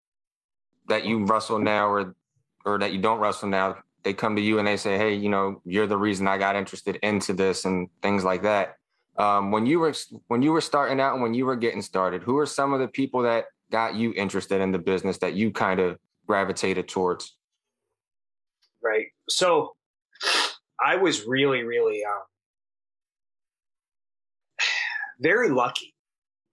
that 0.89 1.05
you 1.05 1.25
wrestle 1.25 1.59
now 1.59 1.89
or 1.89 2.15
or 2.65 2.79
that 2.79 2.93
you 2.93 3.01
don't 3.01 3.19
wrestle 3.19 3.49
now, 3.49 3.77
they 4.05 4.13
come 4.13 4.37
to 4.37 4.43
you 4.43 4.59
and 4.59 4.69
they 4.69 4.77
say, 4.77 4.97
"Hey, 4.97 5.15
you 5.15 5.29
know, 5.29 5.61
you're 5.65 5.87
the 5.87 5.97
reason 5.97 6.29
I 6.29 6.39
got 6.39 6.57
interested 6.57 6.97
into 6.97 7.33
this 7.33 7.65
and 7.65 7.89
things 8.03 8.23
like 8.23 8.43
that." 8.43 8.77
Um, 9.17 9.51
when 9.51 9.67
you 9.67 9.79
were 9.79 9.95
when 10.29 10.43
you 10.43 10.53
were 10.53 10.61
starting 10.61 11.01
out 11.01 11.15
and 11.15 11.23
when 11.23 11.35
you 11.35 11.47
were 11.47 11.57
getting 11.57 11.83
started, 11.83 12.23
who 12.23 12.39
are 12.39 12.47
some 12.47 12.73
of 12.73 12.81
the 12.81 12.89
people 12.89 13.23
that 13.23 13.47
got 13.71 13.95
you 13.95 14.13
interested 14.15 14.61
in 14.61 14.73
the 14.73 14.79
business 14.79 15.19
that 15.19 15.35
you 15.35 15.51
kind 15.51 15.81
of 15.81 15.99
gravitated 16.27 16.89
towards? 16.89 17.37
Right. 18.83 19.07
So, 19.29 19.75
I 20.85 20.97
was 20.97 21.25
really, 21.27 21.63
really 21.63 22.05
um, 22.05 22.23
very 25.21 25.51
lucky. 25.51 25.95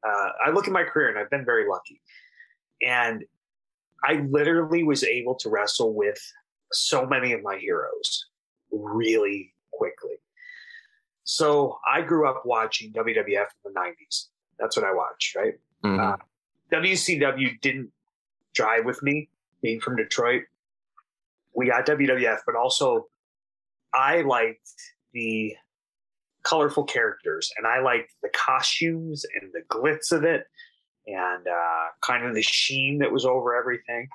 Uh, 0.08 0.30
I 0.46 0.52
look 0.52 0.68
at 0.68 0.74
my 0.74 0.84
career 0.84 1.10
and 1.10 1.20
I've 1.20 1.30
been 1.30 1.46
very 1.46 1.68
lucky, 1.68 2.02
and 2.82 3.24
I 4.04 4.26
literally 4.30 4.84
was 4.84 5.04
able 5.04 5.36
to 5.36 5.50
wrestle 5.50 5.94
with 5.94 6.20
so 6.72 7.06
many 7.06 7.34
of 7.34 7.42
my 7.44 7.58
heroes 7.58 8.26
really 8.72 9.54
quickly. 9.72 10.16
So 11.24 11.80
I 11.88 12.02
grew 12.02 12.28
up 12.28 12.44
watching 12.46 12.92
WWF 12.94 13.48
in 13.66 13.74
the 13.74 13.80
90s. 13.80 14.28
That's 14.60 14.76
what 14.76 14.86
I 14.86 14.94
watched, 14.94 15.36
right? 15.36 15.54
Mm-hmm. 15.84 16.00
Uh, 16.00 16.18
WCW 16.72 17.60
didn't 17.62 17.92
drive 18.54 18.86
with 18.86 19.02
me 19.04 19.30
being 19.62 19.80
from 19.80 19.96
Detroit. 19.96 20.44
We 21.56 21.68
got 21.68 21.86
WWF, 21.86 22.40
but 22.46 22.56
also 22.56 23.08
I 23.94 24.22
liked 24.22 24.70
the 25.14 25.56
colorful 26.44 26.84
characters 26.84 27.52
and 27.58 27.68
I 27.68 27.82
liked 27.82 28.14
the 28.24 28.30
costumes 28.30 29.26
and 29.40 29.52
the 29.54 29.62
glitz 29.70 30.12
of 30.12 30.24
it 30.24 30.46
and 31.08 31.48
uh, 31.48 31.86
kind 32.02 32.26
of 32.26 32.34
the 32.34 32.42
sheen 32.42 33.00
that 33.00 33.12
was 33.12 33.26
over 33.26 33.56
everything. 33.56 34.08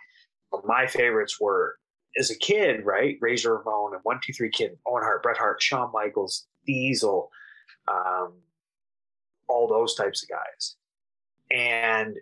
But 0.50 0.62
my 0.66 0.86
favorites 0.86 1.40
were 1.40 1.76
as 2.18 2.30
a 2.30 2.38
kid, 2.38 2.84
right? 2.84 3.16
Razor 3.20 3.56
Ramon 3.58 3.94
and 3.94 4.00
One 4.02 4.20
Two 4.22 4.32
Three 4.32 4.50
Kid, 4.50 4.78
Owen 4.86 5.02
Hart, 5.02 5.22
Bret 5.22 5.36
Hart, 5.36 5.62
Shawn 5.62 5.90
Michaels, 5.92 6.46
Diesel, 6.66 7.30
um, 7.88 8.34
all 9.48 9.68
those 9.68 9.94
types 9.94 10.22
of 10.22 10.28
guys. 10.28 10.76
And 11.50 12.16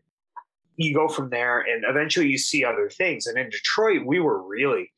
you 0.76 0.94
go 0.94 1.08
from 1.08 1.30
there, 1.30 1.60
and 1.60 1.84
eventually 1.88 2.28
you 2.28 2.38
see 2.38 2.64
other 2.64 2.88
things. 2.88 3.26
And 3.26 3.38
in 3.38 3.48
Detroit, 3.48 4.04
we 4.04 4.18
were 4.20 4.42
really, 4.42 4.92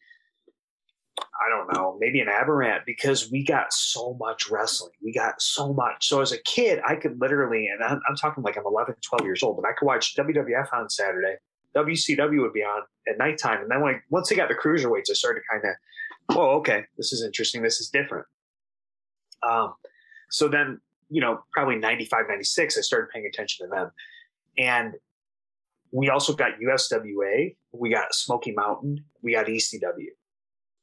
I 1.18 1.51
don't 1.51 1.72
know, 1.74 1.97
maybe 2.01 2.20
an 2.20 2.28
aberrant 2.28 2.84
because 2.86 3.30
we 3.30 3.44
got 3.44 3.72
so 3.72 4.16
much 4.18 4.51
wrestling. 4.51 4.92
We 5.03 5.12
got 5.12 5.40
so 5.40 5.72
much. 5.72 6.09
So 6.09 6.20
as 6.20 6.32
a 6.32 6.42
kid, 6.42 6.80
I 6.86 6.97
could 6.97 7.20
literally, 7.20 7.68
and 7.68 7.82
I'm, 7.84 8.01
I'm 8.09 8.16
talking 8.16 8.42
like 8.42 8.57
I'm 8.57 8.66
11, 8.66 8.94
12 9.03 9.26
years 9.26 9.42
old, 9.42 9.57
but 9.57 9.68
I 9.68 9.72
could 9.78 9.86
watch 9.86 10.16
WWF 10.16 10.72
on 10.72 10.88
Saturday. 10.88 11.36
WCW 11.76 12.40
would 12.40 12.52
be 12.52 12.62
on 12.62 12.82
at 13.08 13.18
nighttime. 13.18 13.62
And 13.62 13.70
then 13.70 13.82
when 13.82 14.00
once 14.10 14.28
they 14.28 14.36
got 14.36 14.48
the 14.48 14.54
cruiserweights, 14.54 15.10
I 15.10 15.14
started 15.14 15.42
kind 15.50 15.62
of, 15.64 16.36
oh, 16.36 16.56
okay, 16.58 16.84
this 16.96 17.12
is 17.12 17.22
interesting. 17.22 17.62
This 17.62 17.80
is 17.80 17.88
different. 17.88 18.26
Um, 19.42 19.74
so 20.30 20.48
then, 20.48 20.80
you 21.10 21.20
know, 21.20 21.40
probably 21.52 21.76
95, 21.76 22.24
96, 22.28 22.78
I 22.78 22.80
started 22.80 23.08
paying 23.12 23.26
attention 23.26 23.66
to 23.66 23.70
them. 23.70 23.90
And 24.58 24.94
we 25.92 26.08
also 26.08 26.34
got 26.34 26.52
USWA, 26.58 27.56
we 27.72 27.90
got 27.90 28.14
Smoky 28.14 28.52
Mountain, 28.52 29.04
we 29.22 29.34
got 29.34 29.46
ECW. 29.46 30.08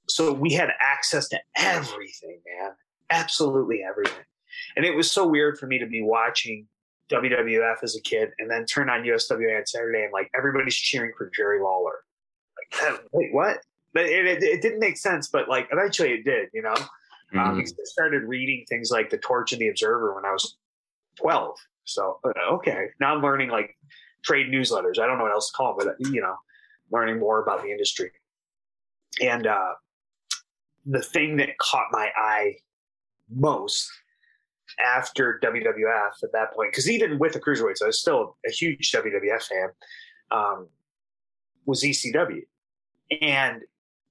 So 0.07 0.31
we 0.31 0.53
had 0.53 0.69
access 0.79 1.27
to 1.29 1.39
everything, 1.57 2.41
man. 2.45 2.71
Absolutely 3.09 3.81
everything. 3.87 4.23
And 4.75 4.85
it 4.85 4.95
was 4.95 5.11
so 5.11 5.27
weird 5.27 5.57
for 5.57 5.67
me 5.67 5.79
to 5.79 5.87
be 5.87 6.01
watching 6.01 6.67
WWF 7.11 7.83
as 7.83 7.95
a 7.95 8.01
kid 8.01 8.29
and 8.39 8.49
then 8.49 8.65
turn 8.65 8.89
on 8.89 9.03
USWA 9.03 9.57
on 9.57 9.65
Saturday 9.65 10.03
and 10.03 10.13
like 10.13 10.29
everybody's 10.35 10.75
cheering 10.75 11.11
for 11.17 11.29
Jerry 11.35 11.61
Lawler. 11.61 11.99
Like, 12.81 13.01
wait, 13.11 13.33
what? 13.33 13.57
But 13.93 14.05
it, 14.05 14.25
it, 14.25 14.43
it, 14.43 14.61
didn't 14.61 14.79
make 14.79 14.97
sense, 14.97 15.29
but 15.29 15.47
like 15.47 15.67
eventually 15.71 16.13
it 16.13 16.23
did, 16.25 16.49
you 16.53 16.63
know? 16.63 16.73
Um, 16.73 17.39
mm-hmm. 17.39 17.39
Um, 17.39 17.59
I 17.59 17.83
started 17.83 18.23
reading 18.23 18.65
things 18.67 18.89
like 18.89 19.09
The 19.09 19.17
Torch 19.17 19.53
and 19.53 19.61
The 19.61 19.67
Observer 19.67 20.15
when 20.15 20.25
I 20.25 20.31
was 20.31 20.57
12. 21.19 21.55
So, 21.83 22.19
uh, 22.25 22.53
okay. 22.55 22.87
Now 22.99 23.15
I'm 23.15 23.21
learning 23.21 23.49
like 23.49 23.77
trade 24.23 24.47
newsletters. 24.47 24.99
I 24.99 25.05
don't 25.05 25.17
know 25.17 25.25
what 25.25 25.33
else 25.33 25.51
to 25.51 25.55
call 25.55 25.77
them, 25.77 25.87
but, 25.99 26.11
you 26.11 26.21
know, 26.21 26.35
learning 26.91 27.19
more 27.19 27.41
about 27.43 27.61
the 27.61 27.69
industry. 27.69 28.11
And 29.21 29.45
uh, 29.45 29.73
the 30.85 31.01
thing 31.01 31.37
that 31.37 31.57
caught 31.59 31.87
my 31.91 32.09
eye 32.17 32.55
most 33.29 33.89
after 34.79 35.39
WWF 35.43 36.23
at 36.23 36.31
that 36.33 36.53
point, 36.53 36.71
because 36.71 36.89
even 36.89 37.19
with 37.19 37.33
the 37.33 37.39
cruiserweights, 37.39 37.81
I 37.81 37.87
was 37.87 37.99
still 37.99 38.37
a 38.47 38.51
huge 38.51 38.91
WWF 38.91 39.43
fan, 39.43 39.69
um, 40.31 40.67
was 41.65 41.83
ECW. 41.83 42.41
And 43.21 43.61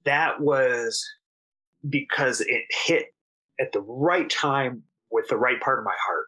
that 0.05 0.41
was 0.41 1.03
because 1.89 2.41
it 2.41 2.63
hit 2.85 3.13
at 3.59 3.71
the 3.71 3.81
right 3.81 4.29
time 4.29 4.83
with 5.11 5.27
the 5.27 5.37
right 5.37 5.59
part 5.61 5.79
of 5.79 5.85
my 5.85 5.95
heart. 6.05 6.25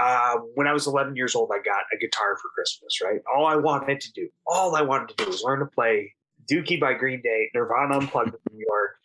Uh, 0.00 0.40
when 0.54 0.66
I 0.66 0.72
was 0.72 0.86
11 0.86 1.14
years 1.14 1.34
old, 1.34 1.50
I 1.52 1.62
got 1.62 1.84
a 1.92 1.98
guitar 1.98 2.36
for 2.36 2.48
Christmas, 2.54 3.00
right? 3.02 3.20
All 3.34 3.46
I 3.46 3.56
wanted 3.56 4.00
to 4.00 4.12
do, 4.12 4.28
all 4.46 4.74
I 4.76 4.82
wanted 4.82 5.16
to 5.16 5.24
do 5.24 5.30
was 5.30 5.42
learn 5.42 5.60
to 5.60 5.66
play 5.66 6.14
Dookie 6.50 6.80
by 6.80 6.94
Green 6.94 7.20
Day, 7.22 7.50
Nirvana 7.54 7.98
Unplugged 7.98 8.34
in 8.34 8.56
New 8.56 8.64
York, 8.66 8.96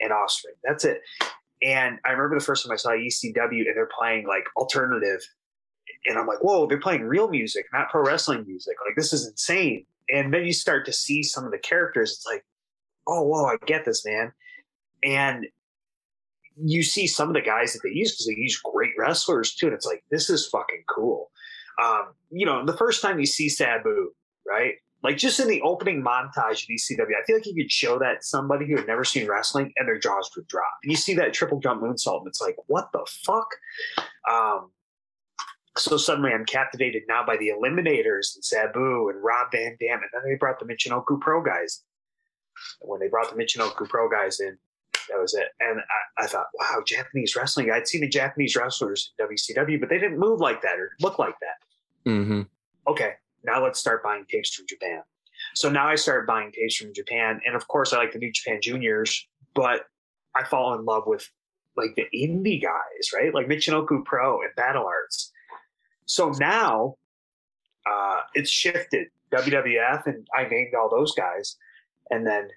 and 0.00 0.12
Offspring. 0.12 0.54
That's 0.64 0.84
it. 0.84 1.00
And 1.66 1.98
I 2.04 2.12
remember 2.12 2.38
the 2.38 2.44
first 2.44 2.64
time 2.64 2.72
I 2.72 2.76
saw 2.76 2.90
ECW 2.90 3.66
and 3.66 3.76
they're 3.76 3.88
playing 3.98 4.28
like 4.28 4.44
alternative. 4.56 5.20
And 6.06 6.16
I'm 6.16 6.26
like, 6.26 6.38
whoa, 6.38 6.68
they're 6.68 6.78
playing 6.78 7.02
real 7.02 7.28
music, 7.28 7.66
not 7.72 7.90
pro 7.90 8.04
wrestling 8.04 8.44
music. 8.46 8.76
Like, 8.86 8.94
this 8.94 9.12
is 9.12 9.26
insane. 9.26 9.84
And 10.08 10.32
then 10.32 10.44
you 10.44 10.52
start 10.52 10.86
to 10.86 10.92
see 10.92 11.24
some 11.24 11.44
of 11.44 11.50
the 11.50 11.58
characters. 11.58 12.12
It's 12.12 12.26
like, 12.26 12.44
oh, 13.08 13.22
whoa, 13.22 13.46
I 13.46 13.56
get 13.66 13.84
this, 13.84 14.06
man. 14.06 14.32
And 15.02 15.46
you 16.56 16.84
see 16.84 17.08
some 17.08 17.28
of 17.28 17.34
the 17.34 17.40
guys 17.40 17.72
that 17.72 17.80
they 17.82 17.90
use 17.90 18.12
because 18.12 18.26
they 18.26 18.40
use 18.40 18.60
great 18.72 18.92
wrestlers 18.96 19.52
too. 19.52 19.66
And 19.66 19.74
it's 19.74 19.86
like, 19.86 20.04
this 20.08 20.30
is 20.30 20.46
fucking 20.46 20.84
cool. 20.88 21.32
Um, 21.82 22.12
you 22.30 22.46
know, 22.46 22.64
the 22.64 22.76
first 22.76 23.02
time 23.02 23.18
you 23.18 23.26
see 23.26 23.48
Sabu? 23.48 24.12
Like 25.06 25.18
just 25.18 25.38
in 25.38 25.46
the 25.46 25.62
opening 25.62 26.02
montage 26.02 26.64
of 26.64 26.68
ECW, 26.68 27.12
I 27.16 27.24
feel 27.28 27.36
like 27.36 27.46
you 27.46 27.54
could 27.54 27.70
show 27.70 27.96
that 28.00 28.24
somebody 28.24 28.66
who 28.66 28.74
had 28.74 28.88
never 28.88 29.04
seen 29.04 29.28
wrestling 29.28 29.72
and 29.76 29.86
their 29.86 30.00
jaws 30.00 30.28
would 30.34 30.48
drop. 30.48 30.72
You 30.82 30.96
see 30.96 31.14
that 31.14 31.32
triple 31.32 31.60
jump 31.60 31.80
moonsault, 31.80 32.18
and 32.18 32.26
it's 32.26 32.40
like, 32.40 32.56
what 32.66 32.88
the 32.92 33.06
fuck? 33.24 33.46
Um, 34.28 34.72
so 35.78 35.96
suddenly 35.96 36.32
I'm 36.32 36.44
captivated 36.44 37.04
now 37.08 37.24
by 37.24 37.36
the 37.36 37.50
Eliminators 37.50 38.34
and 38.34 38.44
Sabu 38.44 39.08
and 39.08 39.22
Rob 39.22 39.52
Van 39.52 39.76
Dam. 39.78 40.00
And 40.00 40.10
then 40.12 40.22
they 40.28 40.34
brought 40.34 40.58
the 40.58 40.66
Michinoku 40.66 41.20
Pro 41.20 41.40
guys. 41.40 41.84
And 42.82 42.90
when 42.90 42.98
they 42.98 43.06
brought 43.06 43.30
the 43.30 43.40
Michinoku 43.40 43.88
Pro 43.88 44.10
guys 44.10 44.40
in, 44.40 44.58
that 45.08 45.20
was 45.20 45.34
it. 45.34 45.50
And 45.60 45.78
I, 45.78 46.24
I, 46.24 46.26
thought, 46.26 46.46
wow, 46.58 46.82
Japanese 46.84 47.36
wrestling. 47.36 47.70
I'd 47.70 47.86
seen 47.86 48.00
the 48.00 48.08
Japanese 48.08 48.56
wrestlers 48.56 49.12
in 49.20 49.28
WCW, 49.28 49.78
but 49.78 49.88
they 49.88 50.00
didn't 50.00 50.18
move 50.18 50.40
like 50.40 50.62
that 50.62 50.80
or 50.80 50.90
look 51.00 51.20
like 51.20 51.36
that. 51.38 52.10
Mm-hmm. 52.10 52.42
Okay, 52.88 53.12
now 53.46 53.62
let's 53.62 53.78
start 53.78 54.02
buying 54.02 54.24
tapes 54.28 54.54
from 54.54 54.66
Japan. 54.66 55.02
So 55.54 55.70
now 55.70 55.86
I 55.86 55.94
started 55.94 56.26
buying 56.26 56.52
tapes 56.52 56.76
from 56.76 56.92
Japan, 56.92 57.40
and 57.46 57.54
of 57.54 57.68
course 57.68 57.92
I 57.92 57.98
like 57.98 58.12
the 58.12 58.18
New 58.18 58.32
Japan 58.32 58.60
Juniors, 58.60 59.26
but 59.54 59.86
I 60.34 60.44
fall 60.44 60.78
in 60.78 60.84
love 60.84 61.04
with 61.06 61.28
like 61.76 61.94
the 61.94 62.06
indie 62.14 62.62
guys, 62.62 63.12
right? 63.14 63.32
Like 63.32 63.46
Michinoku 63.46 64.04
Pro 64.04 64.40
and 64.42 64.50
Battle 64.56 64.86
Arts. 64.86 65.32
So 66.06 66.30
now 66.30 66.96
uh, 67.90 68.20
it's 68.34 68.50
shifted 68.50 69.08
WWF, 69.32 70.06
and 70.06 70.26
I 70.34 70.44
named 70.44 70.74
all 70.74 70.90
those 70.90 71.14
guys, 71.14 71.56
and 72.10 72.26
then 72.26 72.48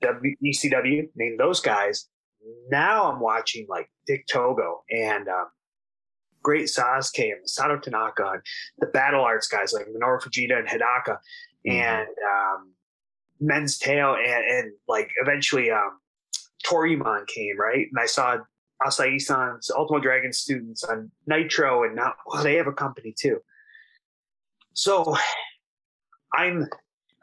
w, 0.00 0.36
ECW, 0.44 1.08
name 1.14 1.36
those 1.36 1.60
guys. 1.60 2.08
Now 2.70 3.10
I'm 3.10 3.20
watching 3.20 3.66
like 3.68 3.90
Dick 4.06 4.26
Togo 4.26 4.82
and 4.90 5.28
um, 5.28 5.46
Great 6.42 6.66
Sasuke 6.66 7.32
and 7.32 7.44
Masato 7.44 7.80
Tanaka 7.80 8.32
and 8.32 8.42
the 8.78 8.86
Battle 8.86 9.22
Arts 9.22 9.48
guys 9.48 9.72
like 9.72 9.86
Minoru 9.86 10.20
Fujita 10.20 10.58
and 10.58 10.68
Hidaka 10.68 11.18
mm-hmm. 11.66 11.70
and 11.70 12.08
um, 12.08 12.72
Men's 13.40 13.78
Teioh 13.78 14.16
and, 14.16 14.44
and 14.44 14.72
like 14.88 15.10
eventually 15.22 15.70
um, 15.70 15.98
came, 17.26 17.58
right? 17.58 17.86
And 17.90 18.00
I 18.00 18.06
saw 18.06 18.38
Asai 18.82 19.20
San's 19.20 19.70
Ultimo 19.70 20.00
Dragon 20.00 20.32
students 20.32 20.84
on 20.84 21.10
Nitro 21.26 21.84
and 21.84 21.96
now 21.96 22.14
well, 22.26 22.42
they 22.42 22.56
have 22.56 22.66
a 22.66 22.72
company 22.72 23.14
too. 23.18 23.38
So 24.72 25.16
I'm 26.34 26.68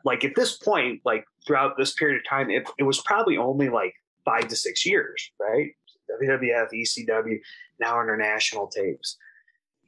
like 0.04 0.24
at 0.24 0.36
this 0.36 0.58
point, 0.58 1.02
like 1.06 1.26
throughout 1.46 1.78
this 1.78 1.94
period 1.94 2.18
of 2.18 2.30
time, 2.30 2.50
it, 2.50 2.68
it 2.78 2.84
was 2.84 3.02
probably 3.02 3.38
only 3.38 3.70
like 3.70 3.94
five 4.26 4.48
to 4.50 4.56
six 4.56 4.86
years, 4.86 5.32
right? 5.40 5.72
WWF, 6.12 6.68
ECW, 6.74 7.38
now 7.80 8.02
international 8.02 8.68
tapes. 8.68 9.18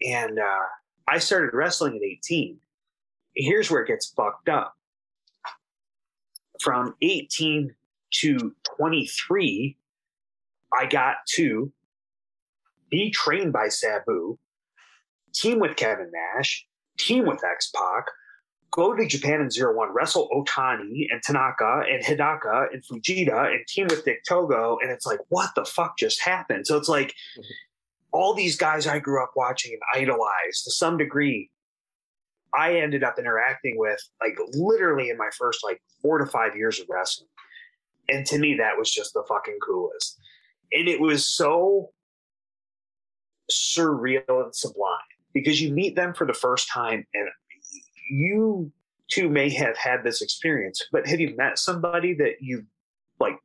And 0.01 0.39
uh, 0.39 0.65
I 1.07 1.19
started 1.19 1.53
wrestling 1.53 1.95
at 1.95 2.03
18. 2.03 2.57
Here's 3.35 3.69
where 3.69 3.81
it 3.83 3.87
gets 3.87 4.07
fucked 4.07 4.49
up. 4.49 4.75
From 6.61 6.95
18 7.01 7.73
to 8.21 8.55
23, 8.77 9.77
I 10.77 10.85
got 10.85 11.17
to 11.35 11.71
be 12.89 13.11
trained 13.11 13.53
by 13.53 13.69
Sabu, 13.69 14.37
team 15.33 15.59
with 15.59 15.75
Kevin 15.75 16.11
Nash, 16.11 16.67
team 16.97 17.25
with 17.25 17.43
X 17.43 17.71
Pac, 17.75 18.05
go 18.71 18.93
to 18.93 19.05
Japan 19.07 19.41
in 19.41 19.49
zero 19.49 19.75
one, 19.75 19.93
wrestle 19.93 20.29
Otani 20.33 21.07
and 21.09 21.21
Tanaka 21.23 21.83
and 21.91 22.03
Hidaka 22.03 22.67
and 22.71 22.83
Fujita 22.83 23.47
and 23.47 23.65
team 23.67 23.87
with 23.87 24.05
Dick 24.05 24.23
Togo. 24.27 24.77
And 24.81 24.91
it's 24.91 25.05
like, 25.05 25.19
what 25.29 25.51
the 25.55 25.65
fuck 25.65 25.97
just 25.97 26.21
happened? 26.21 26.67
So 26.67 26.77
it's 26.77 26.89
like 26.89 27.13
all 28.11 28.33
these 28.33 28.57
guys 28.57 28.87
I 28.87 28.99
grew 28.99 29.23
up 29.23 29.31
watching 29.35 29.73
and 29.73 30.01
idolized 30.01 30.63
to 30.65 30.71
some 30.71 30.97
degree, 30.97 31.49
I 32.53 32.77
ended 32.77 33.03
up 33.03 33.19
interacting 33.19 33.77
with 33.77 33.99
like 34.21 34.37
literally 34.53 35.09
in 35.09 35.17
my 35.17 35.29
first 35.37 35.63
like 35.63 35.81
four 36.01 36.17
to 36.17 36.25
five 36.25 36.55
years 36.55 36.79
of 36.79 36.87
wrestling. 36.89 37.29
And 38.07 38.25
to 38.27 38.39
me, 38.39 38.55
that 38.55 38.77
was 38.77 38.91
just 38.91 39.13
the 39.13 39.23
fucking 39.27 39.59
coolest. 39.65 40.17
And 40.71 40.87
it 40.87 40.99
was 40.99 41.27
so 41.27 41.91
surreal 43.51 44.43
and 44.43 44.55
sublime 44.55 44.97
because 45.33 45.61
you 45.61 45.71
meet 45.71 45.95
them 45.95 46.13
for 46.13 46.25
the 46.25 46.33
first 46.33 46.69
time 46.69 47.05
and 47.13 47.27
you 48.09 48.71
too 49.09 49.29
may 49.29 49.49
have 49.49 49.77
had 49.77 50.03
this 50.03 50.21
experience, 50.21 50.83
but 50.91 51.07
have 51.07 51.19
you 51.19 51.35
met 51.35 51.57
somebody 51.57 52.13
that 52.15 52.35
you 52.41 52.65
like? 53.19 53.37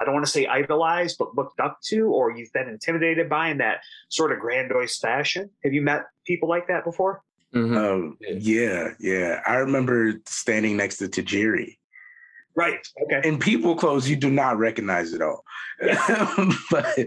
I 0.00 0.04
don't 0.04 0.14
want 0.14 0.26
to 0.26 0.30
say 0.30 0.46
idolized, 0.46 1.16
but 1.18 1.34
looked 1.34 1.60
up 1.60 1.78
to, 1.86 2.08
or 2.08 2.30
you've 2.30 2.52
been 2.52 2.68
intimidated 2.68 3.28
by 3.28 3.48
in 3.48 3.58
that 3.58 3.78
sort 4.08 4.32
of 4.32 4.40
grandiose 4.40 4.98
fashion. 4.98 5.50
Have 5.64 5.72
you 5.72 5.82
met 5.82 6.02
people 6.26 6.48
like 6.48 6.68
that 6.68 6.84
before? 6.84 7.22
Mm-hmm. 7.54 7.76
Um, 7.76 8.18
yeah, 8.20 8.88
yeah. 9.00 9.40
I 9.46 9.54
remember 9.54 10.20
standing 10.26 10.76
next 10.76 10.98
to 10.98 11.08
Tajiri. 11.08 11.76
Right. 12.54 12.86
Okay. 13.02 13.26
In 13.28 13.38
people 13.38 13.76
clothes, 13.76 14.08
you 14.08 14.16
do 14.16 14.30
not 14.30 14.58
recognize 14.58 15.12
it 15.12 15.20
all. 15.20 15.44
Yeah. 15.82 16.50
but 16.70 16.98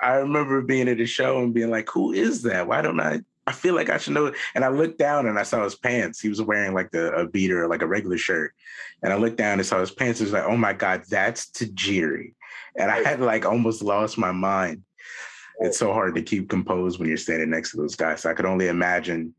I 0.00 0.14
remember 0.14 0.62
being 0.62 0.88
at 0.88 1.00
a 1.00 1.06
show 1.06 1.42
and 1.42 1.52
being 1.52 1.70
like, 1.70 1.88
"Who 1.90 2.12
is 2.12 2.42
that? 2.42 2.68
Why 2.68 2.80
don't 2.80 3.00
I 3.00 3.20
I 3.46 3.52
feel 3.52 3.74
like 3.74 3.90
I 3.90 3.98
should 3.98 4.14
know. 4.14 4.32
And 4.54 4.64
I 4.64 4.68
looked 4.68 4.98
down 4.98 5.26
and 5.26 5.38
I 5.38 5.42
saw 5.42 5.62
his 5.64 5.74
pants. 5.74 6.20
He 6.20 6.28
was 6.28 6.40
wearing 6.40 6.72
like 6.72 6.90
the, 6.90 7.12
a 7.12 7.26
beater, 7.26 7.68
like 7.68 7.82
a 7.82 7.86
regular 7.86 8.16
shirt. 8.16 8.54
And 9.02 9.12
I 9.12 9.16
looked 9.16 9.36
down 9.36 9.58
and 9.58 9.66
saw 9.66 9.80
his 9.80 9.90
pants. 9.90 10.20
It 10.20 10.24
was 10.24 10.32
like, 10.32 10.44
oh 10.44 10.56
my 10.56 10.72
God, 10.72 11.02
that's 11.10 11.50
Tajiri. 11.50 12.34
And 12.76 12.90
I 12.90 13.02
had 13.02 13.20
like 13.20 13.44
almost 13.44 13.82
lost 13.82 14.16
my 14.16 14.32
mind. 14.32 14.82
It's 15.60 15.78
so 15.78 15.92
hard 15.92 16.14
to 16.14 16.22
keep 16.22 16.48
composed 16.48 16.98
when 16.98 17.08
you're 17.08 17.18
standing 17.18 17.50
next 17.50 17.72
to 17.72 17.76
those 17.76 17.94
guys. 17.94 18.22
So 18.22 18.30
I 18.30 18.34
could 18.34 18.46
only 18.46 18.68
imagine 18.68 19.34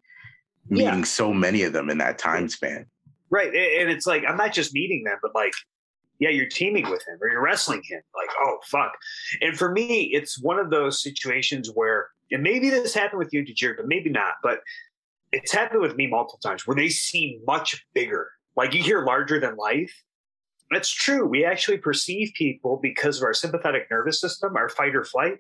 meeting 0.70 1.00
yeah. 1.00 1.04
so 1.04 1.34
many 1.34 1.64
of 1.64 1.74
them 1.74 1.90
in 1.90 1.98
that 1.98 2.18
time 2.18 2.48
span. 2.48 2.86
Right. 3.30 3.48
And 3.48 3.90
it's 3.90 4.06
like, 4.06 4.24
I'm 4.28 4.38
not 4.38 4.54
just 4.54 4.74
meeting 4.74 5.04
them, 5.04 5.18
but 5.22 5.36
like, 5.36 5.54
yeah, 6.20 6.30
you're 6.30 6.46
teaming 6.46 6.90
with 6.90 7.06
him 7.08 7.18
or 7.22 7.30
you're 7.30 7.44
wrestling 7.44 7.82
him. 7.84 8.02
Like, 8.16 8.30
oh, 8.40 8.60
fuck. 8.66 8.94
And 9.42 9.58
for 9.58 9.72
me, 9.72 10.12
it's 10.14 10.40
one 10.40 10.60
of 10.60 10.70
those 10.70 11.02
situations 11.04 11.70
where 11.74 12.10
and 12.32 12.44
maybe 12.44 12.70
this 12.70 12.94
happened 12.94 13.20
with 13.20 13.34
you, 13.34 13.44
Jared, 13.44 13.78
but 13.78 13.88
maybe 13.88 14.10
not. 14.10 14.36
But 14.42 14.60
it's 15.32 15.52
happened 15.52 15.82
with 15.82 15.96
me 15.96 16.08
multiple 16.08 16.40
times 16.44 16.66
where 16.66 16.76
they 16.76 16.90
seem 16.90 17.42
much 17.46 17.86
bigger. 17.94 18.32
Like 18.56 18.74
you 18.74 18.82
hear 18.82 19.04
larger 19.06 19.40
than 19.40 19.56
life. 19.58 19.94
That's 20.72 20.90
true. 20.90 21.28
We 21.28 21.46
actually 21.46 21.78
perceive 21.78 22.32
people 22.36 22.80
because 22.82 23.18
of 23.18 23.24
our 23.24 23.34
sympathetic 23.34 23.88
nervous 23.92 24.20
system, 24.20 24.56
our 24.56 24.70
fight 24.70 24.96
or 24.96 25.04
flight. 25.04 25.38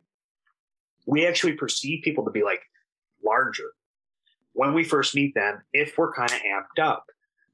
We 1.07 1.25
actually 1.25 1.53
perceive 1.53 2.03
people 2.03 2.25
to 2.25 2.31
be 2.31 2.43
like 2.43 2.61
larger 3.25 3.73
when 4.53 4.73
we 4.73 4.83
first 4.83 5.15
meet 5.15 5.33
them 5.33 5.61
if 5.73 5.97
we're 5.97 6.13
kind 6.13 6.31
of 6.31 6.38
amped 6.39 6.83
up. 6.83 7.05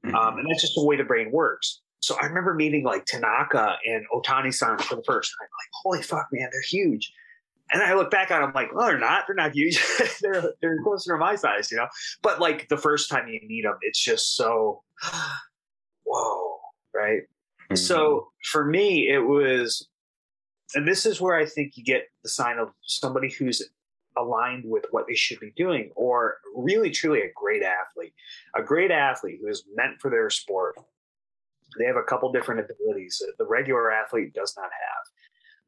Mm-hmm. 0.04 0.14
Um, 0.14 0.38
and 0.38 0.46
that's 0.48 0.62
just 0.62 0.74
the 0.74 0.84
way 0.84 0.96
the 0.96 1.04
brain 1.04 1.30
works. 1.30 1.80
So 2.00 2.16
I 2.20 2.26
remember 2.26 2.54
meeting 2.54 2.84
like 2.84 3.04
Tanaka 3.06 3.76
and 3.86 4.04
Otani 4.12 4.52
san 4.52 4.76
for 4.78 4.96
the 4.96 5.04
first 5.04 5.32
time. 5.38 5.48
Like, 5.48 5.70
holy 5.82 6.02
fuck, 6.02 6.26
man, 6.32 6.48
they're 6.50 6.62
huge. 6.62 7.12
And 7.72 7.82
I 7.82 7.94
look 7.94 8.10
back 8.10 8.30
on 8.30 8.42
them 8.42 8.52
like, 8.54 8.74
well, 8.74 8.86
they're 8.86 8.98
not. 8.98 9.24
They're 9.26 9.36
not 9.36 9.54
huge. 9.54 9.82
they're 10.22 10.52
they're 10.60 10.82
closer 10.82 11.12
to 11.12 11.18
my 11.18 11.36
size, 11.36 11.70
you 11.70 11.78
know. 11.78 11.88
But 12.22 12.40
like 12.40 12.68
the 12.68 12.76
first 12.76 13.08
time 13.08 13.28
you 13.28 13.40
meet 13.46 13.62
them, 13.62 13.78
it's 13.82 14.02
just 14.02 14.36
so, 14.36 14.82
whoa, 16.04 16.58
right? 16.94 17.22
Mm-hmm. 17.22 17.76
So 17.76 18.28
for 18.44 18.64
me, 18.64 19.08
it 19.08 19.20
was, 19.26 19.88
and 20.74 20.86
this 20.86 21.06
is 21.06 21.20
where 21.20 21.36
I 21.36 21.46
think 21.46 21.76
you 21.76 21.84
get 21.84 22.08
the 22.22 22.28
sign 22.28 22.58
of 22.58 22.68
somebody 22.82 23.30
who's 23.30 23.62
aligned 24.16 24.64
with 24.66 24.84
what 24.90 25.06
they 25.08 25.14
should 25.14 25.40
be 25.40 25.52
doing, 25.56 25.90
or 25.96 26.36
really 26.54 26.90
truly 26.90 27.20
a 27.20 27.32
great 27.34 27.62
athlete, 27.62 28.14
a 28.54 28.62
great 28.62 28.90
athlete 28.90 29.38
who 29.40 29.48
is 29.48 29.64
meant 29.74 30.00
for 30.00 30.10
their 30.10 30.28
sport. 30.28 30.76
They 31.78 31.86
have 31.86 31.96
a 31.96 32.02
couple 32.02 32.30
different 32.32 32.60
abilities 32.60 33.18
that 33.20 33.32
the 33.38 33.46
regular 33.46 33.90
athlete 33.90 34.34
does 34.34 34.54
not 34.56 34.64
have. 34.64 35.12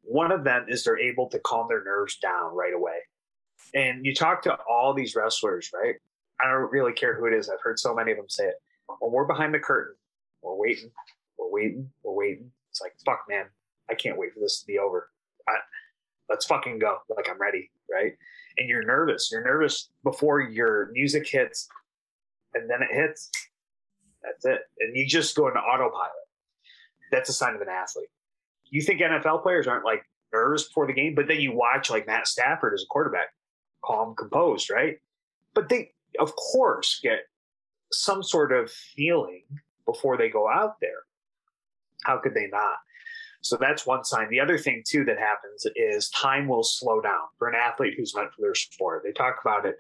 One 0.07 0.33
of 0.33 0.45
them 0.45 0.67
is 0.69 0.85
they're 0.85 0.99
able 0.99 1.29
to 1.31 1.39
calm 1.39 1.67
their 1.69 1.83
nerves 1.83 2.17
down 2.17 2.55
right 2.55 2.75
away. 2.75 2.99
And 3.75 4.05
you 4.05 4.15
talk 4.15 4.43
to 4.43 4.57
all 4.69 4.95
these 4.95 5.17
wrestlers, 5.17 5.71
right? 5.75 5.97
I 6.41 6.51
don't 6.51 6.71
really 6.71 6.93
care 6.93 7.15
who 7.15 7.27
it 7.27 7.33
is. 7.33 7.49
I've 7.49 7.61
heard 7.63 7.79
so 7.79 7.95
many 7.95 8.13
of 8.13 8.19
them 8.19 8.29
say 8.29 8.45
it. 8.47 8.55
When 9.01 9.13
we're 9.13 9.25
behind 9.25 9.55
the 9.55 9.59
curtain, 9.59 9.95
we're 10.43 10.57
waiting, 10.57 10.91
we're 11.39 11.51
waiting, 11.51 11.91
we're 12.03 12.13
waiting. 12.13 12.51
It's 12.71 12.81
like, 12.81 12.95
fuck, 13.05 13.25
man, 13.29 13.47
I 13.91 13.95
can't 13.95 14.19
wait 14.19 14.35
for 14.35 14.41
this 14.41 14.61
to 14.61 14.67
be 14.67 14.79
over. 14.79 15.09
I, 15.49 15.55
let's 16.29 16.45
fucking 16.45 16.79
go. 16.79 16.99
Like, 17.09 17.29
I'm 17.31 17.41
ready, 17.41 17.71
right? 17.91 18.13
And 18.59 18.69
you're 18.69 18.85
nervous. 18.85 19.31
You're 19.33 19.45
nervous 19.45 19.89
before 20.03 20.41
your 20.41 20.91
music 20.93 21.27
hits, 21.27 21.69
and 22.53 22.69
then 22.69 22.83
it 22.83 22.93
hits. 22.93 23.31
That's 24.23 24.45
it. 24.45 24.61
And 24.81 24.97
you 24.97 25.07
just 25.07 25.35
go 25.35 25.49
into 25.49 25.61
autopilot. 25.61 26.13
That's 27.11 27.31
a 27.31 27.33
sign 27.33 27.55
of 27.55 27.61
an 27.61 27.69
athlete 27.69 28.09
you 28.75 28.83
think 28.83 29.01
NFL 29.01 29.45
players 29.45 29.69
aren't 29.69 29.85
like 29.85 30.05
nervous 30.33 30.65
before 30.65 30.89
the 30.89 30.93
game, 30.93 31.15
but 31.15 31.29
then 31.29 31.41
you 31.41 31.53
watch 31.55 31.91
like 31.91 32.09
Matt 32.09 32.27
Stafford 32.27 32.75
as 32.75 32.83
a 32.83 32.87
quarterback, 32.87 33.29
calm, 33.85 34.17
composed, 34.17 34.69
right? 34.69 34.97
But 35.55 35.69
they, 35.69 35.93
of 36.19 36.35
course, 36.35 36.99
get 37.01 37.21
some 37.93 38.25
sort 38.25 38.51
of 38.51 38.73
feeling 38.73 39.45
before 39.87 40.17
they 40.17 40.29
go 40.29 40.51
out 40.51 40.81
there. 40.81 41.05
How 42.03 42.19
could 42.19 42.35
they 42.35 42.49
not? 42.49 42.79
So 43.43 43.57
that's 43.57 43.87
one 43.87 44.03
sign. 44.03 44.29
The 44.29 44.41
other 44.41 44.59
thing 44.59 44.83
too 44.85 45.05
that 45.05 45.19
happens 45.19 45.69
is 45.77 46.11
time 46.11 46.49
will 46.49 46.65
slow 46.65 47.01
down 47.01 47.29
for 47.39 47.49
an 47.49 47.55
athlete 47.55 47.95
who's 47.97 48.13
meant 48.17 48.33
for 48.35 48.43
their 48.43 48.57
sport. 48.57 49.03
They 49.05 49.13
talk 49.13 49.37
about 49.41 49.67
it 49.67 49.77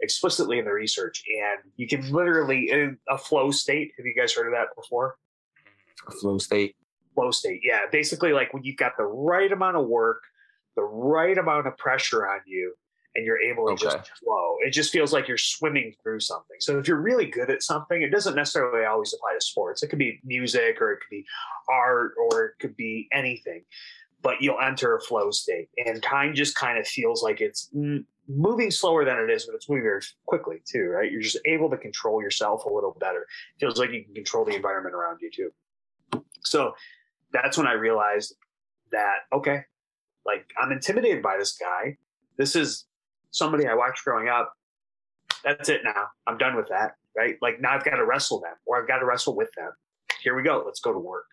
explicitly 0.00 0.58
in 0.58 0.64
the 0.64 0.72
research, 0.72 1.22
and 1.28 1.60
you 1.76 1.86
can 1.86 2.10
literally 2.10 2.70
in 2.70 2.98
a 3.08 3.16
flow 3.16 3.52
state. 3.52 3.92
Have 3.96 4.06
you 4.06 4.16
guys 4.16 4.32
heard 4.32 4.48
of 4.48 4.52
that 4.52 4.74
before? 4.74 5.14
A 6.08 6.10
flow 6.10 6.38
state 6.38 6.74
flow 7.14 7.30
state. 7.30 7.60
Yeah, 7.62 7.82
basically 7.90 8.32
like 8.32 8.52
when 8.54 8.64
you've 8.64 8.76
got 8.76 8.92
the 8.96 9.04
right 9.04 9.50
amount 9.50 9.76
of 9.76 9.86
work, 9.86 10.22
the 10.76 10.82
right 10.82 11.36
amount 11.36 11.66
of 11.66 11.76
pressure 11.76 12.26
on 12.26 12.40
you, 12.46 12.74
and 13.14 13.26
you're 13.26 13.40
able 13.40 13.66
to 13.66 13.72
okay. 13.72 13.96
just 13.98 14.10
flow. 14.24 14.56
It 14.60 14.70
just 14.70 14.90
feels 14.90 15.12
like 15.12 15.28
you're 15.28 15.36
swimming 15.36 15.94
through 16.02 16.20
something. 16.20 16.56
So 16.60 16.78
if 16.78 16.88
you're 16.88 17.00
really 17.00 17.26
good 17.26 17.50
at 17.50 17.62
something, 17.62 18.00
it 18.00 18.10
doesn't 18.10 18.34
necessarily 18.34 18.86
always 18.86 19.12
apply 19.12 19.34
to 19.34 19.40
sports. 19.40 19.82
It 19.82 19.88
could 19.88 19.98
be 19.98 20.20
music 20.24 20.80
or 20.80 20.92
it 20.92 21.00
could 21.00 21.10
be 21.10 21.26
art 21.68 22.14
or 22.18 22.46
it 22.46 22.52
could 22.58 22.76
be 22.76 23.08
anything. 23.12 23.64
But 24.22 24.40
you'll 24.40 24.60
enter 24.60 24.96
a 24.96 25.00
flow 25.00 25.32
state, 25.32 25.68
and 25.84 26.00
time 26.00 26.34
just 26.34 26.54
kind 26.54 26.78
of 26.78 26.86
feels 26.86 27.24
like 27.24 27.40
it's 27.40 27.70
moving 28.28 28.70
slower 28.70 29.04
than 29.04 29.18
it 29.18 29.30
is, 29.30 29.46
but 29.46 29.56
it's 29.56 29.68
moving 29.68 29.82
very 29.82 30.00
quickly 30.26 30.62
too, 30.64 30.84
right? 30.84 31.10
You're 31.10 31.20
just 31.20 31.40
able 31.44 31.68
to 31.70 31.76
control 31.76 32.22
yourself 32.22 32.64
a 32.64 32.72
little 32.72 32.96
better. 33.00 33.22
It 33.22 33.60
feels 33.60 33.78
like 33.78 33.90
you 33.90 34.04
can 34.04 34.14
control 34.14 34.44
the 34.44 34.54
environment 34.54 34.94
around 34.94 35.18
you 35.20 35.30
too. 35.30 36.22
So 36.44 36.74
that's 37.32 37.56
when 37.56 37.66
I 37.66 37.72
realized 37.72 38.34
that, 38.90 39.18
okay, 39.32 39.62
like 40.24 40.46
I'm 40.60 40.72
intimidated 40.72 41.22
by 41.22 41.36
this 41.38 41.56
guy. 41.58 41.96
This 42.38 42.56
is 42.56 42.86
somebody 43.30 43.66
I 43.66 43.74
watched 43.74 44.04
growing 44.04 44.28
up. 44.28 44.52
That's 45.44 45.68
it 45.68 45.82
now. 45.84 46.06
I'm 46.26 46.38
done 46.38 46.56
with 46.56 46.68
that. 46.68 46.96
Right. 47.16 47.36
Like 47.42 47.60
now 47.60 47.72
I've 47.72 47.84
got 47.84 47.96
to 47.96 48.06
wrestle 48.06 48.40
them 48.40 48.54
or 48.66 48.80
I've 48.80 48.88
got 48.88 48.98
to 48.98 49.06
wrestle 49.06 49.36
with 49.36 49.50
them. 49.56 49.70
Here 50.22 50.34
we 50.34 50.42
go. 50.42 50.62
Let's 50.64 50.80
go 50.80 50.92
to 50.92 50.98
work. 50.98 51.26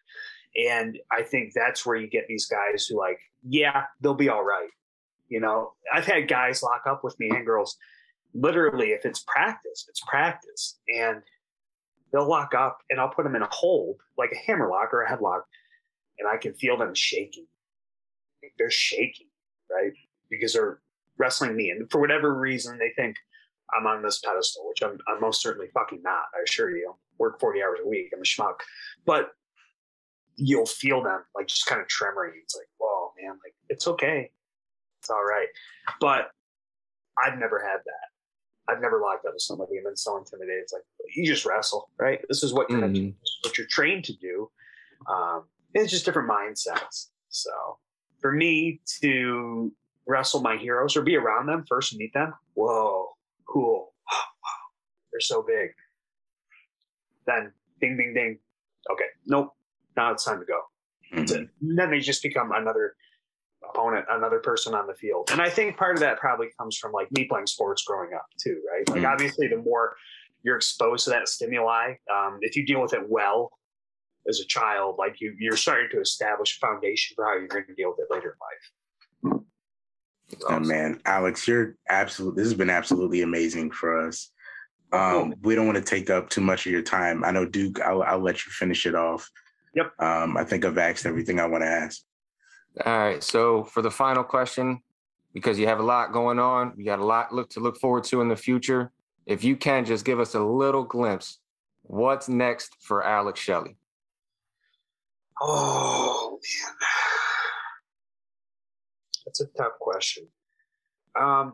And 0.55 0.97
I 1.11 1.21
think 1.21 1.53
that's 1.53 1.85
where 1.85 1.95
you 1.95 2.09
get 2.09 2.25
these 2.27 2.47
guys 2.47 2.87
who 2.87 2.97
like, 2.97 3.19
yeah, 3.47 3.83
they'll 4.01 4.13
be 4.13 4.29
all 4.29 4.43
right. 4.43 4.69
You 5.29 5.39
know, 5.39 5.73
I've 5.93 6.05
had 6.05 6.27
guys 6.27 6.63
lock 6.63 6.83
up 6.89 7.03
with 7.03 7.17
me 7.19 7.29
and 7.29 7.45
girls. 7.45 7.77
Literally, 8.33 8.87
if 8.87 9.05
it's 9.05 9.23
practice, 9.27 9.85
it's 9.87 10.01
practice, 10.07 10.79
and 10.87 11.21
they'll 12.11 12.27
lock 12.27 12.53
up, 12.55 12.79
and 12.89 12.99
I'll 12.99 13.09
put 13.09 13.23
them 13.23 13.35
in 13.35 13.41
a 13.41 13.49
hold, 13.51 13.97
like 14.17 14.31
a 14.31 14.37
hammer 14.37 14.69
lock 14.69 14.93
or 14.93 15.03
a 15.03 15.09
headlock, 15.09 15.41
and 16.19 16.27
I 16.27 16.37
can 16.37 16.53
feel 16.53 16.77
them 16.77 16.93
shaking. 16.93 17.47
They're 18.57 18.69
shaking, 18.69 19.27
right? 19.71 19.91
Because 20.29 20.53
they're 20.53 20.79
wrestling 21.17 21.55
me, 21.55 21.69
and 21.69 21.89
for 21.91 21.99
whatever 21.99 22.33
reason, 22.33 22.77
they 22.77 22.91
think 22.95 23.15
I'm 23.77 23.87
on 23.87 24.01
this 24.01 24.19
pedestal, 24.19 24.67
which 24.67 24.81
I'm, 24.81 24.97
I'm 25.07 25.21
most 25.21 25.41
certainly 25.41 25.67
fucking 25.73 26.01
not. 26.03 26.23
I 26.33 26.43
assure 26.47 26.75
you. 26.75 26.95
Work 27.17 27.39
40 27.39 27.61
hours 27.61 27.79
a 27.83 27.87
week. 27.87 28.11
I'm 28.13 28.21
a 28.21 28.23
schmuck, 28.23 28.55
but 29.05 29.31
you'll 30.37 30.65
feel 30.65 31.03
them 31.03 31.21
like 31.35 31.47
just 31.47 31.65
kind 31.65 31.81
of 31.81 31.87
tremoring. 31.87 32.31
It's 32.41 32.55
like, 32.55 32.67
whoa, 32.77 33.11
man, 33.21 33.31
like 33.43 33.53
it's 33.67 33.87
okay, 33.87 34.31
it's 35.01 35.09
all 35.09 35.23
right. 35.23 35.47
But 35.99 36.31
I've 37.23 37.37
never 37.37 37.59
had 37.59 37.79
that. 37.85 38.71
I've 38.71 38.81
never 38.81 39.01
locked 39.01 39.25
up 39.25 39.33
with 39.33 39.41
somebody 39.41 39.75
and 39.75 39.85
been 39.85 39.97
so 39.97 40.17
intimidated. 40.17 40.61
It's 40.63 40.73
like 40.73 40.83
you 41.15 41.25
just 41.25 41.45
wrestle, 41.45 41.89
right? 41.99 42.19
This 42.29 42.43
is 42.43 42.53
what 42.53 42.69
you're 42.69 42.81
mm-hmm. 42.81 43.09
what 43.43 43.57
you're 43.57 43.67
trained 43.67 44.05
to 44.05 44.13
do. 44.13 44.49
Um, 45.07 45.43
it's 45.73 45.91
just 45.91 46.05
different 46.05 46.29
mindsets. 46.29 47.07
So 47.29 47.51
for 48.21 48.31
me 48.31 48.81
to 49.01 49.71
wrestle 50.07 50.41
my 50.41 50.57
heroes 50.57 50.95
or 50.95 51.01
be 51.01 51.15
around 51.15 51.47
them 51.47 51.63
first 51.67 51.93
and 51.93 51.99
meet 51.99 52.13
them, 52.13 52.33
whoa, 52.55 53.07
cool. 53.47 53.93
wow, 54.11 54.17
they're 55.11 55.21
so 55.21 55.43
big. 55.43 55.69
Then 57.25 57.51
ding, 57.79 57.97
ding, 57.97 58.13
ding. 58.13 58.39
Okay, 58.91 59.05
nope. 59.25 59.53
Now 59.95 60.11
it's 60.11 60.23
time 60.23 60.39
to 60.39 60.45
go. 60.45 60.59
Mm-hmm. 61.13 61.75
Then 61.75 61.91
they 61.91 61.99
just 61.99 62.23
become 62.23 62.51
another 62.53 62.95
opponent, 63.67 64.05
another 64.09 64.39
person 64.39 64.73
on 64.73 64.87
the 64.87 64.93
field. 64.93 65.29
And 65.31 65.41
I 65.41 65.49
think 65.49 65.77
part 65.77 65.95
of 65.95 65.99
that 66.01 66.19
probably 66.19 66.47
comes 66.57 66.77
from 66.77 66.91
like 66.91 67.11
me 67.11 67.25
playing 67.25 67.47
sports 67.47 67.83
growing 67.83 68.11
up 68.15 68.25
too, 68.41 68.61
right? 68.71 68.87
Like 68.89 68.99
mm-hmm. 68.99 69.11
obviously 69.11 69.47
the 69.47 69.57
more 69.57 69.95
you're 70.43 70.55
exposed 70.55 71.03
to 71.05 71.09
that 71.11 71.27
stimuli, 71.27 71.93
um, 72.11 72.39
if 72.41 72.55
you 72.55 72.65
deal 72.65 72.81
with 72.81 72.93
it 72.93 73.07
well 73.07 73.51
as 74.29 74.39
a 74.39 74.45
child, 74.45 74.95
like 74.97 75.19
you, 75.19 75.35
you're 75.39 75.57
starting 75.57 75.89
to 75.91 75.99
establish 75.99 76.57
a 76.57 76.65
foundation 76.65 77.15
for 77.15 77.25
how 77.25 77.33
you're 77.33 77.47
going 77.47 77.65
to 77.65 77.73
deal 77.73 77.89
with 77.89 77.99
it 77.99 78.13
later 78.13 78.35
in 78.35 79.31
life. 79.31 79.43
Oh 80.47 80.59
man, 80.59 81.01
Alex, 81.05 81.47
you're 81.47 81.75
absolute. 81.89 82.35
This 82.35 82.45
has 82.45 82.53
been 82.53 82.69
absolutely 82.69 83.23
amazing 83.23 83.71
for 83.71 84.07
us. 84.07 84.31
Um, 84.91 85.33
we 85.41 85.55
don't 85.55 85.65
want 85.65 85.77
to 85.77 85.83
take 85.83 86.09
up 86.09 86.29
too 86.29 86.41
much 86.41 86.65
of 86.65 86.71
your 86.71 86.83
time. 86.83 87.23
I 87.23 87.31
know 87.31 87.45
Duke. 87.45 87.81
I'll, 87.81 88.03
I'll 88.03 88.19
let 88.19 88.45
you 88.45 88.51
finish 88.51 88.85
it 88.85 88.95
off. 88.95 89.29
Yep. 89.75 89.93
Um, 89.99 90.37
I 90.37 90.43
think 90.43 90.65
I've 90.65 90.77
asked 90.77 91.05
everything 91.05 91.39
I 91.39 91.45
want 91.45 91.63
to 91.63 91.67
ask. 91.67 92.03
All 92.85 92.97
right. 92.97 93.23
So 93.23 93.63
for 93.63 93.81
the 93.81 93.91
final 93.91 94.23
question, 94.23 94.81
because 95.33 95.59
you 95.59 95.67
have 95.67 95.79
a 95.79 95.83
lot 95.83 96.11
going 96.11 96.39
on, 96.39 96.73
you 96.77 96.85
got 96.85 96.99
a 96.99 97.05
lot 97.05 97.33
look 97.33 97.49
to 97.51 97.59
look 97.59 97.77
forward 97.77 98.03
to 98.05 98.21
in 98.21 98.29
the 98.29 98.35
future. 98.35 98.91
If 99.25 99.43
you 99.43 99.55
can 99.55 99.85
just 99.85 100.05
give 100.05 100.19
us 100.19 100.33
a 100.33 100.39
little 100.39 100.83
glimpse, 100.83 101.39
what's 101.83 102.29
next 102.29 102.75
for 102.79 103.03
Alex 103.03 103.39
Shelley? 103.39 103.77
Oh 105.41 106.39
man, 106.41 106.75
that's 109.25 109.41
a 109.41 109.45
tough 109.57 109.79
question. 109.79 110.27
Um, 111.19 111.53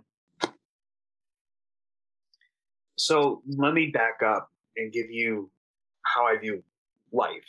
so 2.95 3.41
let 3.47 3.73
me 3.73 3.87
back 3.87 4.21
up 4.25 4.49
and 4.77 4.91
give 4.91 5.11
you 5.11 5.51
how 6.03 6.25
I 6.25 6.37
view 6.37 6.63
life. 7.11 7.43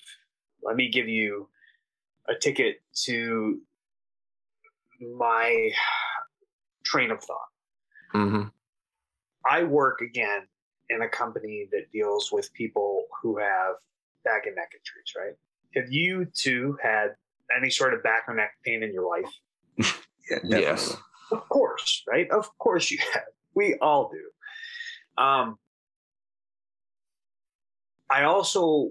Let 0.62 0.76
me 0.76 0.90
give 0.90 1.08
you 1.08 1.48
a 2.28 2.34
ticket 2.34 2.82
to 3.04 3.60
my 5.00 5.70
train 6.84 7.10
of 7.10 7.22
thought. 7.22 7.48
Mm-hmm. 8.14 8.48
I 9.50 9.64
work 9.64 10.00
again 10.00 10.42
in 10.90 11.02
a 11.02 11.08
company 11.08 11.68
that 11.72 11.90
deals 11.92 12.30
with 12.32 12.52
people 12.52 13.04
who 13.22 13.38
have 13.38 13.76
back 14.24 14.46
and 14.46 14.56
neck 14.56 14.72
injuries, 14.74 15.12
right? 15.16 15.34
Have 15.76 15.92
you 15.92 16.26
too 16.34 16.76
had 16.82 17.10
any 17.54 17.70
sort 17.70 17.94
of 17.94 18.02
back 18.02 18.24
or 18.28 18.34
neck 18.34 18.52
pain 18.64 18.82
in 18.82 18.92
your 18.92 19.06
life? 19.08 19.32
yeah, 20.30 20.38
yes. 20.42 20.96
Of 21.30 21.48
course, 21.48 22.02
right? 22.08 22.30
Of 22.30 22.56
course 22.58 22.90
you 22.90 22.98
have. 23.12 23.24
We 23.54 23.74
all 23.80 24.10
do. 24.10 25.22
Um, 25.22 25.58
I 28.10 28.24
also 28.24 28.90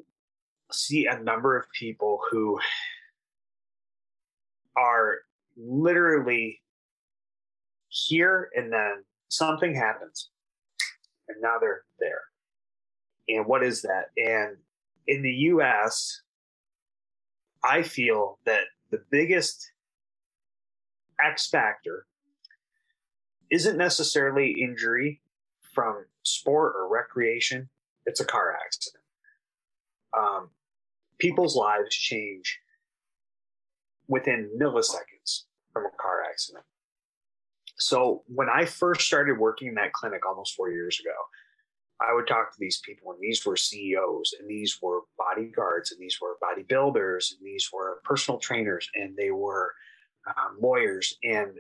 see 0.72 1.08
a 1.08 1.20
number 1.20 1.58
of 1.58 1.66
people 1.72 2.20
who 2.30 2.60
are 4.78 5.20
literally 5.58 6.62
here 7.90 8.50
and 8.56 8.72
then 8.72 9.04
something 9.30 9.74
happens 9.74 10.30
and 11.30 11.38
now 11.42 11.58
they're 11.60 11.84
there. 12.00 12.22
And 13.30 13.46
what 13.46 13.64
is 13.64 13.82
that? 13.84 14.06
And 14.18 14.58
in 15.08 15.22
the 15.22 15.32
US, 15.32 16.22
I 17.68 17.82
feel 17.82 18.40
that 18.46 18.62
the 18.92 19.02
biggest 19.10 19.72
X 21.24 21.50
factor 21.50 22.06
isn't 23.52 23.78
necessarily 23.78 24.56
injury 24.62 25.22
from 25.74 26.06
sport 26.24 26.74
or 26.76 26.90
recreation, 26.90 27.70
it's 28.06 28.20
a 28.20 28.26
car 28.26 28.56
accident. 28.66 29.04
Um, 30.18 30.50
people's 31.20 31.56
lives 31.56 31.96
change 31.96 32.60
within 34.08 34.50
milliseconds 34.60 35.44
from 35.74 35.86
a 35.86 35.90
car 36.02 36.24
accident. 36.30 36.64
So 37.78 38.24
when 38.28 38.48
I 38.50 38.66
first 38.66 39.02
started 39.02 39.38
working 39.38 39.68
in 39.68 39.76
that 39.76 39.94
clinic 39.94 40.26
almost 40.26 40.56
four 40.56 40.72
years 40.72 41.00
ago, 41.00 41.16
I 42.02 42.14
would 42.14 42.28
talk 42.28 42.52
to 42.52 42.60
these 42.60 42.82
people, 42.86 43.12
and 43.12 43.22
these 43.22 43.46
were 43.46 43.56
CEOs, 43.56 44.36
and 44.40 44.50
these 44.50 44.80
were 44.82 45.02
bodyguards, 45.18 45.92
and 45.92 46.02
these 46.02 46.20
were 46.22 46.36
bodybuilders, 46.44 47.32
and 47.32 47.40
these 47.42 47.70
were 47.72 48.02
personal 48.04 48.40
trainers, 48.40 48.90
and 48.96 49.16
they 49.16 49.32
were 49.32 49.74
um, 50.28 50.58
lawyers, 50.60 51.18
and 51.24 51.52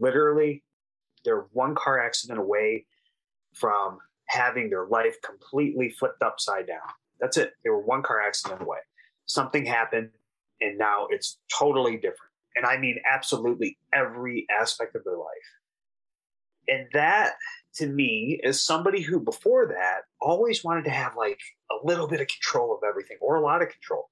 literally, 0.00 0.62
they're 1.24 1.46
one 1.52 1.74
car 1.74 2.00
accident 2.00 2.38
away 2.38 2.86
from 3.52 3.98
having 4.26 4.70
their 4.70 4.86
life 4.86 5.16
completely 5.22 5.90
flipped 5.90 6.22
upside 6.22 6.66
down. 6.66 6.80
That's 7.20 7.36
it. 7.36 7.52
They 7.62 7.70
were 7.70 7.82
one 7.82 8.02
car 8.02 8.20
accident 8.20 8.62
away. 8.62 8.78
Something 9.26 9.66
happened, 9.66 10.10
and 10.60 10.78
now 10.78 11.06
it's 11.10 11.38
totally 11.52 11.96
different. 11.96 12.32
And 12.56 12.66
I 12.66 12.78
mean, 12.78 12.98
absolutely 13.10 13.78
every 13.92 14.46
aspect 14.60 14.94
of 14.94 15.04
their 15.04 15.16
life. 15.16 15.26
And 16.68 16.86
that 16.92 17.34
to 17.74 17.86
me 17.86 18.40
as 18.44 18.62
somebody 18.62 19.02
who 19.02 19.20
before 19.20 19.66
that 19.66 20.02
always 20.20 20.62
wanted 20.62 20.84
to 20.84 20.90
have 20.90 21.16
like 21.16 21.40
a 21.70 21.86
little 21.86 22.06
bit 22.06 22.20
of 22.20 22.28
control 22.28 22.74
of 22.74 22.80
everything 22.88 23.16
or 23.20 23.36
a 23.36 23.40
lot 23.40 23.62
of 23.62 23.68
control. 23.68 24.08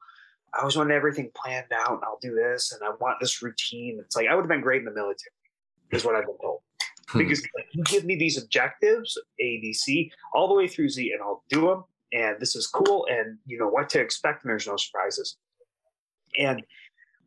I 0.54 0.60
always 0.60 0.76
wanted 0.76 0.94
everything 0.94 1.30
planned 1.34 1.72
out 1.72 1.92
and 1.92 2.00
I'll 2.04 2.18
do 2.20 2.34
this 2.34 2.72
and 2.72 2.82
I 2.82 2.90
want 3.00 3.18
this 3.20 3.42
routine. 3.42 4.00
It's 4.04 4.16
like 4.16 4.26
I 4.28 4.34
would 4.34 4.42
have 4.42 4.48
been 4.48 4.62
great 4.62 4.80
in 4.80 4.84
the 4.84 4.92
military, 4.92 5.32
is 5.92 6.04
what 6.04 6.16
I've 6.16 6.26
been 6.26 6.38
told. 6.42 6.60
Hmm. 7.08 7.18
Because 7.18 7.46
you 7.72 7.84
give 7.84 8.04
me 8.04 8.16
these 8.16 8.42
objectives, 8.42 9.16
A, 9.40 9.60
B, 9.60 9.72
C, 9.72 10.10
all 10.34 10.48
the 10.48 10.54
way 10.54 10.66
through 10.66 10.88
Z, 10.88 11.12
and 11.12 11.22
I'll 11.22 11.44
do 11.48 11.62
them. 11.62 11.84
And 12.12 12.40
this 12.40 12.56
is 12.56 12.66
cool. 12.66 13.06
And 13.08 13.38
you 13.46 13.58
know 13.58 13.68
what 13.68 13.88
to 13.90 14.00
expect, 14.00 14.42
and 14.42 14.50
there's 14.50 14.66
no 14.66 14.76
surprises. 14.76 15.36
And 16.38 16.62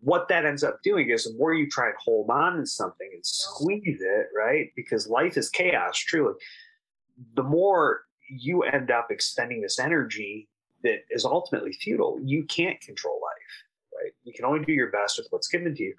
what 0.04 0.28
that 0.28 0.46
ends 0.46 0.64
up 0.64 0.80
doing 0.84 1.10
is 1.10 1.24
the 1.24 1.34
more 1.38 1.54
you 1.54 1.70
try 1.70 1.88
and 1.88 1.96
hold 1.98 2.30
on 2.30 2.58
to 2.58 2.66
something 2.66 3.10
and 3.14 3.26
squeeze 3.26 4.02
it, 4.02 4.28
right? 4.36 4.70
Because 4.76 5.08
life 5.08 5.38
is 5.38 5.50
chaos, 5.50 5.98
truly. 5.98 6.34
The 7.36 7.44
more 7.44 8.02
you 8.30 8.64
end 8.64 8.92
up 8.92 9.08
expending 9.10 9.62
this 9.62 9.80
energy 9.80 10.50
that 10.84 11.00
is 11.10 11.24
ultimately 11.24 11.72
futile, 11.72 12.20
you 12.22 12.44
can't 12.44 12.80
control 12.82 13.20
life, 13.22 14.04
right? 14.04 14.12
You 14.26 14.34
can 14.34 14.44
only 14.44 14.66
do 14.66 14.74
your 14.74 14.92
best 14.92 15.18
with 15.18 15.28
what's 15.30 15.48
given 15.48 15.74
to 15.74 15.84
you. 15.84 15.96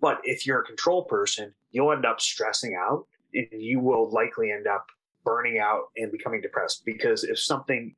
But 0.00 0.20
if 0.22 0.46
you're 0.46 0.60
a 0.60 0.64
control 0.64 1.04
person, 1.04 1.52
you'll 1.72 1.92
end 1.92 2.06
up 2.06 2.20
stressing 2.20 2.76
out 2.76 3.06
and 3.34 3.60
you 3.60 3.80
will 3.80 4.08
likely 4.10 4.52
end 4.52 4.68
up 4.68 4.86
burning 5.24 5.58
out 5.58 5.86
and 5.96 6.12
becoming 6.12 6.40
depressed 6.40 6.84
because 6.84 7.24
if 7.24 7.38
something 7.38 7.94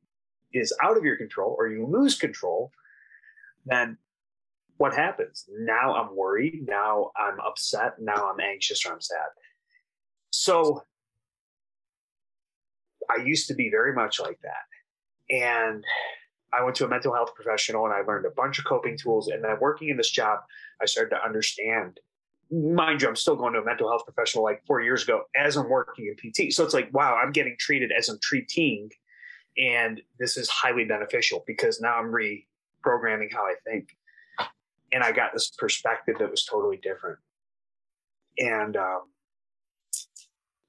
is 0.53 0.73
out 0.83 0.97
of 0.97 1.05
your 1.05 1.17
control 1.17 1.55
or 1.59 1.69
you 1.69 1.87
lose 1.87 2.17
control, 2.17 2.71
then 3.67 3.99
what 4.77 4.95
happens? 4.95 5.49
Now 5.51 5.95
I'm 5.95 6.17
worried. 6.17 6.67
Now 6.67 7.11
I'm 7.17 7.39
upset. 7.41 7.95
Now 8.01 8.31
I'm 8.31 8.41
anxious 8.41 8.85
or 8.85 8.93
I'm 8.93 9.01
sad. 9.01 9.29
So 10.31 10.83
I 13.11 13.23
used 13.23 13.49
to 13.49 13.55
be 13.55 13.71
very 13.71 13.95
much 13.95 14.21
like 14.21 14.41
that. 14.43 15.35
And 15.35 15.85
I 16.53 16.63
went 16.63 16.77
to 16.77 16.85
a 16.85 16.89
mental 16.89 17.15
health 17.15 17.35
professional 17.35 17.85
and 17.85 17.95
I 17.95 18.01
learned 18.01 18.27
a 18.27 18.31
bunch 18.31 18.59
of 18.59 18.65
coping 18.65 18.97
tools. 18.97 19.29
And 19.29 19.43
then 19.43 19.57
working 19.61 19.89
in 19.89 19.97
this 19.97 20.11
job, 20.11 20.41
I 20.81 20.87
started 20.87 21.11
to 21.11 21.25
understand. 21.25 22.01
Mind 22.51 23.03
you, 23.03 23.09
I'm 23.09 23.17
still 23.17 23.37
going 23.37 23.55
to 23.55 23.61
a 23.61 23.65
mental 23.65 23.89
health 23.89 24.05
professional 24.05 24.45
like 24.45 24.63
four 24.67 24.81
years 24.81 25.03
ago 25.03 25.23
as 25.35 25.57
I'm 25.57 25.69
working 25.69 26.07
in 26.07 26.33
PT. 26.33 26.53
So 26.53 26.65
it's 26.65 26.75
like, 26.75 26.93
wow, 26.93 27.17
I'm 27.17 27.33
getting 27.33 27.57
treated 27.59 27.91
as 27.97 28.09
I'm 28.09 28.19
treating. 28.21 28.91
And 29.57 30.01
this 30.19 30.37
is 30.37 30.49
highly 30.49 30.85
beneficial 30.85 31.43
because 31.47 31.81
now 31.81 31.97
I'm 31.97 32.13
reprogramming 32.13 33.33
how 33.33 33.43
I 33.43 33.55
think. 33.65 33.97
And 34.93 35.03
I 35.03 35.13
got 35.13 35.33
this 35.33 35.51
perspective 35.51 36.17
that 36.19 36.31
was 36.31 36.45
totally 36.45 36.79
different. 36.79 37.19
And 38.39 38.77
um, 38.77 39.03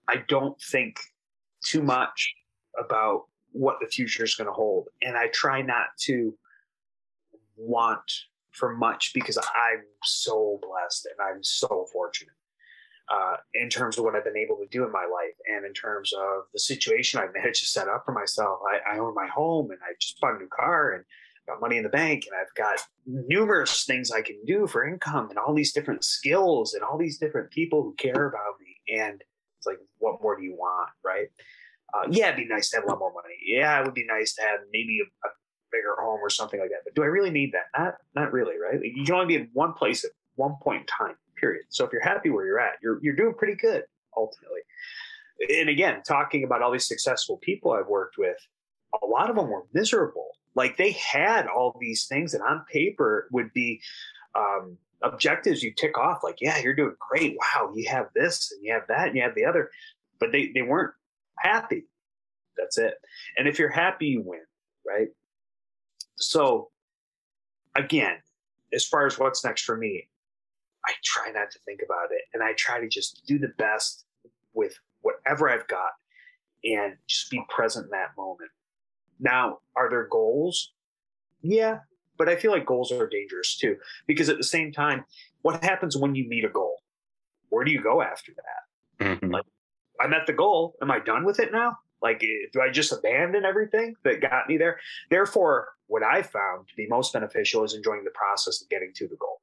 I 0.07 0.23
don't 0.27 0.59
think 0.61 0.99
too 1.63 1.81
much 1.81 2.33
about 2.79 3.23
what 3.51 3.77
the 3.79 3.87
future 3.87 4.23
is 4.23 4.35
going 4.35 4.47
to 4.47 4.53
hold. 4.53 4.87
And 5.01 5.15
I 5.17 5.27
try 5.27 5.61
not 5.61 5.87
to 6.01 6.37
want 7.57 8.11
for 8.51 8.75
much 8.75 9.11
because 9.13 9.37
I'm 9.37 9.83
so 10.03 10.59
blessed 10.61 11.07
and 11.07 11.27
I'm 11.27 11.43
so 11.43 11.87
fortunate 11.91 12.35
uh, 13.11 13.37
in 13.53 13.69
terms 13.69 13.97
of 13.97 14.03
what 14.03 14.15
I've 14.15 14.23
been 14.23 14.37
able 14.37 14.57
to 14.57 14.67
do 14.71 14.85
in 14.85 14.91
my 14.91 15.03
life 15.03 15.35
and 15.53 15.65
in 15.65 15.73
terms 15.73 16.11
of 16.13 16.43
the 16.53 16.59
situation 16.59 17.19
I've 17.19 17.33
managed 17.33 17.61
to 17.61 17.67
set 17.67 17.87
up 17.87 18.03
for 18.05 18.13
myself. 18.13 18.59
I, 18.67 18.95
I 18.95 18.99
own 18.99 19.13
my 19.13 19.27
home 19.27 19.71
and 19.71 19.79
I 19.83 19.93
just 19.99 20.19
bought 20.19 20.35
a 20.35 20.39
new 20.39 20.49
car 20.53 20.93
and 20.93 21.03
got 21.47 21.61
money 21.61 21.77
in 21.77 21.83
the 21.83 21.89
bank 21.89 22.25
and 22.27 22.39
I've 22.39 22.53
got 22.55 22.81
numerous 23.05 23.85
things 23.85 24.11
I 24.11 24.21
can 24.21 24.37
do 24.45 24.67
for 24.67 24.87
income 24.87 25.29
and 25.29 25.37
all 25.37 25.53
these 25.53 25.73
different 25.73 26.03
skills 26.03 26.73
and 26.73 26.83
all 26.83 26.97
these 26.97 27.17
different 27.17 27.51
people 27.51 27.83
who 27.83 27.93
care 27.95 28.27
about 28.27 28.55
me. 28.59 28.97
And 28.99 29.21
it's 29.57 29.67
like, 29.67 29.79
what 29.99 30.21
more 30.21 30.35
do 30.35 30.43
you 30.43 30.55
want? 30.55 30.89
Right. 31.03 31.27
Uh, 31.93 32.07
yeah, 32.09 32.27
it'd 32.27 32.37
be 32.37 32.47
nice 32.47 32.69
to 32.71 32.77
have 32.77 32.85
a 32.85 32.87
lot 32.87 32.99
more 32.99 33.13
money. 33.13 33.35
Yeah, 33.45 33.79
it 33.79 33.85
would 33.85 33.93
be 33.93 34.05
nice 34.05 34.33
to 34.35 34.41
have 34.41 34.59
maybe 34.71 34.99
a, 35.01 35.27
a 35.27 35.31
bigger 35.71 35.95
home 35.99 36.19
or 36.21 36.29
something 36.29 36.59
like 36.59 36.69
that. 36.69 36.81
But 36.83 36.95
do 36.95 37.03
I 37.03 37.07
really 37.07 37.29
need 37.29 37.53
that? 37.53 37.77
Not, 37.77 37.95
not 38.15 38.33
really, 38.33 38.55
right? 38.57 38.79
Like 38.79 38.91
you 38.95 39.05
can 39.05 39.13
only 39.15 39.27
be 39.27 39.35
in 39.35 39.49
one 39.53 39.73
place 39.73 40.03
at 40.03 40.11
one 40.35 40.55
point 40.61 40.81
in 40.81 40.87
time. 40.87 41.15
Period. 41.39 41.65
So 41.69 41.85
if 41.85 41.91
you're 41.91 42.01
happy 42.01 42.29
where 42.29 42.45
you're 42.45 42.61
at, 42.61 42.75
you're 42.81 42.97
you're 43.03 43.15
doing 43.15 43.33
pretty 43.33 43.55
good 43.55 43.83
ultimately. 44.15 44.61
And 45.49 45.69
again, 45.69 46.01
talking 46.07 46.45
about 46.45 46.61
all 46.61 46.71
these 46.71 46.87
successful 46.87 47.37
people 47.37 47.73
I've 47.73 47.87
worked 47.87 48.17
with, 48.17 48.37
a 49.01 49.05
lot 49.05 49.29
of 49.29 49.35
them 49.35 49.49
were 49.49 49.65
miserable. 49.73 50.29
Like 50.55 50.77
they 50.77 50.91
had 50.91 51.47
all 51.47 51.77
these 51.79 52.05
things 52.05 52.31
that 52.31 52.41
on 52.41 52.65
paper 52.71 53.27
would 53.31 53.51
be 53.53 53.81
um, 54.35 54.77
objectives 55.01 55.63
you 55.63 55.73
tick 55.73 55.97
off. 55.97 56.23
Like, 56.23 56.39
yeah, 56.41 56.59
you're 56.59 56.75
doing 56.75 56.95
great. 56.99 57.37
Wow, 57.37 57.71
you 57.75 57.89
have 57.89 58.07
this 58.15 58.51
and 58.51 58.63
you 58.63 58.73
have 58.73 58.87
that 58.87 59.07
and 59.07 59.15
you 59.15 59.23
have 59.23 59.35
the 59.35 59.45
other, 59.45 59.69
but 60.19 60.31
they 60.31 60.51
they 60.53 60.61
weren't 60.61 60.93
happy. 61.39 61.85
That's 62.57 62.77
it. 62.77 62.95
And 63.37 63.47
if 63.47 63.59
you're 63.59 63.69
happy, 63.69 64.07
you 64.07 64.21
win, 64.21 64.45
right? 64.87 65.09
So, 66.17 66.69
again, 67.75 68.17
as 68.73 68.85
far 68.85 69.05
as 69.05 69.19
what's 69.19 69.43
next 69.43 69.63
for 69.63 69.75
me, 69.75 70.07
I 70.85 70.93
try 71.03 71.31
not 71.31 71.51
to 71.51 71.59
think 71.65 71.81
about 71.83 72.11
it 72.11 72.21
and 72.33 72.41
I 72.43 72.53
try 72.53 72.79
to 72.79 72.87
just 72.87 73.23
do 73.27 73.39
the 73.39 73.51
best 73.57 74.05
with 74.53 74.77
whatever 75.01 75.49
I've 75.49 75.67
got 75.67 75.91
and 76.63 76.95
just 77.07 77.29
be 77.29 77.41
present 77.49 77.85
in 77.85 77.91
that 77.91 78.11
moment. 78.17 78.51
Now, 79.19 79.59
are 79.75 79.89
there 79.89 80.07
goals? 80.07 80.71
Yeah, 81.41 81.79
but 82.17 82.29
I 82.29 82.35
feel 82.35 82.51
like 82.51 82.65
goals 82.65 82.91
are 82.91 83.07
dangerous 83.07 83.57
too 83.57 83.77
because 84.07 84.29
at 84.29 84.37
the 84.37 84.43
same 84.43 84.71
time, 84.71 85.05
what 85.41 85.63
happens 85.63 85.95
when 85.97 86.15
you 86.15 86.27
meet 86.27 86.45
a 86.45 86.49
goal? 86.49 86.77
Where 87.49 87.63
do 87.63 87.71
you 87.71 87.81
go 87.81 88.01
after 88.01 88.31
that? 88.35 89.05
Mm-hmm. 89.05 89.31
Like, 89.31 89.43
I 90.01 90.07
met 90.07 90.27
the 90.27 90.33
goal. 90.33 90.75
Am 90.81 90.91
I 90.91 90.99
done 90.99 91.23
with 91.23 91.39
it 91.39 91.51
now? 91.51 91.77
Like, 92.01 92.23
eh, 92.23 92.47
do 92.51 92.61
I 92.61 92.69
just 92.69 92.91
abandon 92.91 93.45
everything 93.45 93.95
that 94.03 94.21
got 94.21 94.47
me 94.47 94.57
there? 94.57 94.79
Therefore, 95.09 95.69
what 95.87 96.03
I 96.03 96.21
found 96.21 96.67
to 96.67 96.75
be 96.75 96.87
most 96.87 97.13
beneficial 97.13 97.63
is 97.63 97.73
enjoying 97.73 98.03
the 98.03 98.11
process 98.11 98.61
of 98.61 98.69
getting 98.69 98.91
to 98.95 99.07
the 99.07 99.15
goal. 99.15 99.41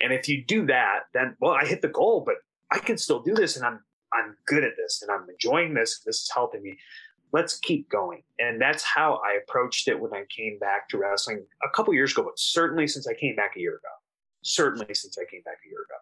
And 0.00 0.12
if 0.12 0.28
you 0.28 0.44
do 0.44 0.66
that, 0.66 1.00
then 1.12 1.36
well, 1.40 1.52
I 1.52 1.66
hit 1.66 1.82
the 1.82 1.88
goal, 1.88 2.22
but 2.24 2.36
I 2.70 2.78
can 2.78 2.98
still 2.98 3.22
do 3.22 3.34
this, 3.34 3.56
and 3.56 3.64
I'm 3.64 3.80
I'm 4.12 4.36
good 4.46 4.64
at 4.64 4.72
this, 4.76 5.02
and 5.02 5.10
I'm 5.10 5.28
enjoying 5.28 5.74
this. 5.74 6.00
This 6.04 6.22
is 6.22 6.30
helping 6.34 6.62
me. 6.62 6.78
Let's 7.32 7.58
keep 7.58 7.88
going, 7.88 8.22
and 8.38 8.60
that's 8.60 8.82
how 8.82 9.20
I 9.24 9.38
approached 9.42 9.88
it 9.88 9.98
when 9.98 10.12
I 10.12 10.24
came 10.34 10.58
back 10.58 10.88
to 10.88 10.98
wrestling 10.98 11.44
a 11.62 11.68
couple 11.70 11.94
years 11.94 12.12
ago. 12.12 12.24
But 12.24 12.38
certainly 12.38 12.88
since 12.88 13.06
I 13.06 13.14
came 13.14 13.36
back 13.36 13.52
a 13.56 13.60
year 13.60 13.76
ago, 13.76 13.94
certainly 14.42 14.94
since 14.94 15.16
I 15.18 15.24
came 15.30 15.42
back 15.42 15.58
a 15.64 15.68
year 15.68 15.78
ago, 15.78 15.96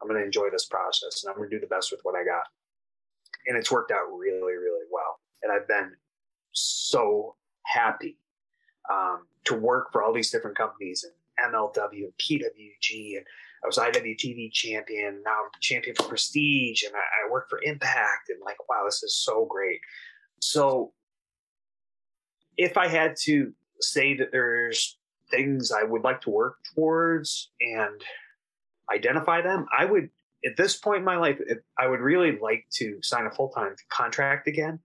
I'm 0.00 0.08
going 0.08 0.20
to 0.20 0.24
enjoy 0.24 0.50
this 0.50 0.66
process, 0.66 1.24
and 1.24 1.30
I'm 1.30 1.36
going 1.36 1.50
to 1.50 1.56
do 1.56 1.60
the 1.60 1.66
best 1.66 1.90
with 1.90 2.00
what 2.04 2.14
I 2.14 2.24
got. 2.24 2.44
And 3.46 3.56
it's 3.56 3.70
worked 3.70 3.90
out 3.90 4.06
really, 4.16 4.54
really 4.54 4.86
well, 4.90 5.20
and 5.42 5.52
I've 5.52 5.66
been 5.66 5.92
so 6.52 7.34
happy 7.64 8.16
um, 8.90 9.26
to 9.44 9.54
work 9.54 9.92
for 9.92 10.02
all 10.02 10.12
these 10.12 10.30
different 10.30 10.56
companies 10.56 11.04
and 11.04 11.12
MLW 11.52 12.04
and 12.04 12.12
PWG, 12.18 13.16
and 13.16 13.26
I 13.62 13.66
was 13.66 13.76
IWTV 13.76 14.52
champion. 14.52 15.22
Now 15.24 15.44
I'm 15.44 15.50
champion 15.60 15.96
for 15.96 16.04
Prestige, 16.04 16.84
and 16.84 16.94
I, 16.94 17.26
I 17.26 17.30
work 17.30 17.48
for 17.48 17.60
Impact. 17.62 18.28
And 18.28 18.40
like, 18.44 18.56
wow, 18.68 18.82
this 18.84 19.02
is 19.02 19.14
so 19.16 19.46
great. 19.46 19.80
So, 20.40 20.92
if 22.56 22.76
I 22.76 22.88
had 22.88 23.16
to 23.22 23.52
say 23.80 24.16
that 24.16 24.32
there's 24.32 24.98
things 25.30 25.70
I 25.70 25.84
would 25.84 26.02
like 26.02 26.20
to 26.22 26.30
work 26.30 26.56
towards 26.74 27.50
and 27.60 28.00
identify 28.92 29.42
them, 29.42 29.66
I 29.76 29.84
would 29.84 30.10
at 30.44 30.56
this 30.56 30.76
point 30.76 30.98
in 30.98 31.04
my 31.04 31.16
life, 31.16 31.38
I 31.78 31.88
would 31.88 32.00
really 32.00 32.38
like 32.40 32.66
to 32.74 32.98
sign 33.02 33.26
a 33.26 33.30
full 33.30 33.50
time 33.50 33.74
contract 33.88 34.48
again 34.48 34.80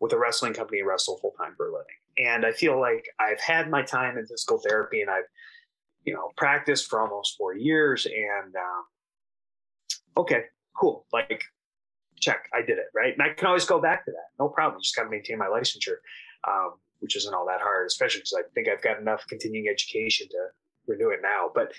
with 0.00 0.12
a 0.12 0.18
wrestling 0.18 0.54
company 0.54 0.80
and 0.80 0.88
wrestle 0.88 1.18
full 1.18 1.34
time 1.38 1.54
for 1.56 1.68
a 1.68 1.72
living. 1.72 1.86
And 2.18 2.44
I 2.44 2.52
feel 2.52 2.80
like 2.80 3.06
I've 3.18 3.40
had 3.40 3.70
my 3.70 3.82
time 3.82 4.18
in 4.18 4.26
physical 4.26 4.58
therapy 4.58 5.00
and 5.00 5.10
I've 5.10 5.24
you 6.04 6.14
know, 6.14 6.30
practiced 6.36 6.88
for 6.88 7.00
almost 7.00 7.36
four 7.36 7.54
years. 7.54 8.06
And 8.06 8.54
um, 8.56 8.84
okay, 10.16 10.44
cool. 10.76 11.06
Like, 11.12 11.42
check, 12.20 12.48
I 12.54 12.60
did 12.60 12.78
it, 12.78 12.86
right? 12.94 13.12
And 13.12 13.22
I 13.22 13.34
can 13.34 13.46
always 13.46 13.64
go 13.64 13.80
back 13.80 14.04
to 14.04 14.10
that. 14.10 14.28
No 14.38 14.48
problem. 14.48 14.80
Just 14.82 14.96
got 14.96 15.04
to 15.04 15.10
maintain 15.10 15.38
my 15.38 15.46
licensure, 15.46 15.98
um, 16.46 16.74
which 17.00 17.16
isn't 17.16 17.34
all 17.34 17.46
that 17.46 17.60
hard, 17.60 17.86
especially 17.86 18.20
because 18.20 18.36
I 18.38 18.42
think 18.54 18.68
I've 18.68 18.82
got 18.82 19.00
enough 19.00 19.24
continuing 19.28 19.68
education 19.68 20.28
to 20.30 20.46
renew 20.86 21.10
it 21.10 21.20
now. 21.22 21.50
But 21.54 21.72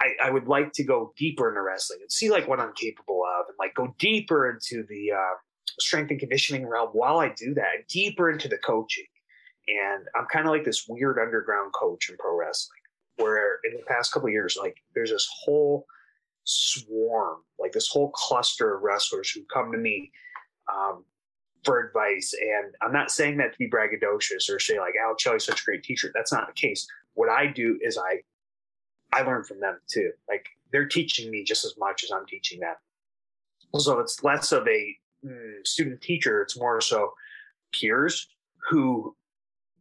I, 0.00 0.28
I, 0.28 0.30
would 0.30 0.48
like 0.48 0.72
to 0.74 0.84
go 0.84 1.12
deeper 1.16 1.48
into 1.48 1.62
wrestling 1.62 2.00
and 2.02 2.10
see 2.10 2.30
like 2.30 2.48
what 2.48 2.60
I'm 2.60 2.72
capable 2.74 3.22
of 3.38 3.46
and 3.48 3.56
like 3.58 3.74
go 3.74 3.94
deeper 3.98 4.50
into 4.50 4.84
the 4.88 5.12
uh, 5.12 5.34
strength 5.78 6.10
and 6.10 6.18
conditioning 6.18 6.66
realm 6.66 6.90
while 6.92 7.18
I 7.18 7.28
do 7.36 7.54
that, 7.54 7.88
deeper 7.88 8.30
into 8.30 8.48
the 8.48 8.58
coaching. 8.58 9.06
And 9.68 10.04
I'm 10.16 10.26
kind 10.32 10.46
of 10.46 10.52
like 10.52 10.64
this 10.64 10.86
weird 10.88 11.18
underground 11.20 11.72
coach 11.72 12.10
in 12.10 12.16
pro 12.16 12.36
wrestling 12.36 12.78
where 13.16 13.58
in 13.64 13.76
the 13.76 13.84
past 13.86 14.12
couple 14.12 14.28
years, 14.28 14.56
like 14.60 14.76
there's 14.94 15.10
this 15.10 15.28
whole 15.44 15.86
swarm, 16.44 17.38
like 17.58 17.72
this 17.72 17.88
whole 17.88 18.10
cluster 18.10 18.76
of 18.76 18.82
wrestlers 18.82 19.30
who 19.30 19.42
come 19.52 19.72
to 19.72 19.78
me 19.78 20.10
um, 20.72 21.04
for 21.64 21.80
advice. 21.80 22.34
And 22.40 22.74
I'm 22.82 22.92
not 22.92 23.10
saying 23.10 23.36
that 23.38 23.52
to 23.52 23.58
be 23.58 23.70
braggadocious 23.70 24.50
or 24.50 24.58
say 24.58 24.78
like 24.78 24.94
Alex 25.02 25.22
Shelley's 25.22 25.44
such 25.44 25.62
a 25.62 25.64
great 25.64 25.82
teacher. 25.82 26.10
That's 26.14 26.32
not 26.32 26.46
the 26.46 26.52
case. 26.52 26.86
What 27.14 27.28
I 27.28 27.46
do 27.46 27.78
is 27.82 27.98
I 27.98 28.20
I 29.14 29.22
learn 29.22 29.44
from 29.44 29.60
them 29.60 29.78
too. 29.88 30.10
Like 30.28 30.46
they're 30.72 30.86
teaching 30.86 31.30
me 31.30 31.44
just 31.44 31.64
as 31.64 31.74
much 31.78 32.02
as 32.02 32.10
I'm 32.10 32.26
teaching 32.26 32.60
them. 32.60 32.74
So 33.76 34.00
it's 34.00 34.22
less 34.22 34.52
of 34.52 34.66
a 34.66 34.96
mm, 35.24 35.66
student 35.66 36.00
teacher. 36.00 36.42
It's 36.42 36.58
more 36.58 36.80
so 36.80 37.12
peers 37.72 38.28
who 38.70 39.14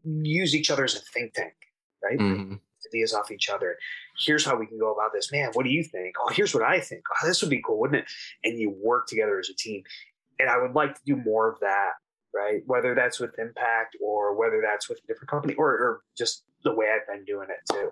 use 0.03 0.55
each 0.55 0.71
other 0.71 0.83
as 0.83 0.95
a 0.95 0.99
think 0.99 1.33
tank, 1.33 1.53
right? 2.03 2.19
Mm-hmm 2.19 2.55
ideas 2.91 3.13
off 3.13 3.31
each 3.31 3.49
other. 3.49 3.77
Here's 4.21 4.45
how 4.45 4.55
we 4.55 4.67
can 4.67 4.77
go 4.77 4.93
about 4.93 5.11
this. 5.13 5.31
Man, 5.31 5.49
what 5.53 5.63
do 5.63 5.71
you 5.71 5.83
think? 5.83 6.15
Oh, 6.19 6.31
here's 6.31 6.53
what 6.53 6.63
I 6.63 6.79
think. 6.79 7.03
Oh, 7.09 7.27
this 7.27 7.41
would 7.41 7.49
be 7.49 7.61
cool, 7.65 7.79
wouldn't 7.79 8.03
it? 8.03 8.11
And 8.43 8.59
you 8.59 8.69
work 8.69 9.07
together 9.07 9.39
as 9.39 9.49
a 9.49 9.55
team. 9.55 9.83
And 10.39 10.49
I 10.49 10.57
would 10.57 10.73
like 10.73 10.95
to 10.95 11.01
do 11.05 11.15
more 11.15 11.51
of 11.51 11.59
that, 11.61 11.93
right? 12.33 12.61
Whether 12.65 12.93
that's 12.95 13.19
with 13.19 13.37
Impact 13.39 13.95
or 14.01 14.35
whether 14.35 14.61
that's 14.61 14.89
with 14.89 14.99
a 15.03 15.07
different 15.07 15.29
company 15.29 15.55
or, 15.55 15.69
or 15.69 16.01
just 16.17 16.43
the 16.63 16.73
way 16.73 16.87
I've 16.93 17.07
been 17.07 17.25
doing 17.25 17.47
it 17.49 17.73
too. 17.73 17.91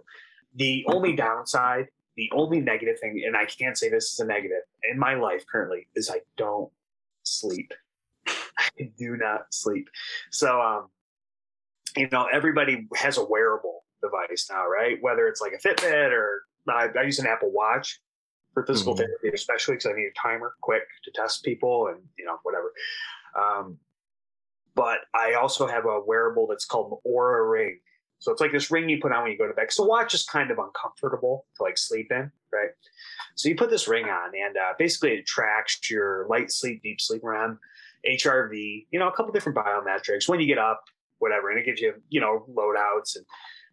The 0.56 0.86
only 0.88 1.16
downside, 1.16 1.88
the 2.16 2.30
only 2.34 2.60
negative 2.60 3.00
thing, 3.00 3.22
and 3.26 3.36
I 3.36 3.46
can't 3.46 3.78
say 3.78 3.90
this 3.90 4.14
is 4.14 4.20
a 4.20 4.26
negative 4.26 4.64
in 4.92 5.00
my 5.00 5.16
life 5.16 5.46
currently, 5.52 5.88
is 5.96 6.10
I 6.10 6.22
don't 6.38 6.72
sleep. 7.24 7.74
I 8.28 8.92
do 8.98 9.16
not 9.18 9.54
sleep. 9.54 9.90
So, 10.32 10.62
um, 10.62 10.88
you 11.96 12.08
know, 12.12 12.28
everybody 12.32 12.88
has 12.96 13.18
a 13.18 13.24
wearable 13.24 13.79
device 14.02 14.48
now, 14.50 14.68
right? 14.68 14.98
Whether 15.02 15.28
it's 15.28 15.42
like 15.42 15.54
a 15.54 15.68
Fitbit 15.68 16.12
or 16.12 16.44
I, 16.68 16.88
I 16.98 17.04
use 17.04 17.20
an 17.20 17.28
Apple 17.28 17.52
Watch 17.52 18.00
for 18.54 18.66
physical 18.66 18.94
mm-hmm. 18.94 19.04
therapy, 19.04 19.30
especially 19.34 19.76
because 19.76 19.92
I 19.92 19.96
need 19.96 20.08
a 20.08 20.20
timer 20.22 20.56
quick 20.62 20.84
to 21.04 21.12
test 21.12 21.44
people 21.44 21.88
and 21.88 22.02
you 22.18 22.26
know 22.26 22.38
whatever. 22.44 22.74
Um, 23.40 23.78
but 24.76 25.00
I 25.14 25.34
also 25.34 25.68
have 25.68 25.86
a 25.86 26.00
wearable 26.06 26.48
that's 26.48 26.66
called 26.66 26.92
an 26.92 27.12
Oura 27.12 27.50
Ring. 27.50 27.80
So 28.20 28.32
it's 28.34 28.42
like 28.42 28.52
this 28.52 28.70
ring 28.70 28.90
you 28.90 29.00
put 29.02 29.14
on 29.14 29.24
when 29.24 29.32
you 29.32 29.38
go 29.38 29.48
to 29.48 29.54
bed. 29.54 29.72
So 29.72 29.86
watch 29.86 30.14
is 30.14 30.24
kind 30.24 30.52
of 30.52 30.60
uncomfortable 30.60 31.46
to 31.56 31.64
like 31.64 31.78
sleep 31.78 32.12
in, 32.12 32.32
right? 32.52 32.70
So 33.36 33.48
you 33.48 33.56
put 33.56 33.70
this 33.70 33.88
ring 33.88 34.06
on, 34.06 34.32
and 34.36 34.58
uh, 34.58 34.74
basically 34.78 35.12
it 35.12 35.26
tracks 35.26 35.80
your 35.90 36.28
light 36.28 36.52
sleep, 36.52 36.84
deep 36.84 37.00
sleep 37.00 37.22
REM, 37.24 37.60
HRV, 38.06 38.88
you 38.92 39.00
know, 39.00 39.08
a 39.08 39.14
couple 39.14 39.32
different 39.32 39.58
biometrics 39.58 40.28
when 40.28 40.42
you 40.42 40.48
get 40.48 40.58
up, 40.58 40.84
whatever, 41.20 41.50
and 41.50 41.60
it 41.60 41.66
gives 41.66 41.80
you, 41.80 41.94
you 42.10 42.20
know, 42.20 42.46
loadouts 42.54 43.16
and 43.16 43.26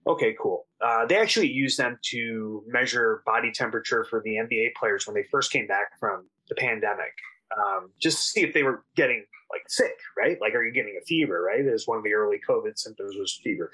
Okay, 0.06 0.36
cool. 0.40 0.66
Uh, 0.80 1.04
they 1.06 1.16
actually 1.16 1.50
used 1.50 1.78
them 1.78 1.98
to 2.10 2.62
measure 2.68 3.22
body 3.26 3.50
temperature 3.50 4.04
for 4.04 4.22
the 4.24 4.36
NBA 4.36 4.74
players 4.78 5.06
when 5.06 5.14
they 5.14 5.24
first 5.30 5.50
came 5.50 5.66
back 5.66 5.98
from 5.98 6.26
the 6.48 6.54
pandemic, 6.54 7.12
um, 7.58 7.90
just 8.00 8.18
to 8.18 8.22
see 8.22 8.40
if 8.42 8.54
they 8.54 8.62
were 8.62 8.84
getting 8.94 9.24
like 9.50 9.62
sick, 9.68 9.96
right? 10.16 10.38
Like, 10.40 10.54
are 10.54 10.64
you 10.64 10.72
getting 10.72 10.98
a 11.00 11.04
fever, 11.04 11.42
right? 11.42 11.66
As 11.66 11.86
one 11.86 11.98
of 11.98 12.04
the 12.04 12.14
early 12.14 12.38
COVID 12.48 12.78
symptoms 12.78 13.16
was 13.18 13.40
fever. 13.42 13.70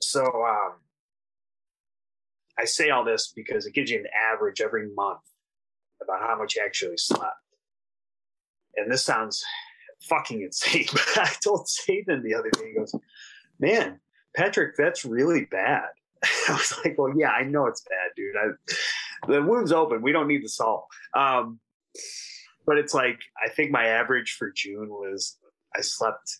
So 0.00 0.22
um, 0.22 0.74
I 2.58 2.64
say 2.64 2.90
all 2.90 3.04
this 3.04 3.32
because 3.34 3.66
it 3.66 3.74
gives 3.74 3.90
you 3.90 3.98
an 3.98 4.06
average 4.32 4.60
every 4.60 4.88
month 4.94 5.20
about 6.02 6.20
how 6.20 6.36
much 6.36 6.56
you 6.56 6.62
actually 6.64 6.96
slept. 6.98 7.36
And 8.76 8.90
this 8.90 9.04
sounds 9.04 9.42
fucking 10.02 10.42
insane, 10.42 10.86
but 10.92 11.18
I 11.18 11.32
told 11.42 11.68
Sabin 11.68 12.22
the 12.22 12.34
other 12.34 12.50
day, 12.50 12.68
he 12.68 12.78
goes, 12.78 12.94
Man, 13.60 14.00
Patrick, 14.38 14.76
that's 14.76 15.04
really 15.04 15.46
bad. 15.46 15.88
I 16.48 16.52
was 16.52 16.72
like, 16.84 16.96
Well, 16.96 17.12
yeah, 17.16 17.30
I 17.30 17.42
know 17.42 17.66
it's 17.66 17.82
bad, 17.82 18.10
dude. 18.16 18.36
I, 18.36 19.30
the 19.32 19.42
wound's 19.42 19.72
open. 19.72 20.00
We 20.00 20.12
don't 20.12 20.28
need 20.28 20.44
the 20.44 20.48
salt. 20.48 20.86
Um, 21.12 21.58
but 22.64 22.78
it's 22.78 22.94
like, 22.94 23.18
I 23.44 23.48
think 23.48 23.72
my 23.72 23.86
average 23.86 24.36
for 24.38 24.52
June 24.54 24.90
was 24.90 25.38
I 25.76 25.80
slept 25.80 26.38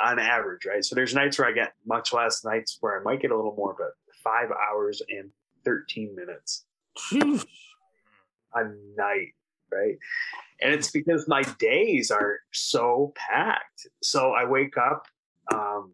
on 0.00 0.20
average, 0.20 0.64
right? 0.64 0.84
So 0.84 0.94
there's 0.94 1.12
nights 1.12 1.40
where 1.40 1.48
I 1.48 1.52
get 1.52 1.72
much 1.84 2.12
less, 2.12 2.44
nights 2.44 2.78
where 2.80 3.00
I 3.00 3.02
might 3.02 3.20
get 3.20 3.32
a 3.32 3.36
little 3.36 3.56
more, 3.56 3.74
but 3.76 3.88
five 4.22 4.50
hours 4.52 5.02
and 5.08 5.30
13 5.64 6.14
minutes 6.14 6.66
a 7.12 8.64
night, 8.96 9.34
right? 9.72 9.96
And 10.62 10.72
it's 10.72 10.92
because 10.92 11.26
my 11.26 11.42
days 11.58 12.12
are 12.12 12.38
so 12.52 13.12
packed. 13.16 13.88
So 14.02 14.32
I 14.32 14.44
wake 14.44 14.76
up 14.76 15.06
um, 15.52 15.92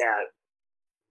at 0.00 0.35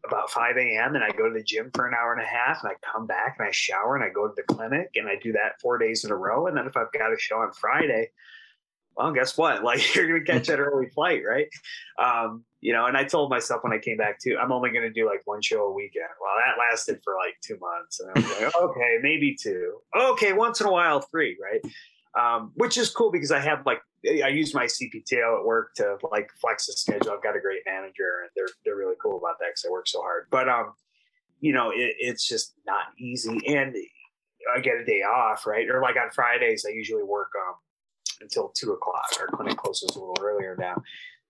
about 0.07 0.29
5 0.29 0.57
a.m. 0.57 0.95
and 0.95 1.03
I 1.03 1.11
go 1.11 1.27
to 1.27 1.33
the 1.33 1.43
gym 1.43 1.71
for 1.73 1.87
an 1.87 1.93
hour 1.93 2.13
and 2.13 2.21
a 2.21 2.25
half 2.25 2.63
and 2.63 2.71
I 2.71 2.75
come 2.91 3.07
back 3.07 3.35
and 3.39 3.47
I 3.47 3.51
shower 3.51 3.95
and 3.95 4.03
I 4.03 4.09
go 4.09 4.27
to 4.27 4.33
the 4.35 4.43
clinic 4.43 4.89
and 4.95 5.07
I 5.07 5.15
do 5.21 5.31
that 5.33 5.59
four 5.61 5.77
days 5.77 6.03
in 6.03 6.11
a 6.11 6.15
row. 6.15 6.47
And 6.47 6.57
then 6.57 6.67
if 6.67 6.77
I've 6.77 6.91
got 6.91 7.13
a 7.13 7.19
show 7.19 7.37
on 7.37 7.51
Friday, 7.53 8.09
well, 8.95 9.11
guess 9.11 9.37
what? 9.37 9.63
Like 9.63 9.95
you're 9.95 10.07
going 10.07 10.23
to 10.23 10.31
catch 10.31 10.47
that 10.47 10.59
early 10.59 10.89
flight, 10.89 11.21
right? 11.27 11.47
Um, 11.99 12.43
you 12.61 12.73
know, 12.73 12.85
and 12.85 12.97
I 12.97 13.03
told 13.03 13.29
myself 13.29 13.63
when 13.63 13.73
I 13.73 13.79
came 13.79 13.97
back 13.97 14.19
too, 14.19 14.37
I'm 14.41 14.51
only 14.51 14.71
going 14.71 14.83
to 14.83 14.93
do 14.93 15.05
like 15.05 15.21
one 15.25 15.41
show 15.41 15.65
a 15.65 15.73
weekend. 15.73 16.05
Well, 16.21 16.33
that 16.45 16.57
lasted 16.57 16.99
for 17.03 17.15
like 17.15 17.35
two 17.41 17.57
months. 17.59 17.99
And 17.99 18.09
I 18.09 18.19
was 18.19 18.41
like, 18.41 18.55
okay, 18.61 18.97
maybe 19.01 19.35
two. 19.35 19.79
Okay, 19.95 20.33
once 20.33 20.61
in 20.61 20.67
a 20.67 20.71
while, 20.71 21.01
three, 21.01 21.37
right? 21.41 21.61
Um, 22.19 22.51
which 22.55 22.77
is 22.77 22.89
cool 22.89 23.11
because 23.11 23.31
I 23.31 23.39
have 23.39 23.65
like, 23.65 23.81
I 24.23 24.29
use 24.29 24.53
my 24.53 24.65
CPTO 24.65 25.39
at 25.39 25.45
work 25.45 25.73
to 25.75 25.97
like 26.11 26.29
flex 26.39 26.67
the 26.67 26.73
schedule. 26.73 27.11
I've 27.11 27.23
got 27.23 27.35
a 27.35 27.41
great 27.41 27.61
manager 27.65 28.21
and 28.21 28.29
they're, 28.35 28.47
they're 28.63 28.77
really 28.77 28.95
cool 29.01 29.17
about 29.17 29.37
that 29.39 29.47
because 29.49 29.65
I 29.67 29.71
work 29.71 29.87
so 29.87 30.01
hard. 30.01 30.27
But, 30.31 30.47
um, 30.47 30.73
you 31.41 31.51
know, 31.51 31.71
it, 31.71 31.95
it's 31.99 32.25
just 32.25 32.53
not 32.65 32.85
easy. 32.97 33.41
And 33.47 33.75
I 34.55 34.61
get 34.61 34.75
a 34.75 34.85
day 34.85 35.01
off, 35.01 35.45
right? 35.45 35.69
Or 35.69 35.81
like 35.81 35.97
on 35.97 36.09
Fridays, 36.11 36.65
I 36.65 36.71
usually 36.71 37.03
work, 37.03 37.31
um, 37.47 37.55
until 38.21 38.49
two 38.55 38.71
o'clock. 38.71 39.05
Our 39.19 39.27
clinic 39.27 39.57
closes 39.57 39.95
a 39.95 39.99
little 39.99 40.17
earlier 40.21 40.55
now. 40.57 40.81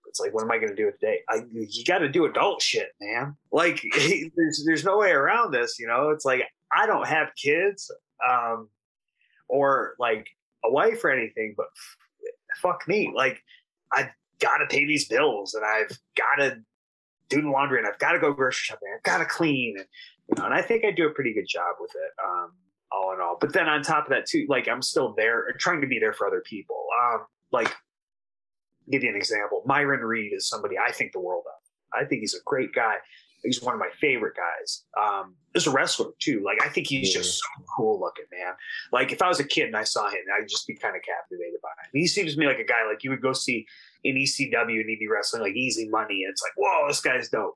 It's 0.08 0.20
like, 0.20 0.34
what 0.34 0.44
am 0.44 0.52
I 0.52 0.58
going 0.58 0.70
to 0.70 0.76
do 0.76 0.86
with 0.86 1.00
today? 1.00 1.20
I, 1.30 1.42
you 1.52 1.84
got 1.86 2.00
to 2.00 2.10
do 2.10 2.26
adult 2.26 2.62
shit, 2.62 2.90
man. 3.02 3.36
Like, 3.52 3.84
there's 4.36 4.64
there's 4.66 4.86
no 4.86 4.98
way 4.98 5.12
around 5.12 5.52
this. 5.52 5.78
You 5.80 5.88
know, 5.88 6.10
it's 6.10 6.26
like 6.26 6.44
I 6.72 6.86
don't 6.86 7.08
have 7.08 7.30
kids, 7.36 7.92
um, 8.28 8.70
or 9.48 9.96
like 10.00 10.28
a 10.64 10.72
wife 10.72 11.04
or 11.04 11.12
anything, 11.12 11.54
but 11.58 11.68
fuck 12.62 12.88
me. 12.88 13.12
Like, 13.16 13.44
I've 13.92 14.10
got 14.40 14.58
to 14.58 14.66
pay 14.68 14.86
these 14.86 15.08
bills, 15.08 15.54
and 15.54 15.64
I've 15.66 15.98
got 16.18 16.44
to 16.44 16.58
do 17.30 17.42
the 17.42 17.50
laundry, 17.50 17.80
and 17.80 17.88
I've 17.88 18.00
got 18.00 18.14
to 18.14 18.20
go 18.20 18.34
grocery 18.34 18.64
shopping. 18.64 18.90
I've 18.96 19.04
got 19.04 19.18
to 19.20 19.26
clean, 19.26 19.76
and 19.78 19.88
you 20.30 20.36
know, 20.38 20.46
and 20.46 20.54
I 20.54 20.62
think 20.62 20.86
I 20.86 20.92
do 20.92 21.08
a 21.08 21.14
pretty 21.14 21.34
good 21.34 21.48
job 21.48 21.76
with 21.80 21.92
it. 21.92 22.12
Um, 22.24 22.52
all 22.92 23.14
in 23.14 23.22
all. 23.22 23.38
But 23.40 23.54
then 23.54 23.68
on 23.68 23.82
top 23.82 24.06
of 24.06 24.10
that 24.12 24.26
too, 24.26 24.46
like 24.48 24.68
I'm 24.68 24.82
still 24.82 25.14
there 25.16 25.46
trying 25.60 25.82
to 25.82 25.88
be 25.88 26.00
there 26.00 26.14
for 26.14 26.28
other 26.28 26.42
people. 26.42 26.86
Um, 27.04 27.26
like 27.52 27.74
give 28.92 29.04
you 29.04 29.10
an 29.10 29.16
example. 29.16 29.64
Myron 29.66 30.02
Reed 30.02 30.34
is 30.34 30.48
somebody 30.48 30.76
I 30.78 30.92
think 30.92 31.12
the 31.12 31.20
world 31.20 31.44
of. 31.48 32.00
I 32.00 32.06
think 32.06 32.22
he's 32.22 32.36
a 32.36 32.44
great 32.46 32.74
guy. 32.74 32.96
He's 33.46 33.62
one 33.62 33.74
of 33.74 33.80
my 33.80 33.90
favorite 34.00 34.36
guys. 34.36 34.84
Um, 35.00 35.36
as 35.56 35.68
a 35.68 35.72
wrestler 35.72 36.08
too. 36.20 36.44
Like 36.46 36.62
I 36.64 36.70
think 36.70 36.88
he's 36.88 37.10
yeah. 37.10 37.22
just 37.22 37.40
so 37.40 37.64
cool 37.76 38.00
looking, 38.00 38.26
man. 38.32 38.54
Like 38.92 39.12
if 39.12 39.22
I 39.22 39.28
was 39.28 39.40
a 39.40 39.44
kid 39.44 39.68
and 39.68 39.78
I 39.78 39.84
saw 39.84 40.10
him, 40.10 40.20
I'd 40.38 40.48
just 40.48 40.68
be 40.68 40.76
kind 40.76 40.96
of 40.96 41.02
captivated 41.02 41.62
by 41.64 41.70
him. 41.70 41.92
He 41.94 42.08
seems 42.08 42.34
to 42.34 42.40
me 42.40 42.46
like 42.46 42.60
a 42.60 42.66
guy 42.66 42.86
like 42.88 43.04
you 43.04 43.10
would 43.10 43.22
go 43.22 43.34
see 43.34 43.66
in 44.04 44.16
ECW 44.16 44.80
and 44.80 44.90
he'd 44.90 45.00
be 45.00 45.08
wrestling 45.08 45.42
like 45.42 45.56
easy 45.56 45.88
money. 45.88 46.24
And 46.24 46.32
it's 46.32 46.42
like, 46.42 46.54
whoa, 46.58 46.88
this 46.88 47.00
guy's 47.00 47.30
dope. 47.30 47.56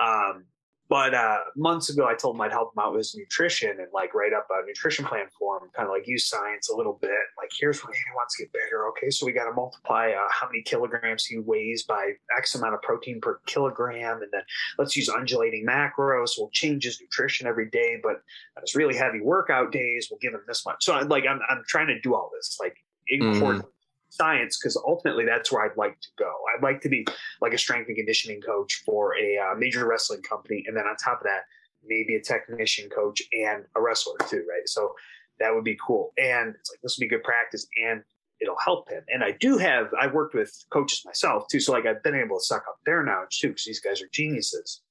Um, 0.00 0.44
but 0.90 1.14
uh, 1.14 1.38
months 1.54 1.88
ago, 1.88 2.08
I 2.08 2.16
told 2.16 2.34
him 2.34 2.40
I'd 2.40 2.50
help 2.50 2.74
him 2.74 2.82
out 2.82 2.90
with 2.90 2.98
his 2.98 3.14
nutrition 3.14 3.70
and 3.70 3.86
like 3.94 4.12
write 4.12 4.32
up 4.32 4.48
a 4.50 4.66
nutrition 4.66 5.04
plan 5.04 5.26
for 5.38 5.58
him, 5.58 5.70
kind 5.72 5.86
of 5.86 5.92
like 5.94 6.08
use 6.08 6.28
science 6.28 6.68
a 6.68 6.76
little 6.76 6.98
bit. 7.00 7.12
Like, 7.38 7.50
here's 7.56 7.80
what 7.84 7.94
he 7.94 8.00
wants 8.16 8.36
to 8.36 8.42
get 8.42 8.52
better. 8.52 8.88
Okay, 8.88 9.08
so 9.08 9.24
we 9.24 9.30
got 9.30 9.44
to 9.44 9.52
multiply 9.52 10.10
uh, 10.10 10.26
how 10.32 10.48
many 10.48 10.62
kilograms 10.62 11.24
he 11.24 11.38
weighs 11.38 11.84
by 11.84 12.14
X 12.36 12.56
amount 12.56 12.74
of 12.74 12.82
protein 12.82 13.20
per 13.20 13.38
kilogram, 13.46 14.20
and 14.20 14.32
then 14.32 14.42
let's 14.78 14.96
use 14.96 15.08
undulating 15.08 15.64
macros. 15.64 16.32
We'll 16.36 16.50
change 16.50 16.82
his 16.82 17.00
nutrition 17.00 17.46
every 17.46 17.70
day, 17.70 18.00
but 18.02 18.16
on 18.56 18.62
his 18.62 18.74
really 18.74 18.96
heavy 18.96 19.20
workout 19.20 19.70
days, 19.70 20.08
we'll 20.10 20.18
give 20.18 20.34
him 20.34 20.42
this 20.48 20.66
much. 20.66 20.82
So, 20.82 20.98
like, 21.02 21.24
I'm 21.24 21.38
I'm 21.48 21.62
trying 21.68 21.86
to 21.86 22.00
do 22.00 22.16
all 22.16 22.32
this 22.36 22.58
like 22.60 22.74
important. 23.08 23.64
Mm 23.64 23.68
science 24.10 24.58
because 24.58 24.76
ultimately 24.76 25.24
that's 25.24 25.50
where 25.50 25.64
I'd 25.64 25.76
like 25.76 26.00
to 26.00 26.08
go. 26.18 26.32
I'd 26.54 26.62
like 26.62 26.80
to 26.82 26.88
be 26.88 27.06
like 27.40 27.54
a 27.54 27.58
strength 27.58 27.88
and 27.88 27.96
conditioning 27.96 28.40
coach 28.40 28.82
for 28.84 29.16
a 29.16 29.38
uh, 29.38 29.54
major 29.56 29.86
wrestling 29.86 30.22
company, 30.22 30.64
and 30.66 30.76
then 30.76 30.84
on 30.86 30.96
top 30.96 31.20
of 31.20 31.24
that, 31.24 31.42
maybe 31.84 32.16
a 32.16 32.20
technician 32.20 32.90
coach 32.90 33.22
and 33.32 33.64
a 33.76 33.80
wrestler 33.80 34.16
too, 34.28 34.44
right? 34.48 34.66
So 34.66 34.94
that 35.38 35.54
would 35.54 35.64
be 35.64 35.78
cool. 35.84 36.12
And 36.18 36.54
it's 36.54 36.70
like 36.70 36.80
this 36.82 36.98
would 36.98 37.04
be 37.04 37.08
good 37.08 37.24
practice, 37.24 37.66
and 37.82 38.02
it'll 38.40 38.58
help 38.62 38.90
him. 38.90 39.02
And 39.08 39.24
I 39.24 39.32
do 39.32 39.58
have 39.58 39.88
I 39.98 40.06
worked 40.06 40.34
with 40.34 40.52
coaches 40.70 41.02
myself 41.04 41.44
too, 41.50 41.60
so 41.60 41.72
like 41.72 41.86
I've 41.86 42.02
been 42.02 42.14
able 42.14 42.38
to 42.38 42.44
suck 42.44 42.64
up 42.68 42.78
their 42.84 43.02
knowledge 43.02 43.38
too 43.38 43.48
because 43.48 43.64
these 43.64 43.80
guys 43.80 44.02
are 44.02 44.08
geniuses. 44.12 44.82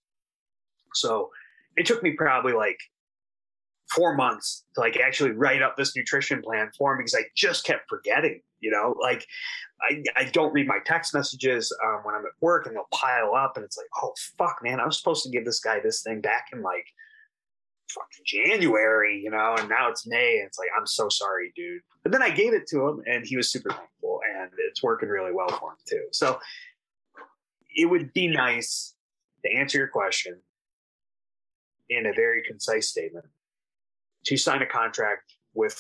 So 0.94 1.30
it 1.76 1.86
took 1.86 2.02
me 2.02 2.12
probably 2.12 2.54
like 2.54 2.80
four 3.90 4.16
months 4.16 4.66
to 4.76 4.82
like 4.82 4.98
actually 4.98 5.32
write 5.32 5.62
up 5.62 5.76
this 5.76 5.96
nutrition 5.96 6.42
plan 6.42 6.70
for 6.78 6.94
him 6.94 7.00
because 7.00 7.16
I 7.16 7.24
just 7.36 7.66
kept 7.66 7.90
forgetting 7.90 8.42
you 8.62 8.72
know, 8.72 8.96
like 9.02 9.26
I, 9.82 10.04
I 10.16 10.26
don't 10.26 10.54
read 10.54 10.68
my 10.68 10.80
text 10.86 11.14
messages 11.14 11.76
um, 11.86 12.02
when 12.04 12.16
I'm 12.16 12.26
at 12.26 12.32
work 12.42 12.66
and 12.66 12.76
they'll 12.76 12.88
pile 12.94 13.34
up 13.36 13.54
and 13.56 13.64
it's 13.64 13.78
like, 13.78 13.88
oh, 14.02 14.14
fuck, 14.38 14.60
man, 14.62 14.80
I 14.80 14.86
was 14.86 14.98
supposed 14.98 15.24
to 15.24 15.30
give 15.30 15.46
this 15.46 15.60
guy 15.60 15.80
this 15.80 16.02
thing 16.02 16.22
back 16.22 16.48
in 16.54 16.62
like 16.62 16.86
fucking 17.90 18.26
January, 18.26 19.20
you 19.24 19.32
know, 19.32 19.56
and 19.58 19.70
now 19.70 19.90
it's 19.90 20.06
May. 20.06 20.38
And 20.40 20.48
it's 20.48 20.60
like, 20.60 20.70
I'm 20.78 20.86
so 20.86 21.10
sorry, 21.10 21.52
dude. 21.56 21.82
But 22.04 22.12
then 22.12 22.22
I 22.22 22.30
gave 22.30 22.54
it 22.54 22.68
to 22.68 22.88
him 22.88 23.02
and 23.06 23.26
he 23.26 23.38
was 23.38 23.52
super 23.52 23.70
thankful 23.70 24.20
and 24.38 24.52
it's 24.70 24.84
working 24.84 25.10
really 25.10 25.34
well 25.34 25.50
for 25.50 25.72
him 25.72 25.78
too. 25.88 26.04
So 26.12 26.40
it 27.76 27.86
would 27.86 28.14
be 28.14 28.28
nice 28.28 28.96
to 29.46 29.52
answer 29.52 29.78
your 29.78 29.88
question 29.88 30.40
in 31.90 32.06
a 32.06 32.14
very 32.14 32.44
concise 32.44 32.90
statement 32.90 33.26
to 34.26 34.38
sign 34.38 34.62
a 34.62 34.66
contract 34.66 35.34
with 35.54 35.80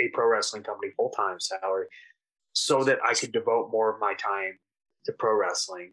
a 0.00 0.08
pro 0.12 0.28
wrestling 0.28 0.62
company 0.62 0.92
full 0.96 1.10
time 1.10 1.38
salary 1.40 1.86
so 2.52 2.84
that 2.84 2.98
I 3.04 3.14
could 3.14 3.32
devote 3.32 3.70
more 3.70 3.92
of 3.92 4.00
my 4.00 4.14
time 4.14 4.58
to 5.06 5.12
pro 5.12 5.36
wrestling 5.36 5.90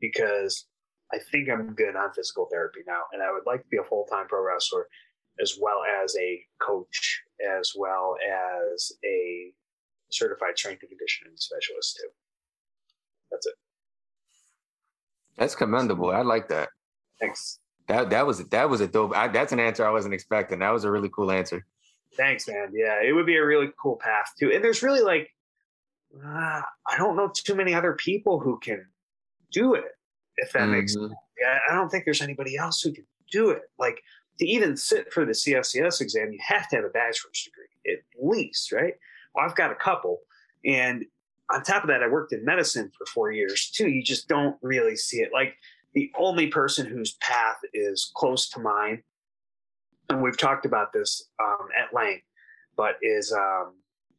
because 0.00 0.66
I 1.12 1.18
think 1.30 1.48
I'm 1.48 1.74
good 1.74 1.96
on 1.96 2.12
physical 2.12 2.48
therapy 2.50 2.80
now. 2.86 3.02
And 3.12 3.22
I 3.22 3.30
would 3.32 3.46
like 3.46 3.62
to 3.62 3.68
be 3.68 3.76
a 3.76 3.84
full 3.84 4.06
time 4.10 4.26
pro 4.28 4.44
wrestler 4.44 4.88
as 5.40 5.56
well 5.60 5.80
as 6.02 6.16
a 6.16 6.40
coach, 6.60 7.22
as 7.60 7.72
well 7.76 8.16
as 8.74 8.92
a 9.04 9.52
certified 10.10 10.58
strength 10.58 10.82
and 10.82 10.90
conditioning 10.90 11.34
specialist 11.36 11.96
too. 11.96 12.08
That's 13.30 13.46
it. 13.46 13.54
That's 15.38 15.54
commendable. 15.54 16.10
I 16.10 16.22
like 16.22 16.48
that. 16.48 16.68
Thanks. 17.20 17.58
That 17.88 18.10
that 18.10 18.26
was 18.26 18.44
that 18.48 18.70
was 18.70 18.80
a 18.80 18.86
dope. 18.86 19.16
I, 19.16 19.28
that's 19.28 19.52
an 19.52 19.60
answer 19.60 19.86
I 19.86 19.90
wasn't 19.90 20.14
expecting. 20.14 20.60
That 20.60 20.72
was 20.72 20.84
a 20.84 20.90
really 20.90 21.08
cool 21.08 21.30
answer. 21.30 21.66
Thanks, 22.16 22.48
man. 22.48 22.72
Yeah, 22.74 23.00
it 23.02 23.12
would 23.12 23.26
be 23.26 23.36
a 23.36 23.44
really 23.44 23.70
cool 23.80 23.96
path 23.96 24.32
too. 24.38 24.50
And 24.52 24.62
there's 24.62 24.82
really 24.82 25.02
like, 25.02 25.30
uh, 26.24 26.60
I 26.86 26.96
don't 26.96 27.16
know 27.16 27.30
too 27.32 27.54
many 27.54 27.74
other 27.74 27.94
people 27.94 28.38
who 28.38 28.58
can 28.58 28.86
do 29.50 29.74
it. 29.74 29.92
If 30.36 30.52
that 30.52 30.62
mm-hmm. 30.62 30.72
makes 30.72 30.94
sense. 30.94 31.12
I 31.70 31.74
don't 31.74 31.88
think 31.88 32.04
there's 32.04 32.22
anybody 32.22 32.56
else 32.56 32.80
who 32.80 32.92
can 32.92 33.04
do 33.30 33.50
it. 33.50 33.62
Like 33.78 34.02
to 34.38 34.46
even 34.46 34.76
sit 34.76 35.12
for 35.12 35.24
the 35.24 35.32
CSCS 35.32 36.00
exam, 36.00 36.32
you 36.32 36.38
have 36.42 36.68
to 36.68 36.76
have 36.76 36.84
a 36.84 36.90
bachelor's 36.90 37.44
degree 37.44 37.94
at 37.94 38.00
least, 38.20 38.72
right? 38.72 38.94
Well, 39.34 39.44
I've 39.44 39.56
got 39.56 39.72
a 39.72 39.76
couple, 39.76 40.20
and 40.64 41.04
on 41.50 41.62
top 41.62 41.82
of 41.82 41.88
that, 41.88 42.02
I 42.02 42.08
worked 42.08 42.32
in 42.32 42.44
medicine 42.44 42.90
for 42.96 43.06
four 43.06 43.32
years 43.32 43.70
too. 43.70 43.88
You 43.88 44.02
just 44.02 44.28
don't 44.28 44.56
really 44.62 44.96
see 44.96 45.18
it. 45.18 45.30
Like 45.32 45.56
the 45.94 46.10
only 46.18 46.46
person 46.46 46.86
whose 46.86 47.12
path 47.14 47.58
is 47.74 48.10
close 48.14 48.48
to 48.50 48.60
mine 48.60 49.02
and 50.12 50.22
we've 50.22 50.38
talked 50.38 50.66
about 50.66 50.92
this 50.92 51.28
um, 51.42 51.68
at 51.78 51.94
length, 51.94 52.24
but 52.76 52.96
is 53.02 53.32
um, 53.32 53.74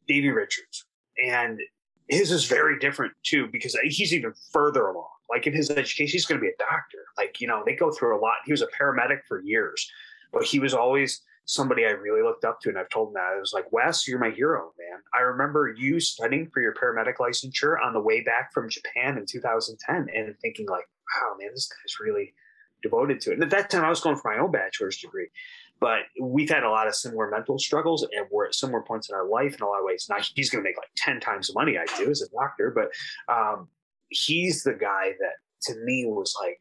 Davey 0.06 0.30
Richards. 0.30 0.84
And 1.22 1.60
his 2.08 2.30
is 2.30 2.44
very 2.44 2.78
different 2.78 3.12
too, 3.22 3.48
because 3.50 3.76
he's 3.84 4.12
even 4.12 4.32
further 4.52 4.86
along. 4.86 5.08
Like 5.30 5.46
in 5.46 5.54
his 5.54 5.70
education, 5.70 6.12
he's 6.12 6.26
going 6.26 6.40
to 6.40 6.44
be 6.44 6.50
a 6.50 6.58
doctor. 6.58 6.98
Like, 7.16 7.40
you 7.40 7.48
know, 7.48 7.62
they 7.64 7.74
go 7.74 7.90
through 7.90 8.18
a 8.18 8.20
lot. 8.20 8.36
He 8.44 8.52
was 8.52 8.62
a 8.62 8.68
paramedic 8.78 9.20
for 9.26 9.42
years, 9.42 9.90
but 10.32 10.44
he 10.44 10.58
was 10.58 10.74
always 10.74 11.22
somebody 11.46 11.84
I 11.84 11.90
really 11.90 12.22
looked 12.22 12.44
up 12.44 12.60
to. 12.60 12.68
And 12.68 12.78
I've 12.78 12.88
told 12.88 13.08
him 13.08 13.14
that 13.14 13.32
I 13.36 13.40
was 13.40 13.52
like, 13.52 13.70
Wes, 13.72 14.06
you're 14.06 14.18
my 14.18 14.30
hero, 14.30 14.72
man. 14.78 15.00
I 15.14 15.20
remember 15.20 15.74
you 15.76 16.00
studying 16.00 16.48
for 16.52 16.60
your 16.60 16.74
paramedic 16.74 17.16
licensure 17.16 17.76
on 17.82 17.92
the 17.92 18.00
way 18.00 18.22
back 18.22 18.52
from 18.52 18.68
Japan 18.68 19.18
in 19.18 19.26
2010 19.26 20.14
and 20.14 20.34
thinking 20.40 20.66
like, 20.68 20.84
wow, 21.14 21.36
man, 21.38 21.50
this 21.52 21.68
guy's 21.68 22.00
really 22.00 22.34
devoted 22.82 23.20
to 23.22 23.30
it. 23.30 23.34
And 23.34 23.42
at 23.42 23.50
that 23.50 23.70
time 23.70 23.84
I 23.84 23.90
was 23.90 24.00
going 24.00 24.16
for 24.16 24.32
my 24.32 24.40
own 24.40 24.52
bachelor's 24.52 24.98
degree. 24.98 25.28
But 25.84 26.04
we've 26.18 26.48
had 26.48 26.62
a 26.64 26.70
lot 26.70 26.88
of 26.88 26.94
similar 26.94 27.28
mental 27.28 27.58
struggles 27.58 28.04
and 28.04 28.26
we're 28.30 28.46
at 28.46 28.54
similar 28.54 28.80
points 28.80 29.10
in 29.10 29.14
our 29.14 29.28
life 29.28 29.54
in 29.54 29.60
a 29.60 29.66
lot 29.66 29.80
of 29.80 29.84
ways. 29.84 30.06
Now 30.08 30.16
he's 30.34 30.48
going 30.48 30.64
to 30.64 30.66
make 30.66 30.78
like 30.78 30.88
10 30.96 31.20
times 31.20 31.48
the 31.48 31.52
money 31.52 31.76
I 31.76 31.84
do 31.98 32.10
as 32.10 32.22
a 32.22 32.34
doctor, 32.34 32.74
but 32.74 32.88
um, 33.30 33.68
he's 34.08 34.62
the 34.62 34.72
guy 34.72 35.12
that 35.20 35.34
to 35.64 35.74
me 35.84 36.06
was 36.06 36.34
like, 36.42 36.58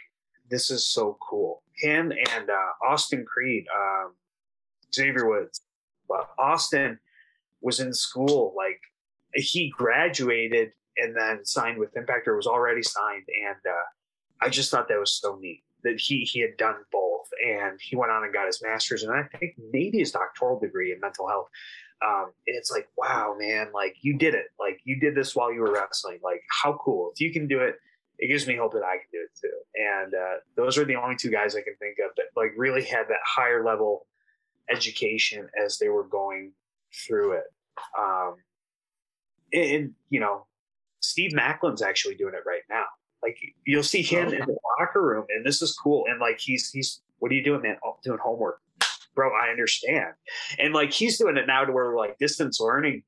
this 0.50 0.70
is 0.70 0.86
so 0.86 1.18
cool. 1.22 1.64
Him 1.78 2.12
and 2.12 2.50
uh, 2.50 2.86
Austin 2.86 3.24
Creed, 3.26 3.64
um, 3.74 4.14
Xavier 4.94 5.30
Woods. 5.30 5.62
Well, 6.10 6.28
Austin 6.38 7.00
was 7.62 7.80
in 7.80 7.94
school, 7.94 8.54
like 8.58 8.82
he 9.34 9.72
graduated 9.74 10.74
and 10.98 11.16
then 11.16 11.46
signed 11.46 11.78
with 11.78 11.96
Impact 11.96 12.28
or 12.28 12.36
was 12.36 12.46
already 12.46 12.84
signed. 12.84 13.24
And 13.48 13.74
uh, 13.74 14.46
I 14.46 14.50
just 14.50 14.70
thought 14.70 14.90
that 14.90 15.00
was 15.00 15.14
so 15.14 15.38
neat 15.42 15.64
that 15.84 16.00
he, 16.00 16.22
he 16.22 16.40
had 16.42 16.58
done 16.58 16.76
both 16.92 17.28
and 17.46 17.80
he 17.82 17.96
went 17.96 18.12
on 18.12 18.24
and 18.24 18.34
got 18.34 18.48
his 18.48 18.62
master's 18.62 19.04
and 19.04 19.14
I 19.14 19.24
think 19.38 19.56
maybe 19.72 20.00
his 20.00 20.12
doctoral 20.12 20.60
degree 20.60 20.92
in 20.92 21.00
mental 21.00 21.28
health. 21.28 21.48
Um, 22.06 22.32
and 22.48 22.56
it's 22.58 22.72
like, 22.72 22.88
wow, 22.98 23.36
man, 23.38 23.68
like 23.74 23.96
you 24.02 24.18
did 24.18 24.34
it. 24.34 24.48
Like 24.60 24.82
you 24.84 25.00
did 25.00 25.16
this 25.16 25.36
while 25.36 25.54
you 25.54 25.62
were 25.62 25.72
wrestling. 25.72 26.20
Like 26.24 26.42
how 26.64 26.78
cool. 26.84 27.12
If 27.14 27.22
you 27.22 27.32
can 27.32 27.48
do 27.48 27.60
it, 27.60 27.76
it 28.20 28.28
gives 28.28 28.48
me 28.48 28.56
hope 28.56 28.74
that 28.74 28.84
I 28.84 28.98
can 28.98 29.08
do 29.12 29.20
it 29.24 29.40
too. 29.40 29.54
And 29.76 30.14
uh, 30.14 30.40
those 30.56 30.78
are 30.78 30.86
the 30.86 30.96
only 30.96 31.16
two 31.16 31.32
guys 31.32 31.56
I 31.56 31.62
can 31.62 31.76
think 31.80 31.98
of 32.00 32.12
that 32.18 32.26
like 32.36 32.52
really 32.58 32.84
had 32.84 33.08
that 33.10 33.20
higher 33.26 33.64
level 33.64 34.08
education 34.70 35.48
as 35.64 35.78
they 35.78 35.90
were 35.90 36.06
going 36.06 36.54
through 37.08 37.34
it. 37.34 37.46
Um, 37.98 38.36
and, 39.52 39.64
and 39.64 39.92
you 40.10 40.20
know, 40.20 40.46
Steve 41.02 41.32
Maclin's 41.32 41.82
actually 41.82 42.16
doing 42.16 42.34
it 42.34 42.48
right 42.48 42.62
now. 42.70 42.86
Like 43.24 43.38
you'll 43.66 43.84
see 43.84 44.02
him 44.02 44.28
oh, 44.28 44.32
in 44.32 44.40
the 44.40 44.58
locker 44.80 45.02
room, 45.02 45.26
and 45.30 45.46
this 45.46 45.62
is 45.62 45.76
cool. 45.76 46.06
And 46.08 46.20
like 46.20 46.40
he's 46.40 46.70
he's 46.70 47.02
what 47.20 47.32
are 47.32 47.36
you 47.36 47.44
doing, 47.44 47.62
man? 47.62 47.78
Oh, 47.86 47.98
doing 48.04 48.20
homework, 48.22 48.60
bro. 49.16 49.32
I 49.34 49.50
understand. 49.50 50.14
And 50.60 50.74
like 50.74 50.92
he's 50.92 51.18
doing 51.18 51.38
it 51.38 51.48
now 51.48 51.66
to 51.66 51.72
where 51.72 51.96
like 51.96 52.18
distance 52.20 52.60
learning 52.60 53.04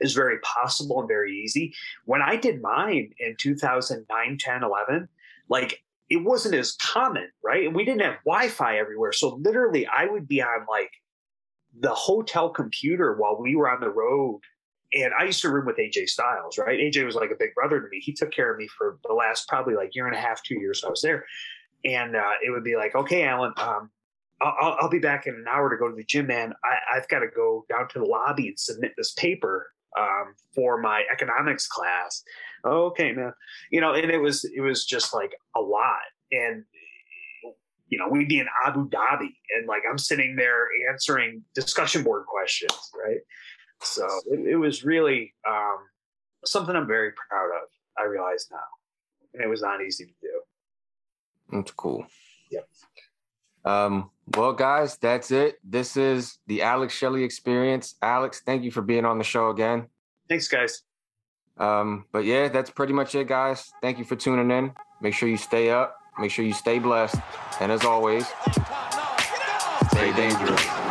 is 0.00 0.14
very 0.14 0.38
possible 0.40 1.00
and 1.00 1.08
very 1.08 1.32
easy. 1.32 1.74
When 2.04 2.22
I 2.22 2.36
did 2.36 2.62
mine 2.62 3.10
in 3.18 3.36
2009, 3.38 4.38
10, 4.38 4.62
11, 4.62 5.08
like 5.48 5.82
it 6.10 6.22
wasn't 6.22 6.54
as 6.54 6.76
common, 6.80 7.28
right? 7.42 7.66
And 7.66 7.74
we 7.74 7.84
didn't 7.84 8.02
have 8.02 8.18
Wi-Fi 8.24 8.78
everywhere. 8.78 9.12
So 9.12 9.40
literally 9.42 9.86
I 9.86 10.06
would 10.06 10.28
be 10.28 10.42
on 10.42 10.66
like 10.68 10.90
the 11.78 11.94
hotel 11.94 12.50
computer 12.50 13.16
while 13.16 13.40
we 13.40 13.56
were 13.56 13.68
on 13.68 13.80
the 13.80 13.90
road. 13.90 14.40
And 14.94 15.12
I 15.18 15.24
used 15.24 15.42
to 15.42 15.50
room 15.50 15.66
with 15.66 15.76
AJ 15.76 16.08
Styles, 16.08 16.56
right? 16.56 16.78
AJ 16.78 17.04
was 17.04 17.16
like 17.16 17.30
a 17.30 17.36
big 17.38 17.54
brother 17.54 17.80
to 17.80 17.88
me. 17.88 18.00
He 18.00 18.12
took 18.12 18.30
care 18.30 18.52
of 18.52 18.58
me 18.58 18.68
for 18.68 18.98
the 19.06 19.14
last 19.14 19.48
probably 19.48 19.74
like 19.74 19.94
year 19.94 20.06
and 20.06 20.16
a 20.16 20.20
half, 20.20 20.42
two 20.42 20.54
years 20.54 20.84
I 20.84 20.90
was 20.90 21.02
there. 21.02 21.24
And 21.84 22.16
uh, 22.16 22.32
it 22.44 22.50
would 22.50 22.64
be 22.64 22.76
like, 22.76 22.94
okay, 22.94 23.24
Alan, 23.24 23.52
um, 23.56 23.90
I'll, 24.40 24.76
I'll, 24.80 24.90
be 24.90 24.98
back 24.98 25.26
in 25.26 25.34
an 25.34 25.44
hour 25.48 25.70
to 25.70 25.76
go 25.76 25.88
to 25.88 25.94
the 25.94 26.04
gym, 26.04 26.26
man. 26.26 26.52
I, 26.64 26.94
have 26.94 27.08
got 27.08 27.20
to 27.20 27.28
go 27.34 27.64
down 27.68 27.88
to 27.88 27.98
the 27.98 28.04
lobby 28.04 28.48
and 28.48 28.58
submit 28.58 28.92
this 28.96 29.12
paper 29.12 29.68
um, 29.98 30.34
for 30.54 30.80
my 30.80 31.04
economics 31.12 31.66
class. 31.66 32.22
Okay, 32.64 33.12
man. 33.12 33.32
You 33.70 33.80
know, 33.80 33.94
and 33.94 34.10
it 34.10 34.18
was 34.18 34.44
it 34.44 34.60
was 34.60 34.84
just 34.84 35.14
like 35.14 35.32
a 35.56 35.60
lot. 35.60 36.02
And 36.32 36.64
you 37.88 37.98
know, 37.98 38.08
we'd 38.08 38.28
be 38.28 38.40
in 38.40 38.46
Abu 38.64 38.88
Dhabi 38.88 39.34
and 39.56 39.68
like 39.68 39.82
I'm 39.88 39.98
sitting 39.98 40.36
there 40.36 40.66
answering 40.90 41.42
discussion 41.54 42.02
board 42.02 42.26
questions, 42.26 42.90
right? 42.98 43.18
So 43.84 44.06
it, 44.30 44.40
it 44.40 44.56
was 44.56 44.84
really 44.84 45.34
um, 45.48 45.78
something 46.44 46.74
I'm 46.74 46.86
very 46.86 47.12
proud 47.12 47.46
of. 47.46 47.68
I 47.98 48.04
realize 48.04 48.48
now, 48.50 48.58
and 49.34 49.42
it 49.42 49.48
was 49.48 49.62
not 49.62 49.80
easy 49.80 50.06
to 50.06 50.12
do. 50.20 50.40
That's 51.52 51.70
cool. 51.70 52.06
Yep. 52.50 52.68
Um, 53.64 54.10
well, 54.34 54.52
guys, 54.52 54.96
that's 54.96 55.30
it. 55.30 55.58
This 55.62 55.96
is 55.96 56.38
the 56.46 56.62
Alex 56.62 56.94
Shelley 56.94 57.22
experience. 57.22 57.94
Alex, 58.02 58.42
thank 58.44 58.62
you 58.62 58.70
for 58.70 58.82
being 58.82 59.04
on 59.04 59.18
the 59.18 59.24
show 59.24 59.50
again. 59.50 59.86
Thanks, 60.28 60.48
guys. 60.48 60.82
Um, 61.58 62.06
but 62.10 62.24
yeah, 62.24 62.48
that's 62.48 62.70
pretty 62.70 62.92
much 62.92 63.14
it, 63.14 63.28
guys. 63.28 63.72
Thank 63.80 63.98
you 63.98 64.04
for 64.04 64.16
tuning 64.16 64.50
in. 64.50 64.72
Make 65.00 65.14
sure 65.14 65.28
you 65.28 65.36
stay 65.36 65.70
up. 65.70 65.96
Make 66.18 66.30
sure 66.30 66.44
you 66.44 66.52
stay 66.52 66.78
blessed. 66.78 67.16
And 67.60 67.70
as 67.70 67.84
always, 67.84 68.26
stay 69.90 70.12
dangerous. 70.14 70.83